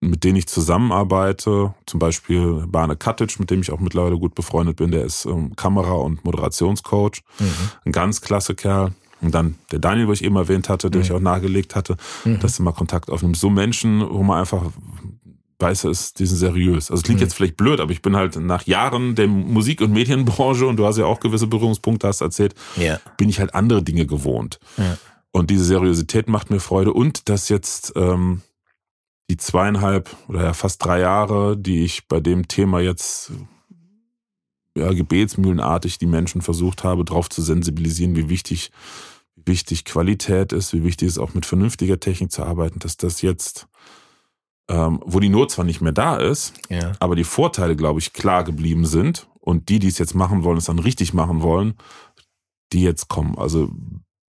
mit 0.00 0.24
denen 0.24 0.36
ich 0.36 0.48
zusammenarbeite. 0.48 1.74
Zum 1.86 2.00
Beispiel 2.00 2.66
Barne 2.66 2.96
Katic, 2.96 3.38
mit 3.40 3.50
dem 3.50 3.60
ich 3.60 3.70
auch 3.70 3.80
mittlerweile 3.80 4.18
gut 4.18 4.34
befreundet 4.34 4.76
bin. 4.76 4.90
Der 4.90 5.04
ist 5.04 5.24
ähm, 5.24 5.54
Kamera- 5.56 5.92
und 5.92 6.24
Moderationscoach. 6.24 7.22
Mhm. 7.38 7.70
Ein 7.84 7.92
ganz 7.92 8.20
klasse 8.20 8.54
Kerl. 8.54 8.92
Und 9.20 9.34
dann 9.34 9.54
der 9.72 9.78
Daniel, 9.78 10.08
wo 10.08 10.12
ich 10.12 10.22
eben 10.22 10.36
erwähnt 10.36 10.68
hatte, 10.68 10.90
den 10.90 10.98
mhm. 10.98 11.04
ich 11.04 11.12
auch 11.12 11.20
nahegelegt 11.20 11.74
hatte, 11.74 11.96
mhm. 12.24 12.40
dass 12.40 12.58
mal 12.58 12.72
Kontakt 12.72 13.10
aufnimmst. 13.10 13.40
So 13.40 13.48
Menschen, 13.48 14.06
wo 14.06 14.22
man 14.22 14.40
einfach 14.40 14.62
weiß, 15.58 15.84
ist, 15.84 16.18
die 16.18 16.26
sind 16.26 16.38
seriös. 16.38 16.90
Also 16.90 17.00
es 17.00 17.02
klingt 17.02 17.20
mhm. 17.20 17.24
jetzt 17.24 17.34
vielleicht 17.34 17.56
blöd, 17.56 17.80
aber 17.80 17.92
ich 17.92 18.02
bin 18.02 18.16
halt 18.16 18.36
nach 18.36 18.66
Jahren 18.66 19.14
der 19.14 19.28
Musik- 19.28 19.80
und 19.80 19.92
Medienbranche 19.92 20.66
und 20.66 20.76
du 20.76 20.86
hast 20.86 20.98
ja 20.98 21.06
auch 21.06 21.20
gewisse 21.20 21.46
Berührungspunkte, 21.46 22.08
hast 22.08 22.20
erzählt, 22.20 22.54
ja. 22.76 23.00
bin 23.16 23.28
ich 23.28 23.40
halt 23.40 23.54
andere 23.54 23.82
Dinge 23.82 24.06
gewohnt. 24.06 24.58
Ja. 24.76 24.98
Und 25.30 25.50
diese 25.50 25.64
Seriosität 25.64 26.28
macht 26.28 26.50
mir 26.50 26.60
Freude 26.60 26.92
und 26.92 27.28
dass 27.28 27.48
jetzt 27.48 27.92
ähm, 27.96 28.42
die 29.30 29.36
zweieinhalb 29.36 30.14
oder 30.28 30.42
ja 30.42 30.52
fast 30.52 30.84
drei 30.84 31.00
Jahre, 31.00 31.56
die 31.56 31.84
ich 31.84 32.06
bei 32.06 32.20
dem 32.20 32.46
Thema 32.46 32.80
jetzt 32.80 33.32
ja, 34.76 34.92
gebetsmühlenartig 34.92 35.98
die 35.98 36.06
Menschen 36.06 36.42
versucht 36.42 36.84
habe, 36.84 37.04
darauf 37.04 37.28
zu 37.30 37.42
sensibilisieren, 37.42 38.16
wie 38.16 38.28
wichtig, 38.28 38.70
wie 39.36 39.52
wichtig 39.52 39.84
Qualität 39.84 40.52
ist, 40.52 40.72
wie 40.72 40.84
wichtig 40.84 41.08
es 41.08 41.14
ist, 41.14 41.18
auch 41.18 41.34
mit 41.34 41.46
vernünftiger 41.46 42.00
Technik 42.00 42.32
zu 42.32 42.44
arbeiten, 42.44 42.80
dass 42.80 42.96
das 42.96 43.22
jetzt 43.22 43.68
ähm, 44.68 45.00
wo 45.04 45.20
die 45.20 45.28
Not 45.28 45.50
zwar 45.50 45.64
nicht 45.64 45.80
mehr 45.80 45.92
da 45.92 46.16
ist, 46.16 46.54
ja. 46.70 46.92
aber 47.00 47.16
die 47.16 47.24
Vorteile, 47.24 47.76
glaube 47.76 48.00
ich, 48.00 48.12
klar 48.12 48.44
geblieben 48.44 48.86
sind. 48.86 49.28
Und 49.40 49.68
die, 49.68 49.78
die 49.78 49.88
es 49.88 49.98
jetzt 49.98 50.14
machen 50.14 50.42
wollen, 50.42 50.56
es 50.56 50.64
dann 50.64 50.78
richtig 50.78 51.12
machen 51.12 51.42
wollen, 51.42 51.74
die 52.72 52.82
jetzt 52.82 53.08
kommen. 53.08 53.36
Also 53.36 53.70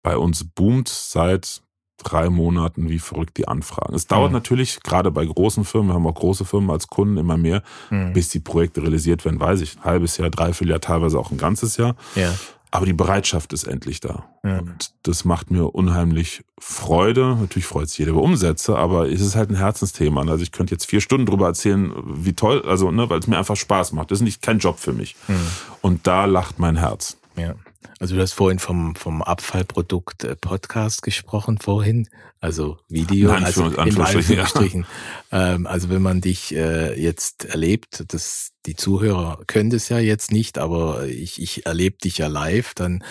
bei 0.04 0.18
uns 0.18 0.44
boomt 0.44 0.90
seit 0.90 1.62
drei 2.04 2.30
Monaten 2.30 2.90
wie 2.90 3.00
verrückt 3.00 3.38
die 3.38 3.48
Anfragen. 3.48 3.96
Es 3.96 4.08
dauert 4.08 4.32
mhm. 4.32 4.36
natürlich, 4.36 4.82
gerade 4.82 5.12
bei 5.12 5.26
großen 5.26 5.64
Firmen, 5.64 5.90
wir 5.90 5.94
haben 5.96 6.08
auch 6.08 6.16
große 6.16 6.44
Firmen 6.44 6.70
als 6.70 6.88
Kunden 6.88 7.18
immer 7.18 7.38
mehr, 7.38 7.64
mhm. 7.90 8.12
bis 8.12 8.30
die 8.30 8.42
Projekte 8.42 8.82
realisiert 8.82 9.24
werden, 9.24 9.40
weiß 9.40 9.62
ich, 9.62 9.78
ein 9.78 9.84
halbes 9.86 10.18
Jahr, 10.18 10.30
dreiviertel 10.30 10.72
Jahr, 10.72 10.82
teilweise 10.82 11.18
auch 11.18 11.32
ein 11.32 11.38
ganzes 11.38 11.78
Jahr. 11.78 11.96
Ja. 12.16 12.34
Aber 12.76 12.86
die 12.86 12.94
Bereitschaft 12.94 13.54
ist 13.54 13.64
endlich 13.64 14.02
da. 14.02 14.26
Ja. 14.44 14.60
Und 14.60 14.92
das 15.04 15.24
macht 15.24 15.50
mir 15.50 15.74
unheimlich 15.74 16.44
Freude. 16.60 17.38
Natürlich 17.40 17.66
freut 17.66 17.88
sich 17.88 18.00
jeder 18.00 18.12
über 18.12 18.22
Umsätze, 18.22 18.76
aber 18.76 19.10
es 19.10 19.22
ist 19.22 19.38
halt 19.38 19.50
ein 19.50 19.56
Herzensthema. 19.56 20.22
Also 20.30 20.44
ich 20.44 20.52
könnte 20.52 20.76
jetzt 20.76 20.86
vier 20.86 21.00
Stunden 21.00 21.26
drüber 21.26 21.48
erzählen, 21.48 21.94
wie 22.06 22.34
toll, 22.34 22.64
also, 22.68 22.92
ne, 22.92 23.10
weil 23.10 23.20
es 23.20 23.28
mir 23.28 23.38
einfach 23.38 23.56
Spaß 23.56 23.94
macht. 23.94 24.12
Das 24.12 24.20
ist 24.20 24.24
nicht 24.24 24.42
kein 24.42 24.60
Job 24.60 24.78
für 24.78 24.92
mich. 24.92 25.16
Mhm. 25.30 25.36
Und 25.82 26.06
da 26.06 26.26
lacht 26.26 26.60
mein 26.60 26.76
Herz. 26.76 27.18
Ja. 27.38 27.56
Also 28.00 28.16
du 28.16 28.22
hast 28.22 28.34
vorhin 28.34 28.60
vom, 28.60 28.96
vom 28.96 29.22
Abfallprodukt 29.22 30.24
äh, 30.26 30.36
Podcast 30.36 31.02
gesprochen 31.02 31.60
vorhin, 31.60 32.10
also 32.42 32.78
Video, 32.90 33.32
Nein, 33.32 33.46
also 33.46 33.68
in 33.68 33.78
Anführungsstrichen. 33.78 34.86
Ja. 35.32 35.54
Ähm, 35.54 35.66
also 35.66 35.90
wenn 35.90 36.02
man 36.02 36.20
dich 36.20 36.54
äh, 36.54 37.00
jetzt 37.00 37.46
erlebt, 37.46 38.04
das, 38.10 38.52
die 38.66 38.76
Zuhörer 38.76 39.40
können 39.48 39.70
das 39.70 39.88
ja 39.90 40.00
jetzt 40.00 40.32
nicht, 40.32 40.58
aber 40.58 41.06
ich, 41.06 41.42
ich 41.42 41.66
erlebe 41.66 41.98
dich 41.98 42.18
ja 42.18 42.28
live, 42.28 42.74
dann 42.74 43.04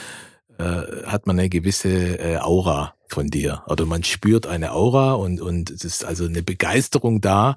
äh, 0.59 0.82
hat 1.07 1.26
man 1.26 1.39
eine 1.39 1.49
gewisse 1.49 2.18
äh, 2.18 2.37
Aura 2.39 2.95
von 3.09 3.28
dir. 3.28 3.62
Oder 3.66 3.87
man 3.87 4.05
spürt 4.05 4.47
eine 4.47 4.72
Aura 4.72 5.14
und, 5.14 5.41
und 5.41 5.70
es 5.70 5.85
ist 5.85 6.05
also 6.05 6.26
eine 6.26 6.43
Begeisterung 6.43 7.20
da 7.20 7.57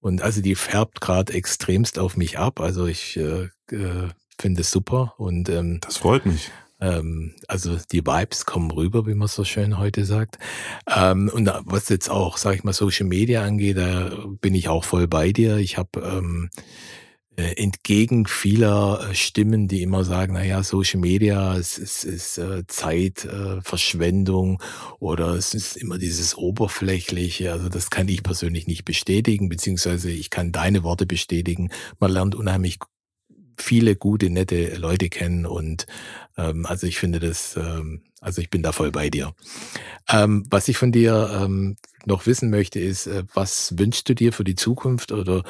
Und 0.00 0.22
also 0.22 0.40
die 0.40 0.54
färbt 0.54 1.00
gerade 1.00 1.32
extremst 1.32 1.98
auf 1.98 2.16
mich 2.16 2.38
ab. 2.38 2.60
Also 2.60 2.86
ich 2.86 3.16
äh, 3.16 3.50
äh, 3.70 4.08
finde 4.38 4.62
es 4.62 4.70
super 4.70 5.14
und 5.18 5.48
ähm, 5.48 5.78
das 5.80 5.98
freut 5.98 6.26
mich. 6.26 6.50
Ähm, 6.82 7.32
also 7.46 7.78
die 7.92 8.04
Vibes 8.04 8.44
kommen 8.44 8.70
rüber, 8.72 9.06
wie 9.06 9.14
man 9.14 9.28
so 9.28 9.44
schön 9.44 9.78
heute 9.78 10.04
sagt. 10.04 10.38
Ähm, 10.94 11.30
und 11.32 11.50
was 11.64 11.88
jetzt 11.88 12.10
auch, 12.10 12.36
sage 12.36 12.56
ich 12.56 12.64
mal, 12.64 12.72
Social 12.72 13.06
Media 13.06 13.44
angeht, 13.44 13.78
da 13.78 14.10
bin 14.40 14.54
ich 14.54 14.68
auch 14.68 14.84
voll 14.84 15.06
bei 15.06 15.32
dir. 15.32 15.58
Ich 15.58 15.78
habe 15.78 16.00
ähm, 16.00 16.50
äh, 17.36 17.54
entgegen 17.56 18.26
vieler 18.26 19.08
äh, 19.08 19.14
Stimmen, 19.14 19.68
die 19.68 19.82
immer 19.82 20.04
sagen, 20.04 20.34
na 20.34 20.44
ja, 20.44 20.62
Social 20.62 21.00
Media, 21.00 21.56
es 21.56 21.78
ist, 21.78 22.04
ist 22.04 22.36
äh, 22.38 22.66
Zeitverschwendung 22.66 24.60
oder 24.98 25.28
es 25.34 25.54
ist 25.54 25.76
immer 25.76 25.98
dieses 25.98 26.36
Oberflächliche. 26.36 27.52
Also 27.52 27.68
das 27.68 27.90
kann 27.90 28.08
ich 28.08 28.22
persönlich 28.22 28.66
nicht 28.66 28.84
bestätigen, 28.84 29.48
beziehungsweise 29.48 30.10
ich 30.10 30.30
kann 30.30 30.52
deine 30.52 30.82
Worte 30.82 31.06
bestätigen. 31.06 31.70
Man 32.00 32.10
lernt 32.10 32.34
unheimlich 32.34 32.78
viele 33.56 33.96
gute, 33.96 34.30
nette 34.30 34.76
Leute 34.76 35.08
kennen 35.08 35.46
und 35.46 35.86
ähm, 36.36 36.66
also 36.66 36.86
ich 36.86 36.98
finde 36.98 37.20
das, 37.20 37.56
ähm, 37.56 38.02
also 38.20 38.40
ich 38.40 38.50
bin 38.50 38.62
da 38.62 38.72
voll 38.72 38.90
bei 38.90 39.10
dir. 39.10 39.34
Ähm, 40.08 40.44
was 40.50 40.68
ich 40.68 40.76
von 40.76 40.92
dir 40.92 41.30
ähm, 41.42 41.76
noch 42.04 42.26
wissen 42.26 42.50
möchte, 42.50 42.80
ist, 42.80 43.06
äh, 43.06 43.24
was 43.34 43.78
wünschst 43.78 44.08
du 44.08 44.14
dir 44.14 44.32
für 44.32 44.44
die 44.44 44.54
Zukunft 44.54 45.12
oder 45.12 45.44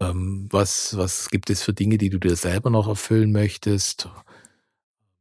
ähm, 0.00 0.48
was, 0.50 0.96
was 0.96 1.28
gibt 1.30 1.50
es 1.50 1.62
für 1.62 1.72
Dinge, 1.72 1.98
die 1.98 2.10
du 2.10 2.18
dir 2.18 2.36
selber 2.36 2.70
noch 2.70 2.88
erfüllen 2.88 3.32
möchtest? 3.32 4.08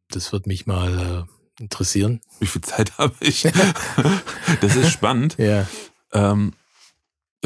Das 0.09 0.31
wird 0.31 0.47
mich 0.47 0.67
mal 0.67 1.27
äh, 1.59 1.61
interessieren. 1.61 2.21
Wie 2.39 2.47
viel 2.47 2.61
Zeit 2.61 2.91
habe 2.97 3.15
ich? 3.21 3.43
das 4.61 4.75
ist 4.75 4.91
spannend. 4.91 5.35
Ja. 5.37 5.67
Ähm, 6.13 6.53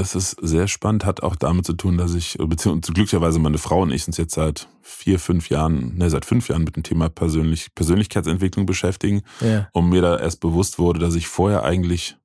das 0.02 0.16
ist 0.16 0.36
sehr 0.41 0.68
spannend, 0.68 1.06
hat 1.06 1.22
auch 1.22 1.36
damit 1.36 1.66
zu 1.66 1.74
tun, 1.74 1.97
dass 1.97 2.16
ich, 2.16 2.36
beziehungsweise 2.39 2.93
glücklicherweise 2.93 3.38
meine 3.38 3.60
Frau 3.60 3.84
und 3.84 3.91
ich 3.91 4.08
uns 4.08 4.18
jetzt 4.18 4.34
seit 4.34 4.68
vier, 4.82 5.20
fünf 5.20 5.49
Jahren, 5.49 5.95
ne, 5.95 6.10
seit 6.10 6.26
fünf 6.26 6.47
Jahren 6.49 6.64
mit 6.64 6.76
dem 6.76 6.82
Thema 6.82 7.08
Persönlich, 7.10 7.74
Persönlichkeitsentwicklung 7.76 8.66
beschäftigen. 8.66 9.22
Ja. 9.41 9.70
Und 9.74 9.89
mir 9.89 10.02
da 10.02 10.18
erst 10.18 10.39
bewusst 10.39 10.80
wurde, 10.80 10.99
dass 10.99 11.14
ich 11.14 11.28
vorher 11.28 11.64
eigentlich 11.64 12.18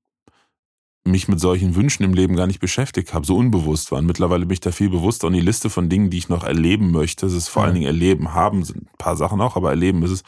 mich 1.04 1.28
mit 1.28 1.38
solchen 1.38 1.76
Wünschen 1.76 2.02
im 2.02 2.14
Leben 2.14 2.34
gar 2.34 2.46
nicht 2.46 2.60
beschäftigt 2.60 3.12
habe, 3.12 3.26
so 3.26 3.36
unbewusst 3.36 3.92
waren. 3.92 4.06
Mittlerweile 4.06 4.46
bin 4.46 4.54
ich 4.54 4.60
da 4.60 4.72
viel 4.72 4.88
bewusster 4.88 5.26
und 5.26 5.34
die 5.34 5.40
Liste 5.40 5.68
von 5.68 5.90
Dingen, 5.90 6.08
die 6.08 6.18
ich 6.18 6.30
noch 6.30 6.44
erleben 6.44 6.90
möchte, 6.90 7.26
das 7.26 7.34
ist 7.34 7.48
vor 7.48 7.62
ja. 7.62 7.66
allen 7.66 7.74
Dingen 7.74 7.86
erleben, 7.86 8.32
haben 8.32 8.64
sind 8.64 8.84
ein 8.84 8.98
paar 8.98 9.16
Sachen 9.16 9.40
auch, 9.40 9.54
aber 9.54 9.70
erleben 9.70 10.02
ist 10.02 10.10
es, 10.10 10.22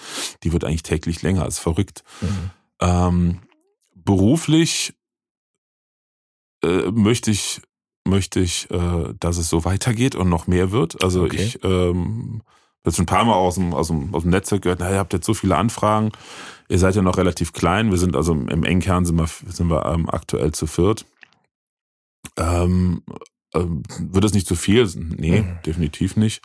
die 0.44 0.52
wird 0.52 0.64
eigentlich 0.64 0.82
täglich 0.82 1.22
länger, 1.22 1.46
ist 1.46 1.58
verrückt. 1.58 2.04
Mhm. 2.20 2.50
Ähm, 2.80 3.38
beruflich 3.94 4.94
äh, 6.62 6.90
möchte 6.90 7.30
ich, 7.30 7.60
möchte 8.06 8.40
ich, 8.40 8.70
äh, 8.70 9.14
dass 9.18 9.38
es 9.38 9.48
so 9.48 9.64
weitergeht 9.64 10.14
und 10.14 10.28
noch 10.28 10.46
mehr 10.46 10.72
wird. 10.72 11.02
Also 11.02 11.24
okay. 11.24 11.36
ich 11.36 11.64
ähm, 11.64 12.42
habe 12.84 12.94
schon 12.94 13.02
ein 13.04 13.06
paar 13.06 13.24
Mal 13.24 13.34
aus 13.34 13.56
dem, 13.56 13.74
aus 13.74 13.88
dem, 13.88 14.14
aus 14.14 14.22
dem 14.22 14.30
Netzwerk 14.30 14.62
gehört, 14.62 14.80
naja, 14.80 14.94
ihr 14.94 14.98
habt 14.98 15.12
jetzt 15.12 15.26
so 15.26 15.34
viele 15.34 15.56
Anfragen, 15.56 16.12
ihr 16.68 16.78
seid 16.78 16.94
ja 16.94 17.02
noch 17.02 17.16
relativ 17.16 17.52
klein, 17.52 17.90
wir 17.90 17.98
sind 17.98 18.16
also 18.16 18.32
im 18.32 18.64
Engkern 18.64 19.04
sind 19.04 19.16
wir, 19.16 19.26
sind 19.26 19.68
wir 19.68 19.86
ähm, 19.86 20.08
aktuell 20.08 20.52
zu 20.52 20.66
viert. 20.66 21.06
Ähm, 22.36 23.02
äh, 23.54 23.64
wird 23.98 24.24
es 24.24 24.34
nicht 24.34 24.46
zu 24.46 24.56
viel? 24.56 24.88
Nee, 24.94 25.42
mhm. 25.42 25.58
definitiv 25.64 26.16
nicht 26.16 26.42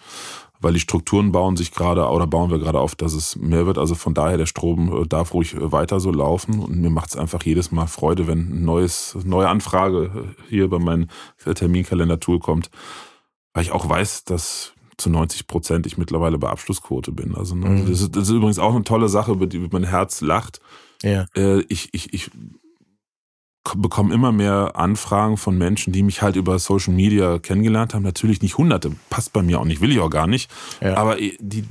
weil 0.64 0.74
die 0.74 0.80
Strukturen 0.80 1.32
bauen 1.32 1.58
sich 1.58 1.72
gerade 1.72 2.08
oder 2.08 2.26
bauen 2.26 2.50
wir 2.50 2.58
gerade 2.58 2.80
auf, 2.80 2.96
dass 2.96 3.14
es 3.14 3.36
mehr 3.36 3.66
wird. 3.66 3.78
Also 3.78 3.96
von 3.96 4.14
daher, 4.14 4.38
der 4.38 4.46
Strom 4.46 5.04
äh, 5.04 5.06
darf 5.06 5.34
ruhig 5.34 5.54
äh, 5.54 5.72
weiter 5.72 6.00
so 6.00 6.12
laufen 6.12 6.60
und 6.60 6.78
mir 6.78 6.90
macht 6.90 7.10
es 7.10 7.18
einfach 7.18 7.44
jedes 7.44 7.72
Mal 7.72 7.88
Freude, 7.88 8.28
wenn 8.28 8.40
ein 8.40 8.66
neues, 8.66 9.16
neue 9.26 9.50
Anfrage 9.50 10.06
äh, 10.16 10.50
hier 10.50 10.70
bei 10.70 10.80
meinem 10.80 11.08
Terminkalender-Tool 11.44 12.40
kommt, 12.40 12.72
weil 13.54 13.64
ich 13.64 13.72
auch 13.72 13.88
weiß, 13.88 14.24
dass 14.24 14.74
zu 14.98 15.10
90 15.10 15.48
Prozent 15.48 15.86
ich 15.86 15.98
mittlerweile 15.98 16.38
bei 16.38 16.50
Abschlussquote 16.50 17.12
bin. 17.12 17.36
Also 17.36 17.56
ne, 17.56 17.70
mhm. 17.70 17.90
das, 17.90 18.02
ist, 18.02 18.16
das, 18.16 18.24
ist, 18.24 18.36
übrigens 18.36 18.60
auch 18.60 18.74
eine 18.74 18.86
tolle 18.86 19.10
Sache, 19.10 19.34
über 19.34 19.48
die 19.48 19.60
mein 19.60 19.84
Herz 19.84 20.22
lacht. 20.22 20.62
Ja. 21.02 21.26
Ich, 21.68 21.90
ich, 21.92 22.14
ich 22.14 22.32
bekomme 23.78 24.14
immer 24.14 24.32
mehr 24.32 24.74
Anfragen 24.76 25.38
von 25.38 25.58
Menschen, 25.58 25.94
die 25.94 26.04
mich 26.04 26.22
halt 26.22 26.36
über 26.36 26.60
Social 26.60 26.94
Media 26.94 27.40
kennengelernt 27.40 27.94
haben. 27.94 28.04
Natürlich 28.04 28.42
nicht 28.42 28.58
hunderte, 28.58 28.92
passt 29.10 29.34
bei 29.34 29.42
mir 29.42 29.60
auch 29.60 29.66
nicht, 29.66 29.82
will 29.82 29.92
ich 29.92 30.00
auch 30.00 30.10
gar 30.10 30.28
nicht. 30.28 30.52
Ja. 30.82 30.98
Aber 30.98 31.16
die, 31.16 31.64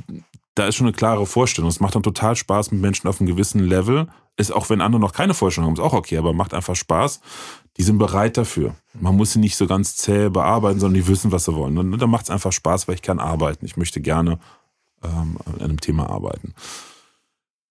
da 0.55 0.66
ist 0.66 0.76
schon 0.76 0.86
eine 0.86 0.97
klare 0.97 1.26
Vorstellung. 1.26 1.68
Es 1.68 1.80
macht 1.80 1.95
dann 1.95 2.03
total 2.03 2.36
Spaß 2.36 2.72
mit 2.72 2.80
Menschen 2.80 3.09
auf 3.09 3.20
einem 3.20 3.28
gewissen 3.28 3.61
Level. 3.61 4.09
Ist 4.36 4.53
auch 4.53 4.70
wenn 4.70 4.80
andere 4.80 5.01
noch 5.01 5.12
keine 5.12 5.34
Vorstellung 5.34 5.68
haben, 5.68 5.76
ist 5.76 5.82
auch 5.82 5.93
okay, 5.93 6.16
aber 6.16 6.32
macht 6.32 6.55
einfach 6.55 6.76
Spaß. 6.76 7.20
Die 7.76 7.82
sind 7.82 7.99
bereit 7.99 8.36
dafür. 8.36 8.74
Man 8.95 9.16
muss 9.16 9.32
sie 9.32 9.38
nicht 9.38 9.57
so 9.57 9.66
ganz 9.66 9.97
zäh 9.97 10.28
bearbeiten, 10.28 10.80
sondern 10.80 11.03
die 11.03 11.09
wissen, 11.09 11.32
was 11.32 11.45
sie 11.45 11.55
wollen. 11.55 11.76
Und 11.78 11.99
dann 11.99 12.11
macht 12.11 12.24
es 12.24 12.30
einfach 12.30 12.53
Spaß, 12.53 12.88
weil 12.88 12.95
ich 12.95 13.03
kann 13.03 13.18
arbeiten. 13.18 13.64
Ich 13.64 13.76
möchte 13.76 14.01
gerne 14.01 14.38
ähm, 15.03 15.38
an 15.45 15.61
einem 15.61 15.80
Thema 15.80 16.09
arbeiten. 16.09 16.55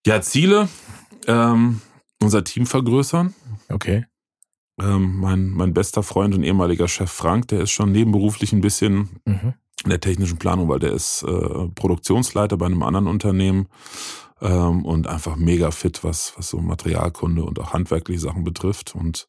Ja, 0.06 0.22
Ziele. 0.22 0.70
Ähm, 1.28 1.82
unser 2.20 2.44
Team 2.44 2.66
vergrößern. 2.66 3.34
Okay. 3.70 4.06
Ähm, 4.80 5.18
mein, 5.18 5.50
mein 5.50 5.74
bester 5.74 6.04
Freund 6.04 6.34
und 6.34 6.44
ehemaliger 6.44 6.88
Chef 6.88 7.12
Frank, 7.12 7.48
der 7.50 7.62
ist 7.62 7.72
schon 7.72 7.92
nebenberuflich 7.92 8.54
ein 8.54 8.62
bisschen 8.62 9.10
mhm. 9.26 9.54
in 9.84 9.90
der 9.90 10.00
technischen 10.00 10.38
Planung, 10.38 10.70
weil 10.70 10.80
der 10.80 10.94
ist 10.94 11.24
äh, 11.24 11.68
Produktionsleiter 11.76 12.58
bei 12.58 12.66
einem 12.68 12.84
anderen 12.84 13.08
Unternehmen 13.08 13.68
ähm, 14.42 14.86
und 14.86 15.08
einfach 15.08 15.36
mega 15.36 15.72
fit, 15.72 16.04
was, 16.04 16.34
was 16.38 16.50
so 16.50 16.60
Materialkunde 16.60 17.44
und 17.44 17.60
auch 17.60 17.74
handwerkliche 17.74 18.22
Sachen 18.22 18.44
betrifft. 18.44 18.96
Und 18.96 19.28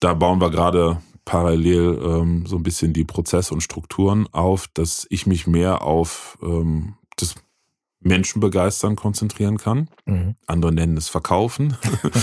da 0.00 0.14
bauen 0.14 0.40
wir 0.40 0.50
gerade 0.50 1.02
parallel 1.24 2.00
ähm, 2.02 2.46
so 2.46 2.56
ein 2.56 2.62
bisschen 2.62 2.92
die 2.92 3.04
Prozesse 3.04 3.52
und 3.52 3.60
Strukturen 3.60 4.28
auf, 4.32 4.68
dass 4.68 5.06
ich 5.10 5.26
mich 5.26 5.46
mehr 5.46 5.82
auf 5.82 6.38
ähm, 6.42 6.94
das 7.16 7.34
Menschen 8.06 8.40
begeistern 8.40 8.96
konzentrieren 8.96 9.58
kann. 9.58 9.88
Mhm. 10.04 10.36
Andere 10.46 10.72
nennen 10.72 10.96
es 10.96 11.08
Verkaufen. 11.08 11.76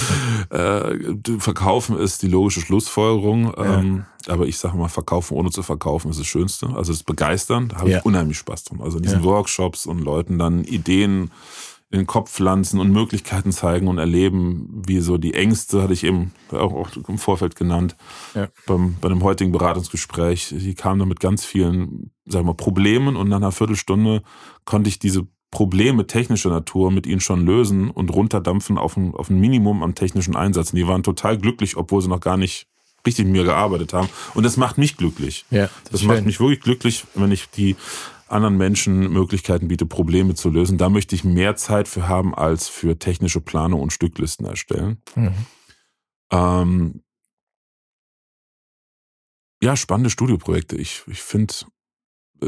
äh, 0.50 0.96
verkaufen 1.40 1.98
ist 1.98 2.22
die 2.22 2.28
logische 2.28 2.62
Schlussfolgerung. 2.62 3.54
Ja. 3.58 3.80
Ähm, 3.80 4.06
aber 4.28 4.48
ich 4.48 4.58
sage 4.58 4.78
mal, 4.78 4.88
verkaufen 4.88 5.36
ohne 5.36 5.50
zu 5.50 5.64
verkaufen 5.64 6.10
ist 6.10 6.20
das 6.20 6.28
Schönste. 6.28 6.70
Also 6.76 6.94
das 6.94 7.04
Begeistern, 7.04 7.70
da 7.70 7.78
habe 7.78 7.90
ja. 7.90 7.98
ich 8.00 8.06
unheimlich 8.06 8.38
Spaß 8.38 8.64
dran. 8.64 8.82
Also 8.82 8.98
in 8.98 9.04
diesen 9.04 9.20
ja. 9.20 9.26
Workshops 9.26 9.86
und 9.86 10.00
Leuten 10.00 10.40
dann 10.40 10.64
Ideen 10.64 11.32
in 11.94 12.00
den 12.00 12.08
Kopf 12.08 12.32
pflanzen 12.32 12.80
und 12.80 12.92
Möglichkeiten 12.92 13.52
zeigen 13.52 13.88
und 13.88 14.00
erleben, 14.00 14.82
wie 14.88 15.00
so 15.00 15.20
die 15.20 15.36
Ängste, 15.36 15.84
hatte 15.84 15.94
ich 15.94 16.04
eben 16.04 16.32
auch 16.52 16.90
im 17.08 17.20
Vorfeld 17.20 17.56
genannt, 17.56 17.96
ja. 18.34 18.48
beim, 18.66 18.96
bei 19.00 19.10
dem 19.10 19.22
heutigen 19.22 19.52
Beratungsgespräch. 19.52 20.56
Die 20.58 20.74
kamen 20.74 21.00
da 21.00 21.06
mit 21.06 21.20
ganz 21.20 21.46
vielen, 21.46 22.12
sagen 22.26 22.46
wir 22.46 22.54
mal, 22.54 22.54
Problemen 22.56 23.16
und 23.16 23.30
nach 23.30 23.38
einer 23.38 23.52
Viertelstunde 23.52 24.24
konnte 24.66 24.90
ich 24.90 24.98
diese 24.98 25.28
Probleme 25.54 26.08
technischer 26.08 26.50
Natur 26.50 26.90
mit 26.90 27.06
ihnen 27.06 27.22
schon 27.22 27.46
lösen 27.46 27.92
und 27.92 28.10
runterdampfen 28.10 28.80
auf 28.80 28.98
ein, 28.98 29.14
auf 29.14 29.30
ein 29.30 29.40
Minimum 29.40 29.84
am 29.84 29.94
technischen 29.94 30.36
Einsatz. 30.36 30.72
Und 30.72 30.78
die 30.78 30.88
waren 30.88 31.04
total 31.04 31.38
glücklich, 31.38 31.78
obwohl 31.78 32.02
sie 32.02 32.10
noch 32.10 32.22
gar 32.22 32.38
nicht 32.38 32.66
richtig 33.06 33.26
mit 33.26 33.34
mir 33.34 33.44
gearbeitet 33.44 33.94
haben. 33.94 34.10
Und 34.34 34.44
das 34.48 34.58
macht 34.58 34.80
mich 34.80 34.98
glücklich. 34.98 35.46
Ja, 35.52 35.70
das, 35.84 35.92
das 35.92 36.04
macht 36.04 36.26
mich 36.26 36.40
wirklich 36.40 36.60
glücklich, 36.60 37.06
wenn 37.14 37.32
ich 37.32 37.52
die 37.52 37.76
anderen 38.28 38.58
Menschen 38.58 39.14
Möglichkeiten 39.14 39.68
biete, 39.68 39.86
Probleme 39.86 40.34
zu 40.34 40.50
lösen. 40.50 40.80
Da 40.80 40.90
möchte 40.90 41.14
ich 41.14 41.24
mehr 41.24 41.56
Zeit 41.56 41.88
für 41.88 42.08
haben, 42.08 42.34
als 42.34 42.68
für 42.68 42.98
technische 42.98 43.40
Planung 43.40 43.80
und 43.80 43.94
Stücklisten 43.94 44.48
erstellen. 44.48 45.04
Mhm. 45.16 45.34
Ähm, 46.32 47.04
ja, 49.62 49.76
spannende 49.76 50.10
Studioprojekte. 50.10 50.78
Ich, 50.78 51.04
ich 51.06 51.22
finde 51.22 51.54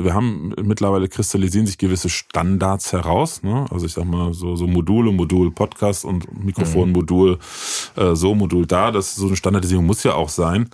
wir 0.03 0.13
haben 0.13 0.53
mittlerweile 0.61 1.07
kristallisieren 1.07 1.67
sich 1.67 1.77
gewisse 1.77 2.09
Standards 2.09 2.93
heraus. 2.93 3.43
Ne? 3.43 3.65
Also 3.71 3.85
ich 3.85 3.93
sag 3.93 4.05
mal, 4.05 4.33
so, 4.33 4.55
so 4.55 4.67
Module, 4.67 5.11
Modul 5.11 5.51
Podcast 5.51 6.05
und 6.05 6.43
Mikrofon, 6.43 6.91
mhm. 6.91 7.37
Äh, 7.95 8.15
so, 8.15 8.35
Modul 8.35 8.65
da. 8.65 8.91
Das 8.91 9.15
so 9.15 9.27
eine 9.27 9.35
Standardisierung 9.35 9.85
muss 9.85 10.03
ja 10.03 10.13
auch 10.13 10.29
sein. 10.29 10.69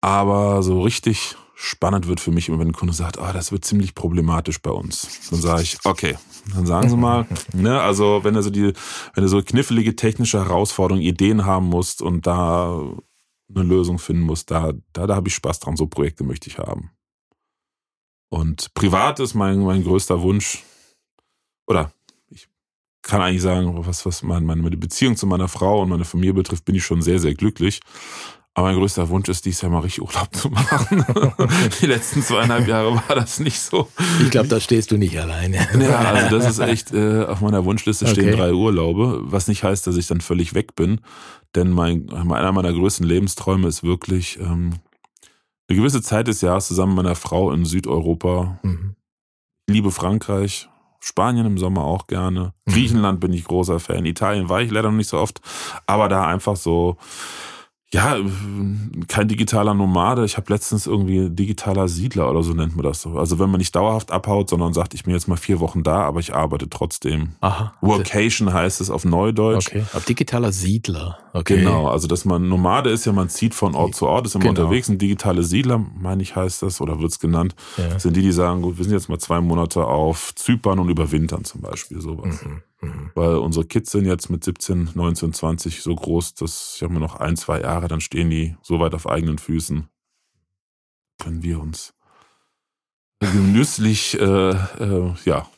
Aber 0.00 0.62
so 0.62 0.82
richtig 0.82 1.36
spannend 1.60 2.06
wird 2.06 2.20
für 2.20 2.30
mich 2.30 2.48
immer, 2.48 2.60
wenn 2.60 2.68
ein 2.68 2.72
Kunde 2.72 2.94
sagt, 2.94 3.18
oh, 3.18 3.32
das 3.32 3.50
wird 3.50 3.64
ziemlich 3.64 3.96
problematisch 3.96 4.62
bei 4.62 4.70
uns. 4.70 5.28
Dann 5.30 5.40
sage 5.40 5.62
ich, 5.62 5.78
okay, 5.82 6.16
dann 6.54 6.66
sagen 6.66 6.88
Sie 6.88 6.96
mal, 6.96 7.26
ne, 7.52 7.80
also 7.80 8.20
wenn 8.22 8.34
du 8.34 8.42
so 8.42 8.50
die, 8.50 8.72
wenn 9.14 9.22
du 9.22 9.28
so 9.28 9.42
knifflige 9.42 9.96
technische 9.96 10.38
Herausforderungen, 10.38 11.04
Ideen 11.04 11.44
haben 11.44 11.66
musst 11.66 12.00
und 12.00 12.26
da 12.28 12.80
eine 13.52 13.64
Lösung 13.64 13.98
finden 13.98 14.22
musst, 14.22 14.50
da, 14.52 14.72
da, 14.92 15.06
da 15.06 15.16
habe 15.16 15.28
ich 15.28 15.34
Spaß 15.34 15.58
dran. 15.58 15.76
So 15.76 15.86
Projekte 15.86 16.22
möchte 16.22 16.48
ich 16.48 16.58
haben. 16.58 16.90
Und 18.28 18.72
privat 18.74 19.20
ist 19.20 19.34
mein, 19.34 19.60
mein 19.60 19.82
größter 19.82 20.20
Wunsch, 20.20 20.62
oder 21.66 21.92
ich 22.30 22.48
kann 23.02 23.22
eigentlich 23.22 23.42
sagen, 23.42 23.86
was, 23.86 24.04
was 24.04 24.22
meine, 24.22 24.44
meine 24.44 24.76
Beziehung 24.76 25.16
zu 25.16 25.26
meiner 25.26 25.48
Frau 25.48 25.82
und 25.82 25.88
meiner 25.88 26.04
Familie 26.04 26.34
betrifft, 26.34 26.64
bin 26.64 26.74
ich 26.74 26.84
schon 26.84 27.02
sehr, 27.02 27.18
sehr 27.18 27.34
glücklich. 27.34 27.80
Aber 28.58 28.66
mein 28.66 28.76
größter 28.76 29.08
Wunsch 29.08 29.28
ist, 29.28 29.44
dieses 29.44 29.60
Jahr 29.60 29.70
mal 29.70 29.80
richtig 29.80 30.02
Urlaub 30.02 30.34
zu 30.34 30.50
machen. 30.50 31.04
Die 31.80 31.86
letzten 31.86 32.22
zweieinhalb 32.22 32.66
Jahre 32.66 32.96
war 32.96 33.14
das 33.14 33.38
nicht 33.38 33.60
so. 33.60 33.88
Ich 34.20 34.30
glaube, 34.30 34.48
da 34.48 34.58
stehst 34.58 34.90
du 34.90 34.96
nicht 34.96 35.16
alleine. 35.16 35.58
Ja, 35.80 36.00
also 36.00 36.36
das 36.36 36.50
ist 36.50 36.58
echt, 36.58 36.92
äh, 36.92 37.22
auf 37.22 37.40
meiner 37.40 37.64
Wunschliste 37.64 38.06
okay. 38.06 38.14
stehen 38.14 38.36
drei 38.36 38.52
Urlaube, 38.52 39.20
was 39.22 39.46
nicht 39.46 39.62
heißt, 39.62 39.86
dass 39.86 39.96
ich 39.96 40.08
dann 40.08 40.20
völlig 40.20 40.54
weg 40.54 40.74
bin. 40.74 41.00
Denn 41.54 41.70
mein, 41.70 42.10
einer 42.12 42.50
meiner 42.50 42.72
größten 42.72 43.06
Lebensträume 43.06 43.68
ist 43.68 43.84
wirklich, 43.84 44.40
ähm, 44.40 44.74
eine 45.68 45.78
gewisse 45.78 46.02
Zeit 46.02 46.28
des 46.28 46.40
Jahres 46.40 46.68
zusammen 46.68 46.94
mit 46.94 47.04
meiner 47.04 47.14
Frau 47.14 47.52
in 47.52 47.64
Südeuropa. 47.64 48.58
Mhm. 48.62 48.96
Liebe 49.68 49.90
Frankreich, 49.90 50.68
Spanien 51.00 51.46
im 51.46 51.58
Sommer 51.58 51.84
auch 51.84 52.06
gerne. 52.06 52.54
Mhm. 52.66 52.72
Griechenland 52.72 53.20
bin 53.20 53.32
ich 53.32 53.44
großer 53.44 53.78
Fan. 53.78 54.06
Italien 54.06 54.48
war 54.48 54.62
ich 54.62 54.70
leider 54.70 54.90
noch 54.90 54.96
nicht 54.96 55.08
so 55.08 55.18
oft, 55.18 55.40
aber 55.86 56.08
da 56.08 56.26
einfach 56.26 56.56
so 56.56 56.96
ja, 57.94 58.16
kein 59.08 59.28
digitaler 59.28 59.72
Nomade. 59.72 60.24
Ich 60.26 60.36
habe 60.36 60.52
letztens 60.52 60.86
irgendwie 60.86 61.30
digitaler 61.30 61.88
Siedler 61.88 62.30
oder 62.30 62.42
so 62.42 62.52
nennt 62.52 62.76
man 62.76 62.84
das 62.84 63.00
so. 63.00 63.18
Also 63.18 63.38
wenn 63.38 63.48
man 63.50 63.58
nicht 63.58 63.74
dauerhaft 63.74 64.10
abhaut, 64.10 64.50
sondern 64.50 64.74
sagt, 64.74 64.92
ich 64.92 65.04
bin 65.04 65.14
jetzt 65.14 65.26
mal 65.26 65.36
vier 65.36 65.58
Wochen 65.58 65.82
da, 65.82 66.02
aber 66.02 66.20
ich 66.20 66.34
arbeite 66.34 66.68
trotzdem. 66.68 67.30
Aha. 67.40 67.72
Workation 67.80 68.52
heißt 68.52 68.82
es 68.82 68.90
auf 68.90 69.06
Neudeutsch. 69.06 69.68
Okay. 69.68 69.84
Ab 69.94 70.04
digitaler 70.04 70.52
Siedler. 70.52 71.18
Okay. 71.32 71.56
Genau, 71.60 71.88
also 71.88 72.08
dass 72.08 72.26
man 72.26 72.46
Nomade 72.48 72.90
ist 72.90 73.06
ja, 73.06 73.12
man 73.12 73.30
zieht 73.30 73.54
von 73.54 73.74
Ort 73.74 73.94
zu 73.94 74.06
Ort, 74.06 74.26
ist 74.26 74.34
immer 74.34 74.44
Genau. 74.44 74.62
unterwegs. 74.62 74.88
Ein 74.90 74.98
digitale 74.98 75.42
Siedler, 75.42 75.78
meine 75.98 76.22
ich, 76.22 76.36
heißt 76.36 76.62
das, 76.62 76.82
oder 76.82 77.00
wird's 77.00 77.18
genannt, 77.20 77.54
Ja. 77.78 77.98
sind 77.98 78.16
die, 78.16 78.22
die 78.22 78.32
sagen, 78.32 78.60
gut, 78.60 78.76
wir 78.76 78.84
sind 78.84 78.92
jetzt 78.92 79.08
mal 79.08 79.18
zwei 79.18 79.40
Monate 79.40 79.84
auf 79.86 80.34
Zypern 80.34 80.78
und 80.78 80.90
überwintern 80.90 81.44
zum 81.44 81.62
Beispiel, 81.62 82.00
sowas. 82.02 82.44
Mhm. 82.44 82.62
Mhm. 82.80 83.10
Weil 83.14 83.36
unsere 83.36 83.66
Kids 83.66 83.90
sind 83.90 84.06
jetzt 84.06 84.30
mit 84.30 84.44
17, 84.44 84.90
19, 84.94 85.32
20 85.32 85.82
so 85.82 85.94
groß, 85.94 86.34
dass 86.34 86.74
ich 86.76 86.82
habe 86.82 86.94
mir 86.94 87.00
noch 87.00 87.16
ein, 87.16 87.36
zwei 87.36 87.60
Jahre, 87.60 87.88
dann 87.88 88.00
stehen 88.00 88.30
die 88.30 88.56
so 88.62 88.80
weit 88.80 88.94
auf 88.94 89.08
eigenen 89.08 89.38
Füßen. 89.38 89.88
Können 91.18 91.42
wir 91.42 91.60
uns 91.60 91.94
genüsslich 93.20 94.18
äh, 94.20 94.50
äh, 94.50 95.14
ja, 95.24 95.48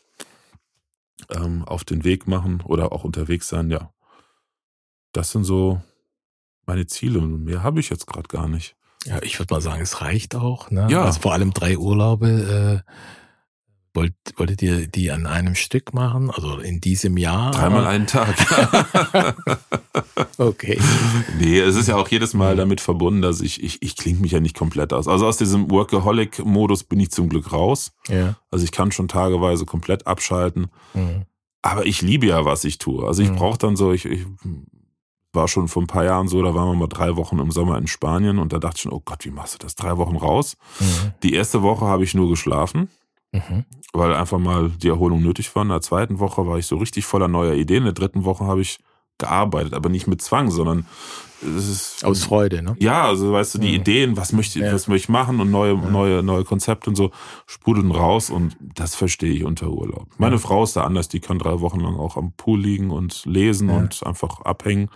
ähm, 1.29 1.65
auf 1.65 1.85
den 1.85 2.05
Weg 2.05 2.27
machen 2.27 2.63
oder 2.63 2.93
auch 2.93 3.05
unterwegs 3.05 3.49
sein, 3.49 3.71
ja. 3.71 3.93
Das 5.13 5.31
sind 5.31 5.45
so 5.45 5.83
meine 6.67 6.87
Ziele 6.87 7.19
und 7.19 7.45
mehr 7.45 7.63
habe 7.63 7.81
ich 7.81 7.91
jetzt 7.91 8.07
gerade 8.07 8.29
gar 8.29 8.49
nicht. 8.49 8.77
Ja, 9.05 9.23
ich 9.23 9.39
würde 9.39 9.55
mal 9.55 9.61
sagen, 9.61 9.83
es 9.83 10.01
reicht 10.03 10.35
auch. 10.35 10.71
Ne? 10.71 10.87
Ja. 10.91 11.05
Also 11.05 11.21
vor 11.21 11.33
allem 11.33 11.53
drei 11.53 11.77
Urlaube. 11.77 12.85
Äh, 12.87 12.91
wollt, 13.95 14.15
wolltet 14.37 14.63
ihr 14.63 14.87
die 14.87 15.11
an 15.11 15.27
einem 15.27 15.55
Stück 15.55 15.93
machen? 15.95 16.31
Also 16.31 16.59
in 16.59 16.81
diesem 16.81 17.17
Jahr? 17.17 17.51
Dreimal 17.53 17.87
einen 17.87 18.07
Tag. 18.07 18.35
Okay. 20.39 20.79
nee, 21.39 21.59
es 21.61 21.77
ist 21.77 21.89
ja 21.89 21.97
auch 21.97 22.09
jedes 22.09 22.33
Mal 22.35 22.57
damit 22.57 22.81
verbunden, 22.81 23.21
dass 23.21 23.41
ich, 23.41 23.63
ich, 23.63 23.83
ich 23.83 23.97
klinge 23.97 24.21
mich 24.21 24.33
ja 24.33 24.41
nicht 24.41 24.57
komplett 24.57 24.93
aus. 24.93 25.07
Also 25.09 25.27
aus 25.27 25.37
diesem 25.37 25.71
Workaholic-Modus 25.71 26.85
bin 26.85 26.99
ich 27.01 27.11
zum 27.11 27.29
Glück 27.29 27.53
raus. 27.53 27.93
Ja. 28.09 28.37
Also 28.51 28.65
ich 28.65 28.73
kann 28.73 28.91
schon 28.93 29.09
tageweise 29.09 29.67
komplett 29.67 30.07
abschalten. 30.07 30.69
Mhm. 30.95 31.25
Aber 31.63 31.85
ich 31.85 32.01
liebe 32.01 32.27
ja, 32.27 32.45
was 32.45 32.65
ich 32.65 32.79
tue. 32.79 33.07
Also 33.07 33.23
ich 33.23 33.31
Mhm. 33.31 33.37
brauche 33.37 33.59
dann 33.59 33.77
so, 33.77 33.93
ich, 33.93 34.07
ich 34.07 34.25
war 35.33 35.47
schon 35.47 35.69
vor 35.69 35.83
ein 35.83 35.87
paar 35.87 36.05
Jahren 36.05 36.27
so, 36.29 36.43
da 36.43 36.55
waren 36.55 36.69
wir 36.71 36.75
mal 36.75 36.87
drei 36.89 37.17
Wochen 37.17 37.39
im 37.39 37.51
Sommer 37.51 37.77
in 37.79 37.87
Spanien 37.87 38.39
und 38.39 38.53
da 38.53 38.59
dachte 38.59 38.77
ich 38.77 38.83
schon, 38.83 38.93
oh 38.93 39.03
Gott, 39.05 39.25
wie 39.27 39.31
machst 39.31 39.55
du 39.55 39.59
das? 39.59 39.75
Drei 39.75 39.97
Wochen 39.99 40.17
raus. 40.17 40.57
Mhm. 40.81 41.13
Die 41.23 41.35
erste 41.35 41.63
Woche 41.63 41.85
habe 41.85 42.03
ich 42.05 42.15
nur 42.15 42.29
geschlafen, 42.31 42.89
Mhm. 43.33 43.65
weil 43.93 44.15
einfach 44.15 44.39
mal 44.39 44.71
die 44.71 44.89
Erholung 44.89 45.23
nötig 45.23 45.55
war. 45.55 45.63
In 45.63 45.69
der 45.69 45.81
zweiten 45.81 46.19
Woche 46.19 46.47
war 46.47 46.59
ich 46.59 46.67
so 46.67 46.77
richtig 46.77 47.05
voller 47.05 47.29
neuer 47.29 47.55
Ideen. 47.55 47.79
In 47.79 47.85
der 47.85 47.93
dritten 47.95 48.25
Woche 48.25 48.45
habe 48.45 48.61
ich 48.61 48.79
gearbeitet, 49.19 49.75
aber 49.75 49.89
nicht 49.89 50.07
mit 50.07 50.21
Zwang, 50.23 50.51
sondern 50.51 50.87
es 51.43 51.69
ist 51.69 52.05
Aus 52.05 52.25
Freude, 52.25 52.63
ne? 52.63 52.75
ja, 52.81 53.05
also 53.05 53.33
weißt 53.33 53.55
du, 53.55 53.59
die 53.59 53.69
Mhm. 53.69 53.75
Ideen, 53.75 54.17
was 54.17 54.33
möchte, 54.33 54.61
Ja. 54.61 54.73
was 54.73 54.89
möchte 54.89 55.05
ich 55.05 55.09
machen 55.11 55.41
und 55.41 55.51
neue, 55.51 55.75
Ja. 55.75 55.91
neue, 55.91 56.23
neue 56.23 56.45
Konzepte 56.45 56.89
und 56.91 56.97
so 56.97 57.11
sprudeln 57.47 57.91
raus 57.91 58.31
und 58.31 58.57
das 58.61 58.95
verstehe 58.95 59.33
ich 59.33 59.45
unter 59.45 59.69
Urlaub. 59.71 60.09
Meine 60.19 60.37
Ja. 60.37 60.41
Frau 60.41 60.65
ist 60.65 60.75
da 60.77 60.85
anders, 60.85 61.09
die 61.09 61.21
kann 61.21 61.39
drei 61.39 61.61
Wochen 61.61 61.81
lang 61.81 61.97
auch 61.97 62.17
am 62.17 62.33
Pool 62.33 62.61
liegen 62.61 62.91
und 62.91 63.25
lesen 63.27 63.69
und 63.71 64.05
einfach 64.07 64.41
abhängen. 64.41 64.89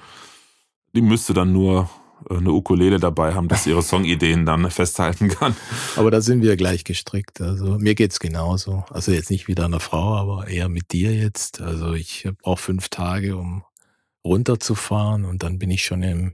Die 0.95 1.03
müsste 1.03 1.35
dann 1.35 1.53
nur 1.53 1.89
eine 2.31 2.53
Ukulele 2.53 2.99
dabei 2.99 3.35
haben, 3.35 3.49
dass 3.49 3.65
sie 3.65 3.71
ihre 3.71 3.83
Songideen 3.83 4.47
dann 4.47 4.71
festhalten 4.71 5.29
kann. 5.29 5.57
Aber 5.97 6.11
da 6.11 6.21
sind 6.21 6.43
wir 6.43 6.57
gleich 6.57 6.85
gestrickt. 6.85 7.41
Also 7.41 7.79
mir 7.79 7.95
geht's 7.95 8.21
genauso. 8.21 8.85
Also 8.91 9.13
jetzt 9.13 9.31
nicht 9.31 9.49
wie 9.49 9.55
deiner 9.55 9.81
Frau, 9.81 10.15
aber 10.17 10.49
eher 10.49 10.69
mit 10.69 10.93
dir 10.93 11.15
jetzt. 11.15 11.61
Also 11.61 11.95
ich 11.95 12.29
brauche 12.43 12.61
fünf 12.61 12.89
Tage, 12.89 13.37
um 13.37 13.65
runterzufahren 14.25 15.25
und 15.25 15.43
dann 15.43 15.59
bin 15.59 15.71
ich 15.71 15.85
schon 15.85 16.03
im, 16.03 16.33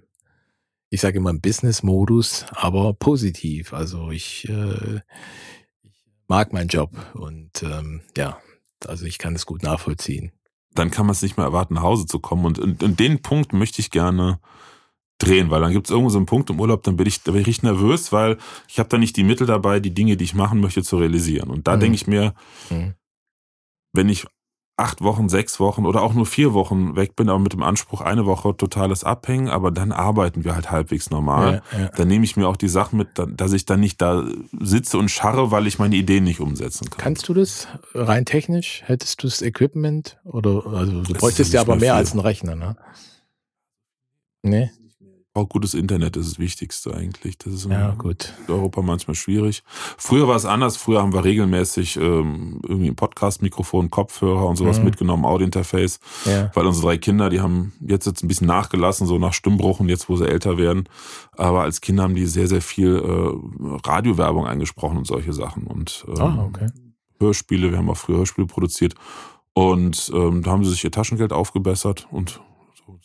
ich 0.91 1.01
sage 1.01 1.19
immer 1.19 1.31
im 1.31 1.41
Business-Modus, 1.41 2.47
aber 2.51 2.95
positiv. 2.95 3.73
Also 3.73 4.11
ich, 4.11 4.49
äh, 4.49 5.01
ich 5.83 6.05
mag 6.29 6.53
meinen 6.53 6.69
Job 6.69 6.93
und 7.15 7.63
ähm, 7.63 8.03
ja, 8.17 8.39
also 8.87 9.05
ich 9.07 9.19
kann 9.19 9.35
es 9.35 9.47
gut 9.47 9.63
nachvollziehen. 9.63 10.33
Dann 10.75 10.91
kann 10.91 11.07
man 11.07 11.13
es 11.13 11.23
nicht 11.23 11.37
mehr 11.37 11.47
erwarten, 11.47 11.75
nach 11.75 11.83
Hause 11.83 12.07
zu 12.07 12.21
kommen. 12.21 12.45
Und, 12.45 12.59
und, 12.61 12.83
und 12.83 13.01
den 13.01 13.23
Punkt 13.23 13.53
möchte 13.53 13.81
ich 13.81 13.91
gerne 13.91 14.39
drehen, 15.21 15.51
weil 15.51 15.61
dann 15.61 15.73
gibt 15.73 15.87
es 15.87 15.91
irgendwo 15.91 16.11
so 16.11 16.19
einen 16.19 16.27
Punkt 16.27 16.51
im 16.51 16.59
Urlaub, 16.61 16.83
dann 16.83 16.97
bin 16.97 17.07
ich, 17.07 17.23
da 17.23 17.33
bin 17.33 17.41
ich 17.43 17.47
richtig 17.47 17.63
nervös, 17.65 18.11
weil 18.13 18.37
ich 18.69 18.79
habe 18.79 18.89
da 18.89 18.99
nicht 18.99 19.17
die 19.17 19.25
Mittel 19.25 19.47
dabei, 19.47 19.79
die 19.81 19.95
Dinge, 19.95 20.17
die 20.17 20.25
ich 20.25 20.35
machen 20.35 20.61
möchte, 20.61 20.83
zu 20.83 20.97
realisieren. 20.99 21.51
Und 21.51 21.67
da 21.69 21.77
Mhm. 21.77 21.81
denke 21.81 21.95
ich 21.97 22.07
mir, 22.07 22.35
Mhm. 22.71 22.95
wenn 23.93 24.09
ich 24.09 24.27
acht 24.77 25.03
Wochen, 25.03 25.29
sechs 25.29 25.61
Wochen 25.61 25.85
oder 25.85 26.01
auch 26.01 26.15
nur 26.15 26.25
vier 26.25 26.55
Wochen 26.55 26.97
weg 26.97 27.15
bin, 27.15 27.29
aber 27.29 27.39
mit 27.39 27.53
dem 27.53 27.63
Anspruch, 27.63 28.01
eine 28.01 28.25
Woche 28.25 28.57
totales 28.57 29.05
Abhängen, 29.05 29.51
aber 29.51 29.71
dann 29.71 29.93
arbeiten 29.93 30.43
wir 30.43 30.55
halt 30.55 30.71
halbwegs 30.71 31.11
normal. 31.11 31.63
Ja, 31.73 31.79
ja. 31.79 31.89
Dann 31.89 32.09
nehme 32.09 32.25
ich 32.25 32.39
mir 32.39 32.49
auch 32.49 32.57
die 32.57 32.69
Sachen 32.69 32.97
mit, 32.97 33.09
da- 33.19 33.27
dass 33.27 33.53
ich 33.53 33.67
dann 33.67 33.81
nicht 33.81 34.01
da 34.01 34.25
sitze 34.59 34.97
und 34.97 35.11
scharre, 35.11 35.51
weil 35.51 35.67
ich 35.67 35.79
meine 35.79 35.97
Ideen 35.97 36.25
nicht 36.25 36.41
umsetzen 36.41 36.89
kann. 36.89 36.99
Kannst 36.99 37.29
du 37.29 37.35
das 37.35 37.69
rein 37.93 38.25
technisch? 38.25 38.81
Hättest 38.87 39.23
du 39.23 39.27
das 39.27 39.43
Equipment? 39.43 40.19
Oder 40.25 40.65
also 40.67 41.03
du 41.03 41.13
ist 41.13 41.19
bräuchtest 41.21 41.53
ja 41.53 41.61
aber 41.61 41.75
mehr 41.75 41.81
mehr 41.81 41.93
viel. 41.93 41.99
als 41.99 42.13
einen 42.13 42.21
Rechner, 42.21 42.55
ne? 42.55 42.77
Nee? 44.43 44.71
Auch 45.33 45.49
gutes 45.49 45.75
Internet 45.75 46.17
ist 46.17 46.29
das 46.33 46.39
Wichtigste 46.41 46.93
eigentlich. 46.93 47.39
Das 47.39 47.53
ist 47.55 47.65
in 47.67 47.71
Ja, 47.71 47.93
gut. 47.93 48.35
Europa 48.49 48.83
manchmal 48.83 49.15
schwierig. 49.15 49.63
Früher 49.97 50.27
war 50.27 50.35
es 50.35 50.45
anders. 50.45 50.77
Früher 50.77 51.01
haben 51.01 51.13
wir 51.13 51.23
regelmäßig 51.23 51.97
ähm, 51.99 52.61
irgendwie 52.67 52.89
ein 52.89 52.97
Podcast-Mikrofon, 52.97 53.91
Kopfhörer 53.91 54.47
und 54.47 54.57
sowas 54.57 54.81
Mhm. 54.81 54.87
mitgenommen, 54.87 55.25
Audiointerface. 55.25 56.01
Ja. 56.25 56.51
weil 56.55 56.67
unsere 56.67 56.89
drei 56.89 56.99
Kinder, 56.99 57.31
die 57.31 57.41
haben 57.41 57.73
jetzt 57.81 58.07
jetzt 58.07 58.25
ein 58.25 58.29
bisschen 58.29 58.49
nachgelassen, 58.49 59.07
so 59.07 59.19
nach 59.19 59.33
Stimmbruch 59.33 59.79
und 59.79 59.89
jetzt, 59.89 60.09
wo 60.09 60.17
sie 60.17 60.27
älter 60.29 60.59
werden. 60.59 60.89
Aber 61.37 61.63
als 61.63 61.81
Kinder 61.81 62.03
haben 62.03 62.17
die 62.17 62.27
sehr, 62.27 62.49
sehr 62.49 62.61
viel 62.63 62.97
äh, 62.97 63.89
Radiowerbung 63.89 64.47
eingesprochen 64.47 64.97
und 64.99 65.07
solche 65.07 65.33
Sachen 65.33 65.65
und 65.69 66.05
ähm, 66.09 66.21
Ah, 66.21 66.45
okay. 66.45 66.67
Hörspiele. 67.21 67.71
Wir 67.71 67.79
haben 67.79 67.89
auch 67.89 67.97
früher 67.97 68.17
Hörspiele 68.19 68.49
produziert 68.49 68.95
und 69.53 70.11
ähm, 70.13 70.43
da 70.43 70.51
haben 70.51 70.65
sie 70.65 70.71
sich 70.71 70.83
ihr 70.83 70.91
Taschengeld 70.91 71.33
aufgebessert 71.33 72.09
und 72.11 72.41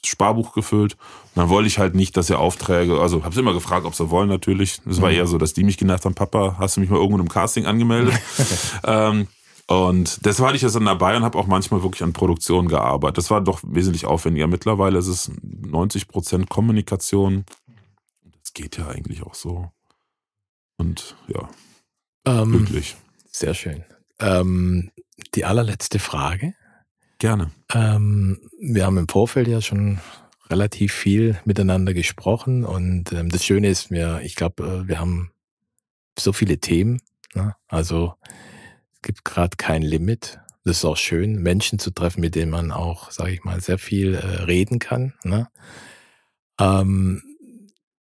Sparbuch 0.04 0.54
gefüllt. 0.54 0.94
Und 0.94 1.42
dann 1.42 1.50
wollte 1.50 1.68
ich 1.68 1.80
halt 1.80 1.96
nicht, 1.96 2.16
dass 2.18 2.28
sie 2.28 2.38
Aufträge, 2.38 3.00
also 3.00 3.24
habe 3.24 3.34
sie 3.34 3.42
immer 3.42 3.54
gefragt, 3.54 3.86
ob 3.86 3.96
sie 3.96 4.10
wollen 4.10 4.30
natürlich. 4.30 4.80
Es 4.90 5.02
war 5.02 5.10
Mhm. 5.10 5.16
eher 5.16 5.28
so, 5.28 5.38
dass 5.38 5.54
die 5.54 5.64
mich 5.64 5.78
genervt 5.78 6.06
haben, 6.06 6.16
Papa, 6.16 6.56
hast 6.60 6.78
du 6.78 6.82
mich 6.82 6.90
mal 6.90 6.98
irgendwo 6.98 7.20
im 7.20 7.30
Casting 7.30 7.66
angemeldet? 7.66 8.14
ähm, 8.84 9.28
und 9.68 10.24
deshalb 10.26 10.48
hatte 10.48 10.56
ich 10.58 10.62
das 10.62 10.74
dann 10.74 10.86
dabei 10.86 11.18
und 11.18 11.24
habe 11.24 11.38
auch 11.40 11.48
manchmal 11.48 11.82
wirklich 11.82 12.04
an 12.04 12.14
Produktionen 12.14 12.68
gearbeitet. 12.68 13.18
Das 13.18 13.32
war 13.32 13.42
doch 13.42 13.62
wesentlich 13.64 14.06
aufwendiger. 14.06 14.46
Mittlerweile 14.48 15.00
ist 15.00 15.08
es 15.08 15.32
90 15.42 16.08
Prozent 16.08 16.50
Kommunikation. 16.50 17.46
Das 18.44 18.54
geht 18.54 18.78
ja 18.78 18.88
eigentlich 18.88 19.24
auch 19.24 19.34
so. 19.34 19.72
Und 20.78 21.16
ja, 21.28 21.50
Ähm, 22.26 22.52
glücklich. 22.52 22.96
sehr 23.32 23.54
schön. 23.56 23.84
Ähm, 24.20 24.92
die 25.34 25.46
allerletzte 25.46 26.00
Frage. 26.00 26.54
Gerne. 27.26 27.50
Ähm, 27.74 28.38
wir 28.62 28.86
haben 28.86 29.00
im 29.00 29.08
Vorfeld 29.08 29.48
ja 29.48 29.60
schon 29.60 29.98
relativ 30.48 30.94
viel 30.94 31.40
miteinander 31.44 31.96
gesprochen 31.96 32.64
und 32.64 33.12
ähm, 33.14 33.30
das 33.30 33.44
Schöne 33.44 33.68
ist, 33.68 33.90
wir, 33.90 34.22
ich 34.22 34.36
glaube, 34.36 34.84
äh, 34.84 34.88
wir 34.88 35.00
haben 35.00 35.32
so 36.20 36.34
viele 36.34 36.60
Themen. 36.60 37.02
Ne? 37.34 37.56
Also 37.68 38.14
es 38.94 39.02
gibt 39.02 39.26
gerade 39.26 39.58
kein 39.58 39.82
Limit. 39.82 40.40
Das 40.66 40.78
ist 40.78 40.86
auch 40.86 40.98
schön, 40.98 41.42
Menschen 41.42 41.80
zu 41.80 41.90
treffen, 41.90 42.22
mit 42.22 42.36
denen 42.36 42.52
man 42.52 42.72
auch, 42.72 43.10
sage 43.10 43.32
ich 43.32 43.44
mal, 43.44 43.60
sehr 43.60 43.80
viel 43.80 44.14
äh, 44.14 44.44
reden 44.44 44.78
kann. 44.78 45.16
Ne? 45.24 45.48
Ähm, 46.60 47.24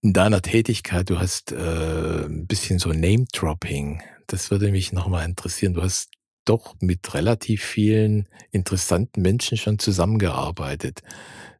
in 0.01 0.13
deiner 0.13 0.41
Tätigkeit, 0.41 1.11
du 1.11 1.19
hast 1.19 1.51
äh, 1.51 2.25
ein 2.25 2.47
bisschen 2.47 2.79
so 2.79 2.89
Name-Dropping. 2.89 4.01
Das 4.25 4.49
würde 4.49 4.71
mich 4.71 4.93
nochmal 4.93 5.25
interessieren. 5.25 5.75
Du 5.75 5.83
hast 5.83 6.09
doch 6.45 6.75
mit 6.79 7.13
relativ 7.13 7.63
vielen 7.63 8.27
interessanten 8.51 9.21
Menschen 9.21 9.57
schon 9.57 9.79
zusammengearbeitet. 9.79 11.01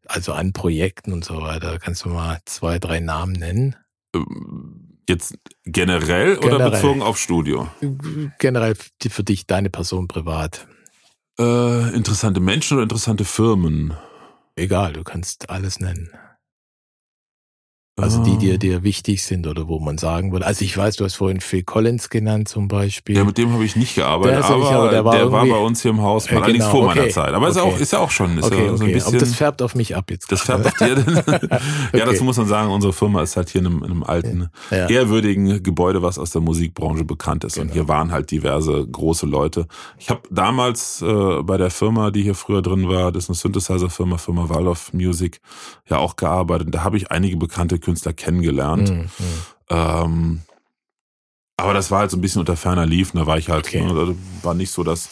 Also 0.05 0.33
an 0.33 0.53
Projekten 0.53 1.13
und 1.13 1.23
so 1.23 1.41
weiter. 1.41 1.79
Kannst 1.79 2.05
du 2.05 2.09
mal 2.09 2.39
zwei, 2.45 2.79
drei 2.79 2.99
Namen 2.99 3.33
nennen? 3.33 3.75
Ähm, 4.15 4.91
Jetzt 5.09 5.37
generell, 5.65 6.37
oder 6.37 6.57
Generell. 6.57 6.71
bezogen 6.71 7.01
auf 7.01 7.17
Studio? 7.17 7.67
Generell 8.39 8.75
für 9.09 9.23
dich, 9.23 9.45
deine 9.45 9.69
Person 9.69 10.07
privat. 10.07 10.67
Äh, 11.39 11.93
interessante 11.95 12.39
Menschen 12.39 12.75
oder 12.77 12.83
interessante 12.83 13.25
Firmen? 13.25 13.93
Egal, 14.55 14.93
du 14.93 15.03
kannst 15.03 15.49
alles 15.49 15.79
nennen. 15.79 16.11
Also 17.99 18.23
die 18.23 18.37
dir, 18.37 18.57
dir 18.57 18.83
wichtig 18.83 19.21
sind 19.23 19.45
oder 19.47 19.67
wo 19.67 19.79
man 19.79 19.97
sagen 19.97 20.31
würde. 20.31 20.45
Also 20.45 20.63
ich 20.63 20.75
weiß, 20.75 20.95
du 20.95 21.03
hast 21.03 21.15
vorhin 21.15 21.41
Phil 21.41 21.61
Collins 21.63 22.09
genannt 22.09 22.47
zum 22.47 22.67
Beispiel. 22.69 23.17
Ja, 23.17 23.25
mit 23.25 23.37
dem 23.37 23.51
habe 23.51 23.65
ich 23.65 23.75
nicht 23.75 23.95
gearbeitet, 23.95 24.43
aber, 24.45 24.57
nicht, 24.57 24.67
aber 24.71 24.89
der, 24.89 25.05
war, 25.05 25.13
der 25.15 25.31
war, 25.31 25.45
bei 25.45 25.57
uns 25.57 25.81
hier 25.81 25.91
im 25.91 26.01
Haus, 26.01 26.27
Ja, 26.27 26.35
mal 26.35 26.43
allerdings 26.43 26.63
genau, 26.65 26.77
vor 26.77 26.85
meiner 26.87 27.01
okay. 27.01 27.11
Zeit. 27.11 27.33
Aber 27.33 27.49
ist, 27.49 27.57
Okay. 27.57 27.69
auch, 27.75 27.79
ist 27.79 27.91
ja 27.91 27.99
auch 27.99 28.09
schon 28.09 28.37
ist 28.37 28.45
okay, 28.45 28.65
ja 28.65 28.67
so 28.69 28.75
ein 28.75 28.81
okay. 28.83 28.93
bisschen. 28.93 29.09
Aber 29.09 29.17
das 29.19 29.35
färbt 29.35 29.61
auf 29.61 29.75
mich 29.75 29.95
ab 29.95 30.09
jetzt. 30.09 30.31
Das 30.31 30.41
färbt 30.41 30.65
auf 30.67 30.73
dir. 30.75 30.87
ja, 30.97 31.59
Okay. 31.93 32.03
dazu 32.05 32.23
muss 32.23 32.37
man 32.37 32.47
sagen, 32.47 32.71
unsere 32.71 32.93
Firma 32.93 33.21
ist 33.21 33.35
halt 33.35 33.49
hier 33.49 33.59
in 33.61 33.67
einem, 33.67 33.83
in 33.83 33.91
einem 33.91 34.03
alten, 34.03 34.47
Ja. 34.71 34.87
ehrwürdigen 34.87 35.61
Gebäude, 35.61 36.01
was 36.01 36.17
aus 36.17 36.31
der 36.31 36.41
Musikbranche 36.41 37.03
bekannt 37.03 37.43
ist. 37.43 37.57
Und 37.57 37.63
Genau. 37.65 37.73
hier 37.73 37.87
waren 37.89 38.11
halt 38.11 38.31
diverse 38.31 38.87
große 38.87 39.25
Leute. 39.27 39.67
Ich 39.99 40.09
habe 40.09 40.21
damals 40.31 41.01
äh, 41.01 41.43
bei 41.43 41.57
der 41.57 41.69
Firma, 41.69 42.09
die 42.09 42.23
hier 42.23 42.35
früher 42.35 42.61
drin 42.61 42.87
war, 42.87 43.11
das 43.11 43.25
ist 43.25 43.29
eine 43.29 43.35
Synthesizer-Firma, 43.35 44.17
Firma 44.17 44.47
Waldorf 44.49 44.91
Music, 44.93 45.41
ja 45.89 45.97
auch 45.97 46.15
gearbeitet. 46.15 46.69
Da 46.73 46.83
habe 46.83 46.95
ich 46.97 47.11
einige 47.11 47.35
bekannte 47.37 47.77
Künstler 47.77 47.90
kennengelernt. 48.13 48.89
Mhm, 48.89 48.97
mhm. 48.97 49.09
Ähm, 49.69 50.41
aber 51.57 51.73
das 51.73 51.91
war 51.91 51.99
halt 51.99 52.11
so 52.11 52.17
ein 52.17 52.21
bisschen 52.21 52.39
unter 52.39 52.55
ferner 52.57 52.85
Liefen. 52.85 53.17
Da 53.19 53.27
war 53.27 53.37
ich 53.37 53.49
halt, 53.49 53.65
Okay. 53.67 53.81
ne, 53.81 53.93
da 53.93 54.15
war 54.45 54.53
nicht 54.53 54.71
so 54.71 54.83
das, 54.83 55.09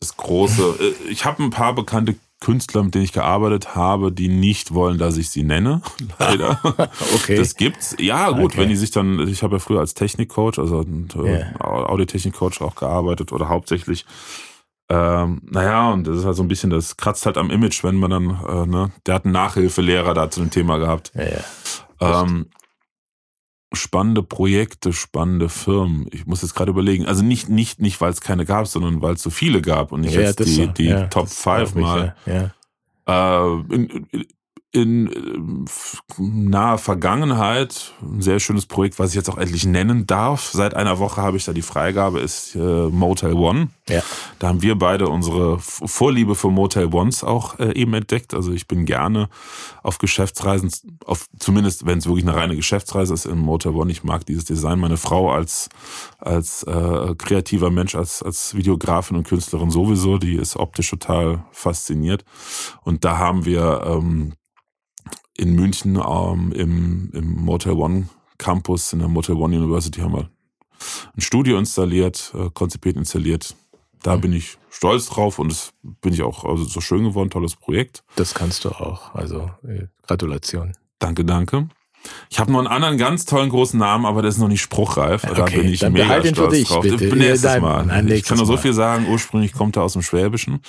das 0.00 0.16
große. 0.16 0.62
Äh, 0.80 1.10
Ich 1.10 1.24
habe 1.24 1.42
ein 1.42 1.50
paar 1.50 1.74
bekannte 1.74 2.16
Künstler, 2.40 2.82
mit 2.82 2.94
denen 2.94 3.04
ich 3.04 3.12
gearbeitet 3.12 3.74
habe, 3.74 4.12
die 4.12 4.28
nicht 4.28 4.74
wollen, 4.74 4.98
dass 4.98 5.16
ich 5.16 5.30
sie 5.30 5.42
nenne. 5.44 5.80
Leider. 6.18 6.60
Okay. 7.14 7.36
Das 7.36 7.56
gibt's. 7.56 7.96
Ja, 7.98 8.30
gut, 8.30 8.52
Okay. 8.52 8.58
wenn 8.58 8.68
die 8.68 8.76
sich 8.76 8.90
dann, 8.90 9.18
ich 9.28 9.42
habe 9.42 9.56
ja 9.56 9.58
früher 9.58 9.80
als 9.80 9.94
Technikcoach, 9.94 10.58
also 10.58 10.82
äh, 11.24 11.40
Ja. 11.40 11.60
Audiotechnikcoach 11.60 12.60
auch 12.60 12.74
gearbeitet 12.74 13.32
oder 13.32 13.48
hauptsächlich. 13.48 14.04
Ähm, 14.90 15.40
naja, 15.50 15.90
und 15.92 16.06
das 16.06 16.18
ist 16.18 16.24
halt 16.26 16.36
so 16.36 16.42
ein 16.42 16.48
bisschen, 16.48 16.68
das 16.68 16.98
kratzt 16.98 17.24
halt 17.24 17.38
am 17.38 17.50
Image, 17.50 17.82
wenn 17.82 17.96
man 17.96 18.10
dann, 18.10 18.30
äh, 18.46 18.66
ne, 18.66 18.92
der 19.06 19.14
hat 19.14 19.24
einen 19.24 19.32
Nachhilfelehrer 19.32 20.12
da 20.12 20.30
zu 20.30 20.40
dem 20.40 20.50
Thema 20.50 20.76
gehabt. 20.76 21.10
ja, 21.14 21.22
ja. 21.24 21.44
Ähm, 22.04 22.46
spannende 23.72 24.22
Projekte, 24.22 24.92
spannende 24.92 25.48
Firmen. 25.48 26.06
Ich 26.12 26.26
muss 26.26 26.42
jetzt 26.42 26.54
gerade 26.54 26.70
überlegen. 26.70 27.06
Also 27.06 27.22
nicht, 27.22 27.48
nicht, 27.48 27.80
nicht, 27.80 28.00
weil 28.00 28.10
es 28.10 28.20
keine 28.20 28.44
gab, 28.44 28.66
sondern 28.66 29.02
weil 29.02 29.14
es 29.14 29.22
so 29.22 29.30
viele 29.30 29.60
gab 29.60 29.92
und 29.92 30.02
nicht 30.02 30.14
ja, 30.14 30.22
jetzt 30.22 30.38
die, 30.40 30.44
so. 30.44 30.66
die 30.66 30.84
ja, 30.84 31.06
Top 31.08 31.24
das 31.24 31.42
5 31.42 31.44
glaub 31.44 31.68
ich, 31.68 31.74
mal. 31.74 32.16
Ja, 32.26 32.52
ja. 33.06 33.54
Äh, 33.56 33.74
in, 33.74 34.06
in, 34.10 34.26
in 34.74 35.06
äh, 35.06 35.64
f- 35.66 36.02
naher 36.18 36.78
Vergangenheit 36.78 37.92
ein 38.02 38.20
sehr 38.20 38.40
schönes 38.40 38.66
Projekt, 38.66 38.98
was 38.98 39.10
ich 39.10 39.16
jetzt 39.16 39.30
auch 39.30 39.38
endlich 39.38 39.64
nennen 39.64 40.06
darf. 40.06 40.50
Seit 40.52 40.74
einer 40.74 40.98
Woche 40.98 41.22
habe 41.22 41.36
ich 41.36 41.44
da 41.44 41.52
die 41.52 41.62
Freigabe, 41.62 42.20
ist 42.20 42.56
äh, 42.56 42.58
Motel 42.58 43.34
One. 43.34 43.68
Ja. 43.88 44.02
Da 44.38 44.48
haben 44.48 44.62
wir 44.62 44.76
beide 44.76 45.08
unsere 45.08 45.58
Vorliebe 45.60 46.34
für 46.34 46.50
Motel 46.50 46.92
Ones 46.92 47.22
auch 47.22 47.58
äh, 47.58 47.72
eben 47.74 47.94
entdeckt. 47.94 48.34
Also 48.34 48.52
ich 48.52 48.66
bin 48.66 48.84
gerne 48.84 49.28
auf 49.82 49.98
Geschäftsreisen, 49.98 50.70
auf 51.04 51.26
zumindest 51.38 51.86
wenn 51.86 51.98
es 51.98 52.06
wirklich 52.06 52.26
eine 52.26 52.34
reine 52.34 52.56
Geschäftsreise 52.56 53.14
ist 53.14 53.26
im 53.26 53.38
Motel 53.38 53.72
One. 53.72 53.92
Ich 53.92 54.02
mag 54.02 54.26
dieses 54.26 54.44
Design. 54.44 54.80
Meine 54.80 54.96
Frau 54.96 55.30
als 55.30 55.68
als 56.18 56.62
äh, 56.64 57.14
kreativer 57.16 57.70
Mensch, 57.70 57.94
als 57.94 58.22
als 58.22 58.54
Videografin 58.54 59.16
und 59.16 59.28
Künstlerin 59.28 59.70
sowieso, 59.70 60.18
die 60.18 60.34
ist 60.34 60.56
optisch 60.56 60.90
total 60.90 61.44
fasziniert. 61.52 62.24
Und 62.82 63.04
da 63.04 63.18
haben 63.18 63.44
wir 63.44 63.84
ähm, 63.86 64.32
in 65.36 65.54
München 65.54 65.96
ähm, 65.96 66.52
im, 66.52 67.10
im 67.12 67.32
Motel 67.44 67.72
One 67.72 68.08
Campus 68.38 68.92
in 68.92 68.98
der 69.00 69.08
Motel 69.08 69.36
One 69.36 69.56
University 69.56 70.00
haben 70.00 70.14
wir 70.14 70.28
ein 71.16 71.20
Studio 71.20 71.58
installiert, 71.58 72.32
äh, 72.38 72.50
konzipiert 72.52 72.96
installiert. 72.96 73.54
Da 74.02 74.16
Mhm. 74.16 74.20
bin 74.20 74.32
ich 74.34 74.58
stolz 74.70 75.06
drauf 75.06 75.38
und 75.38 75.50
es 75.50 75.70
bin 75.82 76.12
ich 76.12 76.22
auch 76.22 76.44
also 76.44 76.64
so 76.64 76.80
schön 76.80 77.04
geworden, 77.04 77.30
tolles 77.30 77.56
Projekt. 77.56 78.02
Das 78.16 78.34
kannst 78.34 78.64
du 78.64 78.70
auch. 78.70 79.14
Also 79.14 79.50
äh, 79.66 79.86
Gratulation. 80.06 80.72
Danke, 80.98 81.24
danke. 81.24 81.68
Ich 82.28 82.38
habe 82.38 82.52
noch 82.52 82.58
einen 82.58 82.68
anderen 82.68 82.98
ganz 82.98 83.24
tollen 83.24 83.48
großen 83.48 83.78
Namen, 83.80 84.04
aber 84.04 84.20
der 84.20 84.28
ist 84.28 84.36
noch 84.36 84.48
nicht 84.48 84.60
spruchreif. 84.60 85.22
Da 85.22 85.42
Okay, 85.44 85.60
bin 85.62 85.68
ich 85.70 85.80
dann 85.80 85.94
mega 85.94 86.18
ihn 86.18 86.22
für 86.22 86.28
stolz 86.34 86.52
dich, 86.52 86.68
drauf. 86.68 86.82
bitte. 86.82 86.98
Für 86.98 87.16
nächstes 87.16 87.44
Nein, 87.44 87.62
Mal. 87.62 87.86
nein, 87.86 88.04
ich 88.04 88.10
nächstes 88.12 88.28
kann 88.28 88.36
nur 88.36 88.46
so 88.46 88.58
viel 88.58 88.74
sagen. 88.74 89.06
Ursprünglich 89.08 89.54
kommt 89.54 89.76
er 89.76 89.84
aus 89.84 89.94
dem 89.94 90.02
Schwäbischen. 90.02 90.60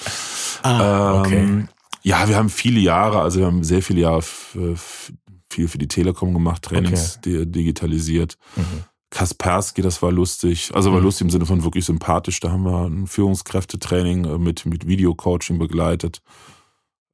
Ah, 0.64 1.20
okay. 1.20 1.66
Ja, 2.08 2.28
wir 2.30 2.36
haben 2.36 2.50
viele 2.50 2.80
Jahre, 2.80 3.22
also 3.22 3.40
wir 3.40 3.48
haben 3.48 3.64
sehr 3.64 3.82
viele 3.82 4.02
Jahre 4.02 4.22
viel 4.22 5.68
für 5.68 5.78
die 5.80 5.88
Telekom 5.88 6.34
gemacht, 6.34 6.62
Trainings 6.62 7.20
di- 7.22 7.46
digitalisiert. 7.50 8.38
Mhm. 8.56 8.84
Kaspersky, 9.10 9.82
das 9.82 10.02
war 10.02 10.12
lustig. 10.12 10.70
Also 10.74 10.92
war 10.92 11.00
Mhm. 11.00 11.06
lustig 11.06 11.26
im 11.26 11.30
Sinne 11.32 11.46
von 11.46 11.64
wirklich 11.64 11.86
sympathisch. 11.86 12.40
Da 12.42 12.52
haben 12.52 12.64
wir 12.64 12.86
ein 12.86 13.08
Führungskräftetraining 13.08 14.26
äh, 14.26 14.38
mit, 14.38 14.66
mit 14.66 14.86
Videocoaching 14.88 15.58
begleitet. 15.58 16.22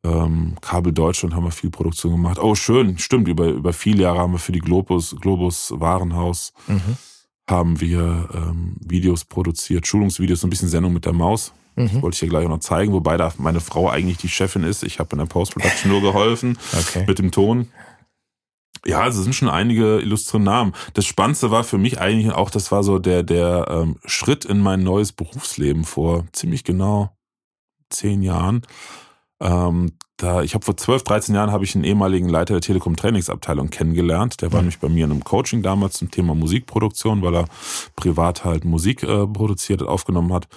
Ähm, 0.03 0.55
Kabel 0.61 0.91
Deutschland 0.93 1.35
haben 1.35 1.43
wir 1.45 1.51
viel 1.51 1.69
Produktion 1.69 2.11
gemacht. 2.13 2.39
Oh, 2.39 2.55
schön, 2.55 2.97
stimmt. 2.97 3.27
Über, 3.27 3.47
über 3.49 3.71
viele 3.71 4.03
Jahre 4.03 4.19
haben 4.19 4.33
wir 4.33 4.39
für 4.39 4.51
die 4.51 4.59
Globus, 4.59 5.15
Globus 5.21 5.71
Warenhaus 5.75 6.53
Mhm. 6.67 6.97
haben 7.49 7.79
wir 7.79 8.27
ähm, 8.33 8.75
Videos 8.83 9.23
produziert, 9.25 9.85
Schulungsvideos, 9.87 10.41
so 10.41 10.47
ein 10.47 10.49
bisschen 10.49 10.69
Sendung 10.69 10.91
mit 10.93 11.05
der 11.05 11.13
Maus. 11.13 11.53
Mhm. 11.85 12.01
Wollte 12.01 12.15
ich 12.15 12.19
dir 12.19 12.29
gleich 12.29 12.45
auch 12.45 12.49
noch 12.49 12.59
zeigen, 12.59 12.93
wobei 12.93 13.17
da 13.17 13.33
meine 13.37 13.59
Frau 13.59 13.89
eigentlich 13.89 14.17
die 14.17 14.29
Chefin 14.29 14.63
ist. 14.63 14.83
Ich 14.83 14.99
habe 14.99 15.11
in 15.13 15.19
der 15.19 15.25
Post-Production 15.25 15.91
nur 15.91 16.01
geholfen 16.01 16.57
Okay. 16.79 17.05
mit 17.07 17.19
dem 17.19 17.31
Ton. 17.31 17.69
Ja, 18.85 19.01
also 19.01 19.19
es 19.19 19.25
sind 19.25 19.33
schon 19.33 19.49
einige 19.49 19.99
illustre 19.99 20.39
Namen. 20.39 20.73
Das 20.93 21.05
Spannendste 21.05 21.51
war 21.51 21.63
für 21.63 21.77
mich 21.77 21.99
eigentlich 21.99 22.31
auch, 22.33 22.49
das 22.49 22.71
war 22.71 22.83
so 22.83 22.97
der, 22.97 23.21
der 23.21 23.67
ähm, 23.69 23.97
Schritt 24.05 24.43
in 24.43 24.59
mein 24.59 24.81
neues 24.83 25.11
Berufsleben 25.11 25.83
vor 25.83 26.25
ziemlich 26.31 26.63
genau 26.63 27.15
zehn 27.89 28.23
Jahren. 28.23 28.63
Ähm, 29.39 29.93
da, 30.21 30.43
ich 30.43 30.53
habe 30.53 30.63
vor 30.63 30.77
12, 30.77 31.03
13 31.03 31.35
Jahren 31.35 31.51
habe 31.51 31.63
ich 31.63 31.73
einen 31.73 31.83
ehemaligen 31.83 32.29
Leiter 32.29 32.53
der 32.53 32.61
Telekom 32.61 32.95
Trainingsabteilung 32.95 33.69
kennengelernt. 33.71 34.41
Der 34.41 34.53
war 34.53 34.61
nämlich 34.61 34.79
bei 34.79 34.87
mir 34.87 35.05
in 35.05 35.11
einem 35.11 35.23
Coaching 35.23 35.63
damals 35.63 35.95
zum 35.97 36.11
Thema 36.11 36.35
Musikproduktion, 36.35 37.23
weil 37.23 37.35
er 37.35 37.45
privat 37.95 38.45
halt 38.45 38.63
Musik 38.63 39.01
äh, 39.01 39.25
produziert 39.25 39.81
aufgenommen 39.81 40.31
hat. 40.31 40.47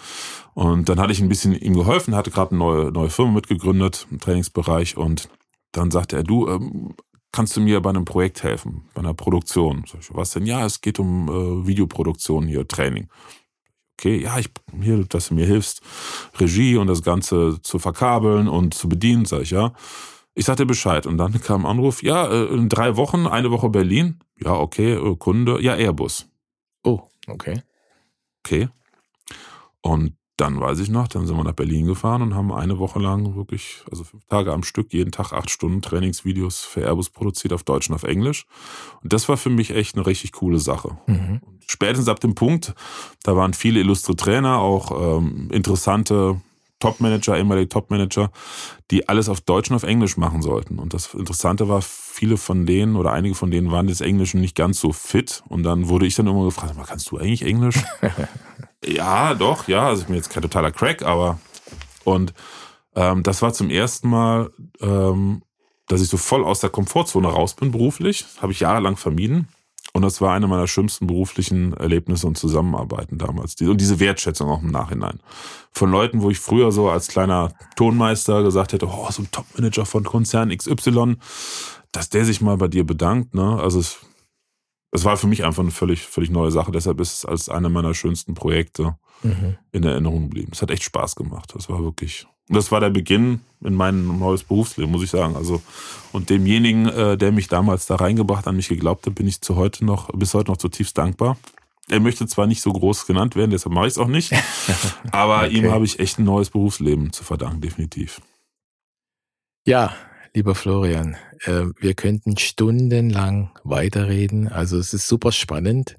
Und 0.52 0.88
dann 0.88 1.00
hatte 1.00 1.12
ich 1.12 1.20
ein 1.20 1.30
bisschen 1.30 1.54
ihm 1.54 1.74
geholfen, 1.74 2.14
hatte 2.14 2.30
gerade 2.30 2.50
eine 2.50 2.58
neue, 2.58 2.92
neue 2.92 3.10
Firma 3.10 3.32
mitgegründet 3.32 4.06
im 4.10 4.20
Trainingsbereich 4.20 4.96
und 4.98 5.28
dann 5.72 5.90
sagte 5.90 6.16
er, 6.16 6.24
du, 6.24 6.48
ähm, 6.48 6.94
kannst 7.32 7.56
du 7.56 7.60
mir 7.60 7.80
bei 7.80 7.90
einem 7.90 8.04
Projekt 8.04 8.42
helfen, 8.42 8.82
bei 8.92 9.00
einer 9.00 9.14
Produktion? 9.14 9.84
Sag 9.90 10.00
ich, 10.02 10.14
was 10.14 10.30
denn? 10.30 10.46
Ja, 10.46 10.64
es 10.66 10.82
geht 10.82 10.98
um 10.98 11.28
äh, 11.28 11.66
Videoproduktion 11.66 12.46
hier, 12.46 12.68
Training. 12.68 13.08
Okay, 13.98 14.22
ja, 14.22 14.38
ich 14.38 14.50
hier, 14.80 15.04
dass 15.04 15.28
du 15.28 15.34
mir 15.34 15.46
hilfst, 15.46 15.80
Regie 16.38 16.76
und 16.76 16.88
das 16.88 17.02
Ganze 17.02 17.60
zu 17.62 17.78
verkabeln 17.78 18.48
und 18.48 18.74
zu 18.74 18.88
bedienen, 18.88 19.24
sag 19.24 19.42
ich, 19.42 19.50
ja. 19.50 19.72
Ich 20.34 20.46
sagte 20.46 20.66
Bescheid 20.66 21.06
und 21.06 21.16
dann 21.16 21.40
kam 21.40 21.64
ein 21.64 21.70
Anruf, 21.70 22.02
ja, 22.02 22.26
äh, 22.26 22.46
in 22.46 22.68
drei 22.68 22.96
Wochen, 22.96 23.26
eine 23.26 23.52
Woche 23.52 23.70
Berlin. 23.70 24.18
Ja, 24.42 24.54
okay, 24.54 24.94
äh, 24.94 25.16
Kunde, 25.16 25.62
ja, 25.62 25.74
Airbus. 25.74 26.28
Oh, 26.82 27.02
okay. 27.28 27.62
Okay. 28.44 28.68
Und 29.80 30.16
dann 30.36 30.60
weiß 30.60 30.80
ich 30.80 30.88
noch, 30.88 31.06
dann 31.06 31.26
sind 31.26 31.36
wir 31.36 31.44
nach 31.44 31.52
Berlin 31.52 31.86
gefahren 31.86 32.22
und 32.22 32.34
haben 32.34 32.52
eine 32.52 32.78
Woche 32.78 32.98
lang 32.98 33.36
wirklich, 33.36 33.84
also 33.90 34.02
fünf 34.02 34.24
Tage 34.26 34.52
am 34.52 34.64
Stück, 34.64 34.92
jeden 34.92 35.12
Tag 35.12 35.32
acht 35.32 35.48
Stunden 35.48 35.80
Trainingsvideos 35.80 36.60
für 36.60 36.82
Airbus 36.82 37.10
produziert 37.10 37.52
auf 37.52 37.62
Deutsch 37.62 37.88
und 37.88 37.94
auf 37.94 38.02
Englisch. 38.02 38.46
Und 39.02 39.12
das 39.12 39.28
war 39.28 39.36
für 39.36 39.50
mich 39.50 39.70
echt 39.70 39.94
eine 39.94 40.06
richtig 40.06 40.32
coole 40.32 40.58
Sache. 40.58 40.98
Mhm. 41.06 41.40
Spätestens 41.66 42.08
ab 42.08 42.20
dem 42.20 42.34
Punkt, 42.34 42.74
da 43.22 43.36
waren 43.36 43.54
viele 43.54 43.80
illustre 43.80 44.16
Trainer, 44.16 44.58
auch 44.58 45.18
ähm, 45.18 45.50
interessante 45.52 46.40
Topmanager, 46.80 47.38
ehemalige 47.38 47.68
Topmanager, 47.68 48.30
die 48.90 49.08
alles 49.08 49.28
auf 49.28 49.40
Deutsch 49.40 49.70
und 49.70 49.76
auf 49.76 49.84
Englisch 49.84 50.16
machen 50.16 50.42
sollten. 50.42 50.78
Und 50.78 50.92
das 50.92 51.14
Interessante 51.14 51.68
war, 51.68 51.80
viele 51.80 52.36
von 52.36 52.66
denen 52.66 52.96
oder 52.96 53.12
einige 53.12 53.34
von 53.34 53.50
denen 53.50 53.70
waren 53.70 53.86
des 53.86 54.00
Englischen 54.00 54.40
nicht 54.40 54.56
ganz 54.56 54.80
so 54.80 54.92
fit. 54.92 55.42
Und 55.48 55.62
dann 55.62 55.88
wurde 55.88 56.06
ich 56.06 56.16
dann 56.16 56.26
immer 56.26 56.44
gefragt, 56.44 56.68
"Sag 56.68 56.76
mal, 56.76 56.84
kannst 56.84 57.10
du 57.10 57.18
eigentlich 57.18 57.42
Englisch? 57.42 57.76
ja, 58.86 59.34
doch, 59.34 59.68
ja. 59.68 59.88
Also 59.88 60.02
ich 60.02 60.06
bin 60.06 60.16
jetzt 60.16 60.30
kein 60.30 60.42
totaler 60.42 60.72
Crack, 60.72 61.02
aber 61.02 61.38
und 62.04 62.34
ähm, 62.94 63.22
das 63.22 63.42
war 63.42 63.52
zum 63.52 63.70
ersten 63.70 64.08
Mal, 64.08 64.50
ähm, 64.80 65.42
dass 65.88 66.00
ich 66.00 66.08
so 66.08 66.16
voll 66.16 66.44
aus 66.44 66.60
der 66.60 66.70
Komfortzone 66.70 67.28
raus 67.28 67.54
bin 67.54 67.72
beruflich. 67.72 68.24
Habe 68.40 68.52
ich 68.52 68.60
jahrelang 68.60 68.96
vermieden. 68.96 69.48
Und 69.92 70.02
das 70.02 70.20
war 70.20 70.34
eine 70.34 70.48
meiner 70.48 70.66
schlimmsten 70.66 71.06
beruflichen 71.06 71.72
Erlebnisse 71.74 72.26
und 72.26 72.36
Zusammenarbeiten 72.36 73.16
damals. 73.16 73.54
Und 73.60 73.80
diese 73.80 74.00
Wertschätzung 74.00 74.50
auch 74.50 74.60
im 74.60 74.72
Nachhinein. 74.72 75.20
Von 75.70 75.92
Leuten, 75.92 76.20
wo 76.20 76.30
ich 76.30 76.40
früher 76.40 76.72
so 76.72 76.90
als 76.90 77.06
kleiner 77.06 77.52
Tonmeister 77.76 78.42
gesagt 78.42 78.72
hätte, 78.72 78.88
oh, 78.88 79.08
so 79.10 79.22
ein 79.22 79.30
Topmanager 79.30 79.86
von 79.86 80.02
Konzern 80.02 80.56
XY, 80.56 81.16
dass 81.92 82.08
der 82.08 82.24
sich 82.24 82.40
mal 82.40 82.56
bei 82.56 82.66
dir 82.66 82.84
bedankt. 82.84 83.34
Ne? 83.34 83.60
Also 83.60 83.78
es, 83.78 83.98
es 84.94 85.04
war 85.04 85.16
für 85.16 85.26
mich 85.26 85.44
einfach 85.44 85.62
eine 85.62 85.72
völlig, 85.72 86.02
völlig 86.02 86.30
neue 86.30 86.50
Sache. 86.50 86.70
Deshalb 86.72 87.00
ist 87.00 87.12
es 87.12 87.24
als 87.24 87.48
eine 87.48 87.68
meiner 87.68 87.92
schönsten 87.94 88.34
Projekte 88.34 88.96
Mhm. 89.22 89.56
in 89.72 89.84
Erinnerung 89.84 90.24
geblieben. 90.24 90.50
Es 90.52 90.60
hat 90.62 90.70
echt 90.70 90.82
Spaß 90.84 91.16
gemacht. 91.16 91.52
Das 91.54 91.68
war 91.68 91.82
wirklich. 91.82 92.26
Und 92.48 92.56
das 92.56 92.70
war 92.70 92.80
der 92.80 92.90
Beginn 92.90 93.40
in 93.62 93.74
mein 93.74 94.18
neues 94.18 94.44
Berufsleben, 94.44 94.92
muss 94.92 95.02
ich 95.02 95.08
sagen. 95.10 95.34
Also, 95.34 95.62
und 96.12 96.28
demjenigen, 96.30 96.86
äh, 96.88 97.16
der 97.16 97.32
mich 97.32 97.48
damals 97.48 97.86
da 97.86 97.96
reingebracht, 97.96 98.46
an 98.46 98.56
mich 98.56 98.68
geglaubt 98.68 99.06
hat, 99.06 99.14
bin 99.14 99.26
ich 99.26 99.40
zu 99.40 99.56
heute 99.56 99.84
noch, 99.84 100.08
bis 100.12 100.34
heute 100.34 100.50
noch 100.50 100.58
zutiefst 100.58 100.96
dankbar. 100.98 101.38
Er 101.88 102.00
möchte 102.00 102.26
zwar 102.26 102.46
nicht 102.46 102.60
so 102.62 102.70
groß 102.72 103.06
genannt 103.06 103.34
werden, 103.34 103.50
deshalb 103.50 103.74
mache 103.74 103.86
ich 103.86 103.92
es 103.94 103.98
auch 103.98 104.08
nicht. 104.08 104.32
Aber 105.10 105.44
Okay. 105.44 105.56
ihm 105.56 105.70
habe 105.72 105.84
ich 105.86 105.98
echt 106.00 106.18
ein 106.18 106.24
neues 106.24 106.50
Berufsleben 106.50 107.12
zu 107.12 107.24
verdanken, 107.24 107.62
definitiv. 107.62 108.20
Ja, 109.66 109.94
Lieber 110.36 110.56
Florian, 110.56 111.16
äh, 111.44 111.66
wir 111.78 111.94
könnten 111.94 112.36
stundenlang 112.36 113.50
weiterreden. 113.62 114.48
Also 114.48 114.78
es 114.78 114.92
ist 114.92 115.06
super 115.06 115.30
spannend. 115.30 115.96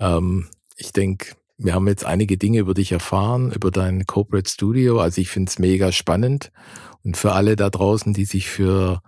Ähm, 0.00 0.48
ich 0.78 0.92
denke, 0.92 1.34
wir 1.58 1.74
haben 1.74 1.86
jetzt 1.86 2.06
einige 2.06 2.38
Dinge 2.38 2.60
über 2.60 2.72
dich 2.72 2.92
erfahren, 2.92 3.52
über 3.52 3.70
dein 3.70 4.06
Corporate 4.06 4.48
Studio. 4.48 4.98
Also 5.00 5.20
ich 5.20 5.28
finde 5.28 5.50
es 5.50 5.58
mega 5.58 5.92
spannend. 5.92 6.52
Und 7.04 7.18
für 7.18 7.32
alle 7.32 7.54
da 7.54 7.68
draußen, 7.68 8.14
die 8.14 8.24
sich 8.24 8.48
für 8.48 9.02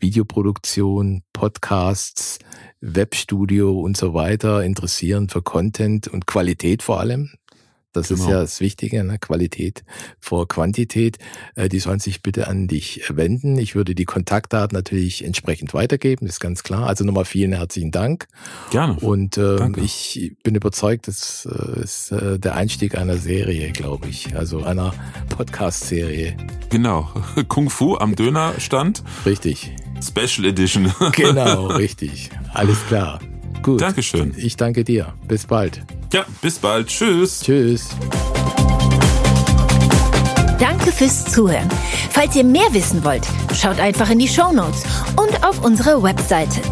Videoproduktion, 0.00 1.22
Podcasts, 1.34 2.38
Webstudio 2.80 3.78
und 3.78 3.98
so 3.98 4.14
weiter 4.14 4.64
interessieren, 4.64 5.28
für 5.28 5.42
Content 5.42 6.08
und 6.08 6.26
Qualität 6.26 6.82
vor 6.82 7.00
allem, 7.00 7.32
das 7.96 8.08
genau. 8.08 8.22
ist 8.22 8.28
ja 8.28 8.40
das 8.40 8.60
Wichtige, 8.60 9.04
ne? 9.04 9.18
Qualität 9.18 9.84
vor 10.20 10.48
Quantität. 10.48 11.18
Äh, 11.54 11.68
die 11.68 11.78
sollen 11.78 12.00
sich 12.00 12.22
bitte 12.22 12.48
an 12.48 12.68
dich 12.68 13.02
wenden. 13.08 13.58
Ich 13.58 13.74
würde 13.74 13.94
die 13.94 14.04
Kontaktdaten 14.04 14.76
natürlich 14.76 15.24
entsprechend 15.24 15.74
weitergeben, 15.74 16.26
ist 16.26 16.40
ganz 16.40 16.62
klar. 16.62 16.86
Also 16.86 17.04
nochmal 17.04 17.24
vielen 17.24 17.52
herzlichen 17.52 17.90
Dank. 17.90 18.26
Gerne. 18.70 18.94
Und 19.00 19.38
äh, 19.38 19.68
ich 19.80 20.36
bin 20.42 20.54
überzeugt, 20.54 21.08
das 21.08 21.48
äh, 21.50 21.82
ist 21.82 22.12
äh, 22.12 22.38
der 22.38 22.54
Einstieg 22.54 22.96
einer 22.96 23.16
Serie, 23.16 23.72
glaube 23.72 24.08
ich. 24.08 24.36
Also 24.36 24.62
einer 24.62 24.94
Podcast-Serie. 25.28 26.36
Genau. 26.70 27.08
Kung 27.48 27.70
Fu 27.70 27.96
am 27.96 28.14
Dönerstand. 28.16 29.02
Richtig. 29.24 29.74
Special 30.02 30.46
Edition. 30.46 30.92
genau, 31.12 31.66
richtig. 31.66 32.30
Alles 32.52 32.78
klar. 32.86 33.20
Gut. 33.62 33.80
Dankeschön. 33.80 34.34
Ich 34.36 34.56
danke 34.56 34.84
dir. 34.84 35.14
Bis 35.26 35.46
bald. 35.46 35.82
Ja, 36.16 36.24
bis 36.40 36.58
bald. 36.58 36.88
Tschüss. 36.88 37.40
Tschüss. 37.40 37.90
Danke 40.58 40.90
fürs 40.90 41.26
Zuhören. 41.26 41.68
Falls 42.08 42.34
ihr 42.34 42.44
mehr 42.44 42.72
wissen 42.72 43.04
wollt, 43.04 43.26
schaut 43.54 43.78
einfach 43.78 44.08
in 44.08 44.18
die 44.18 44.26
Show 44.26 44.50
Notes 44.50 44.84
und 45.16 45.44
auf 45.44 45.62
unsere 45.62 46.02
Webseite 46.02 46.62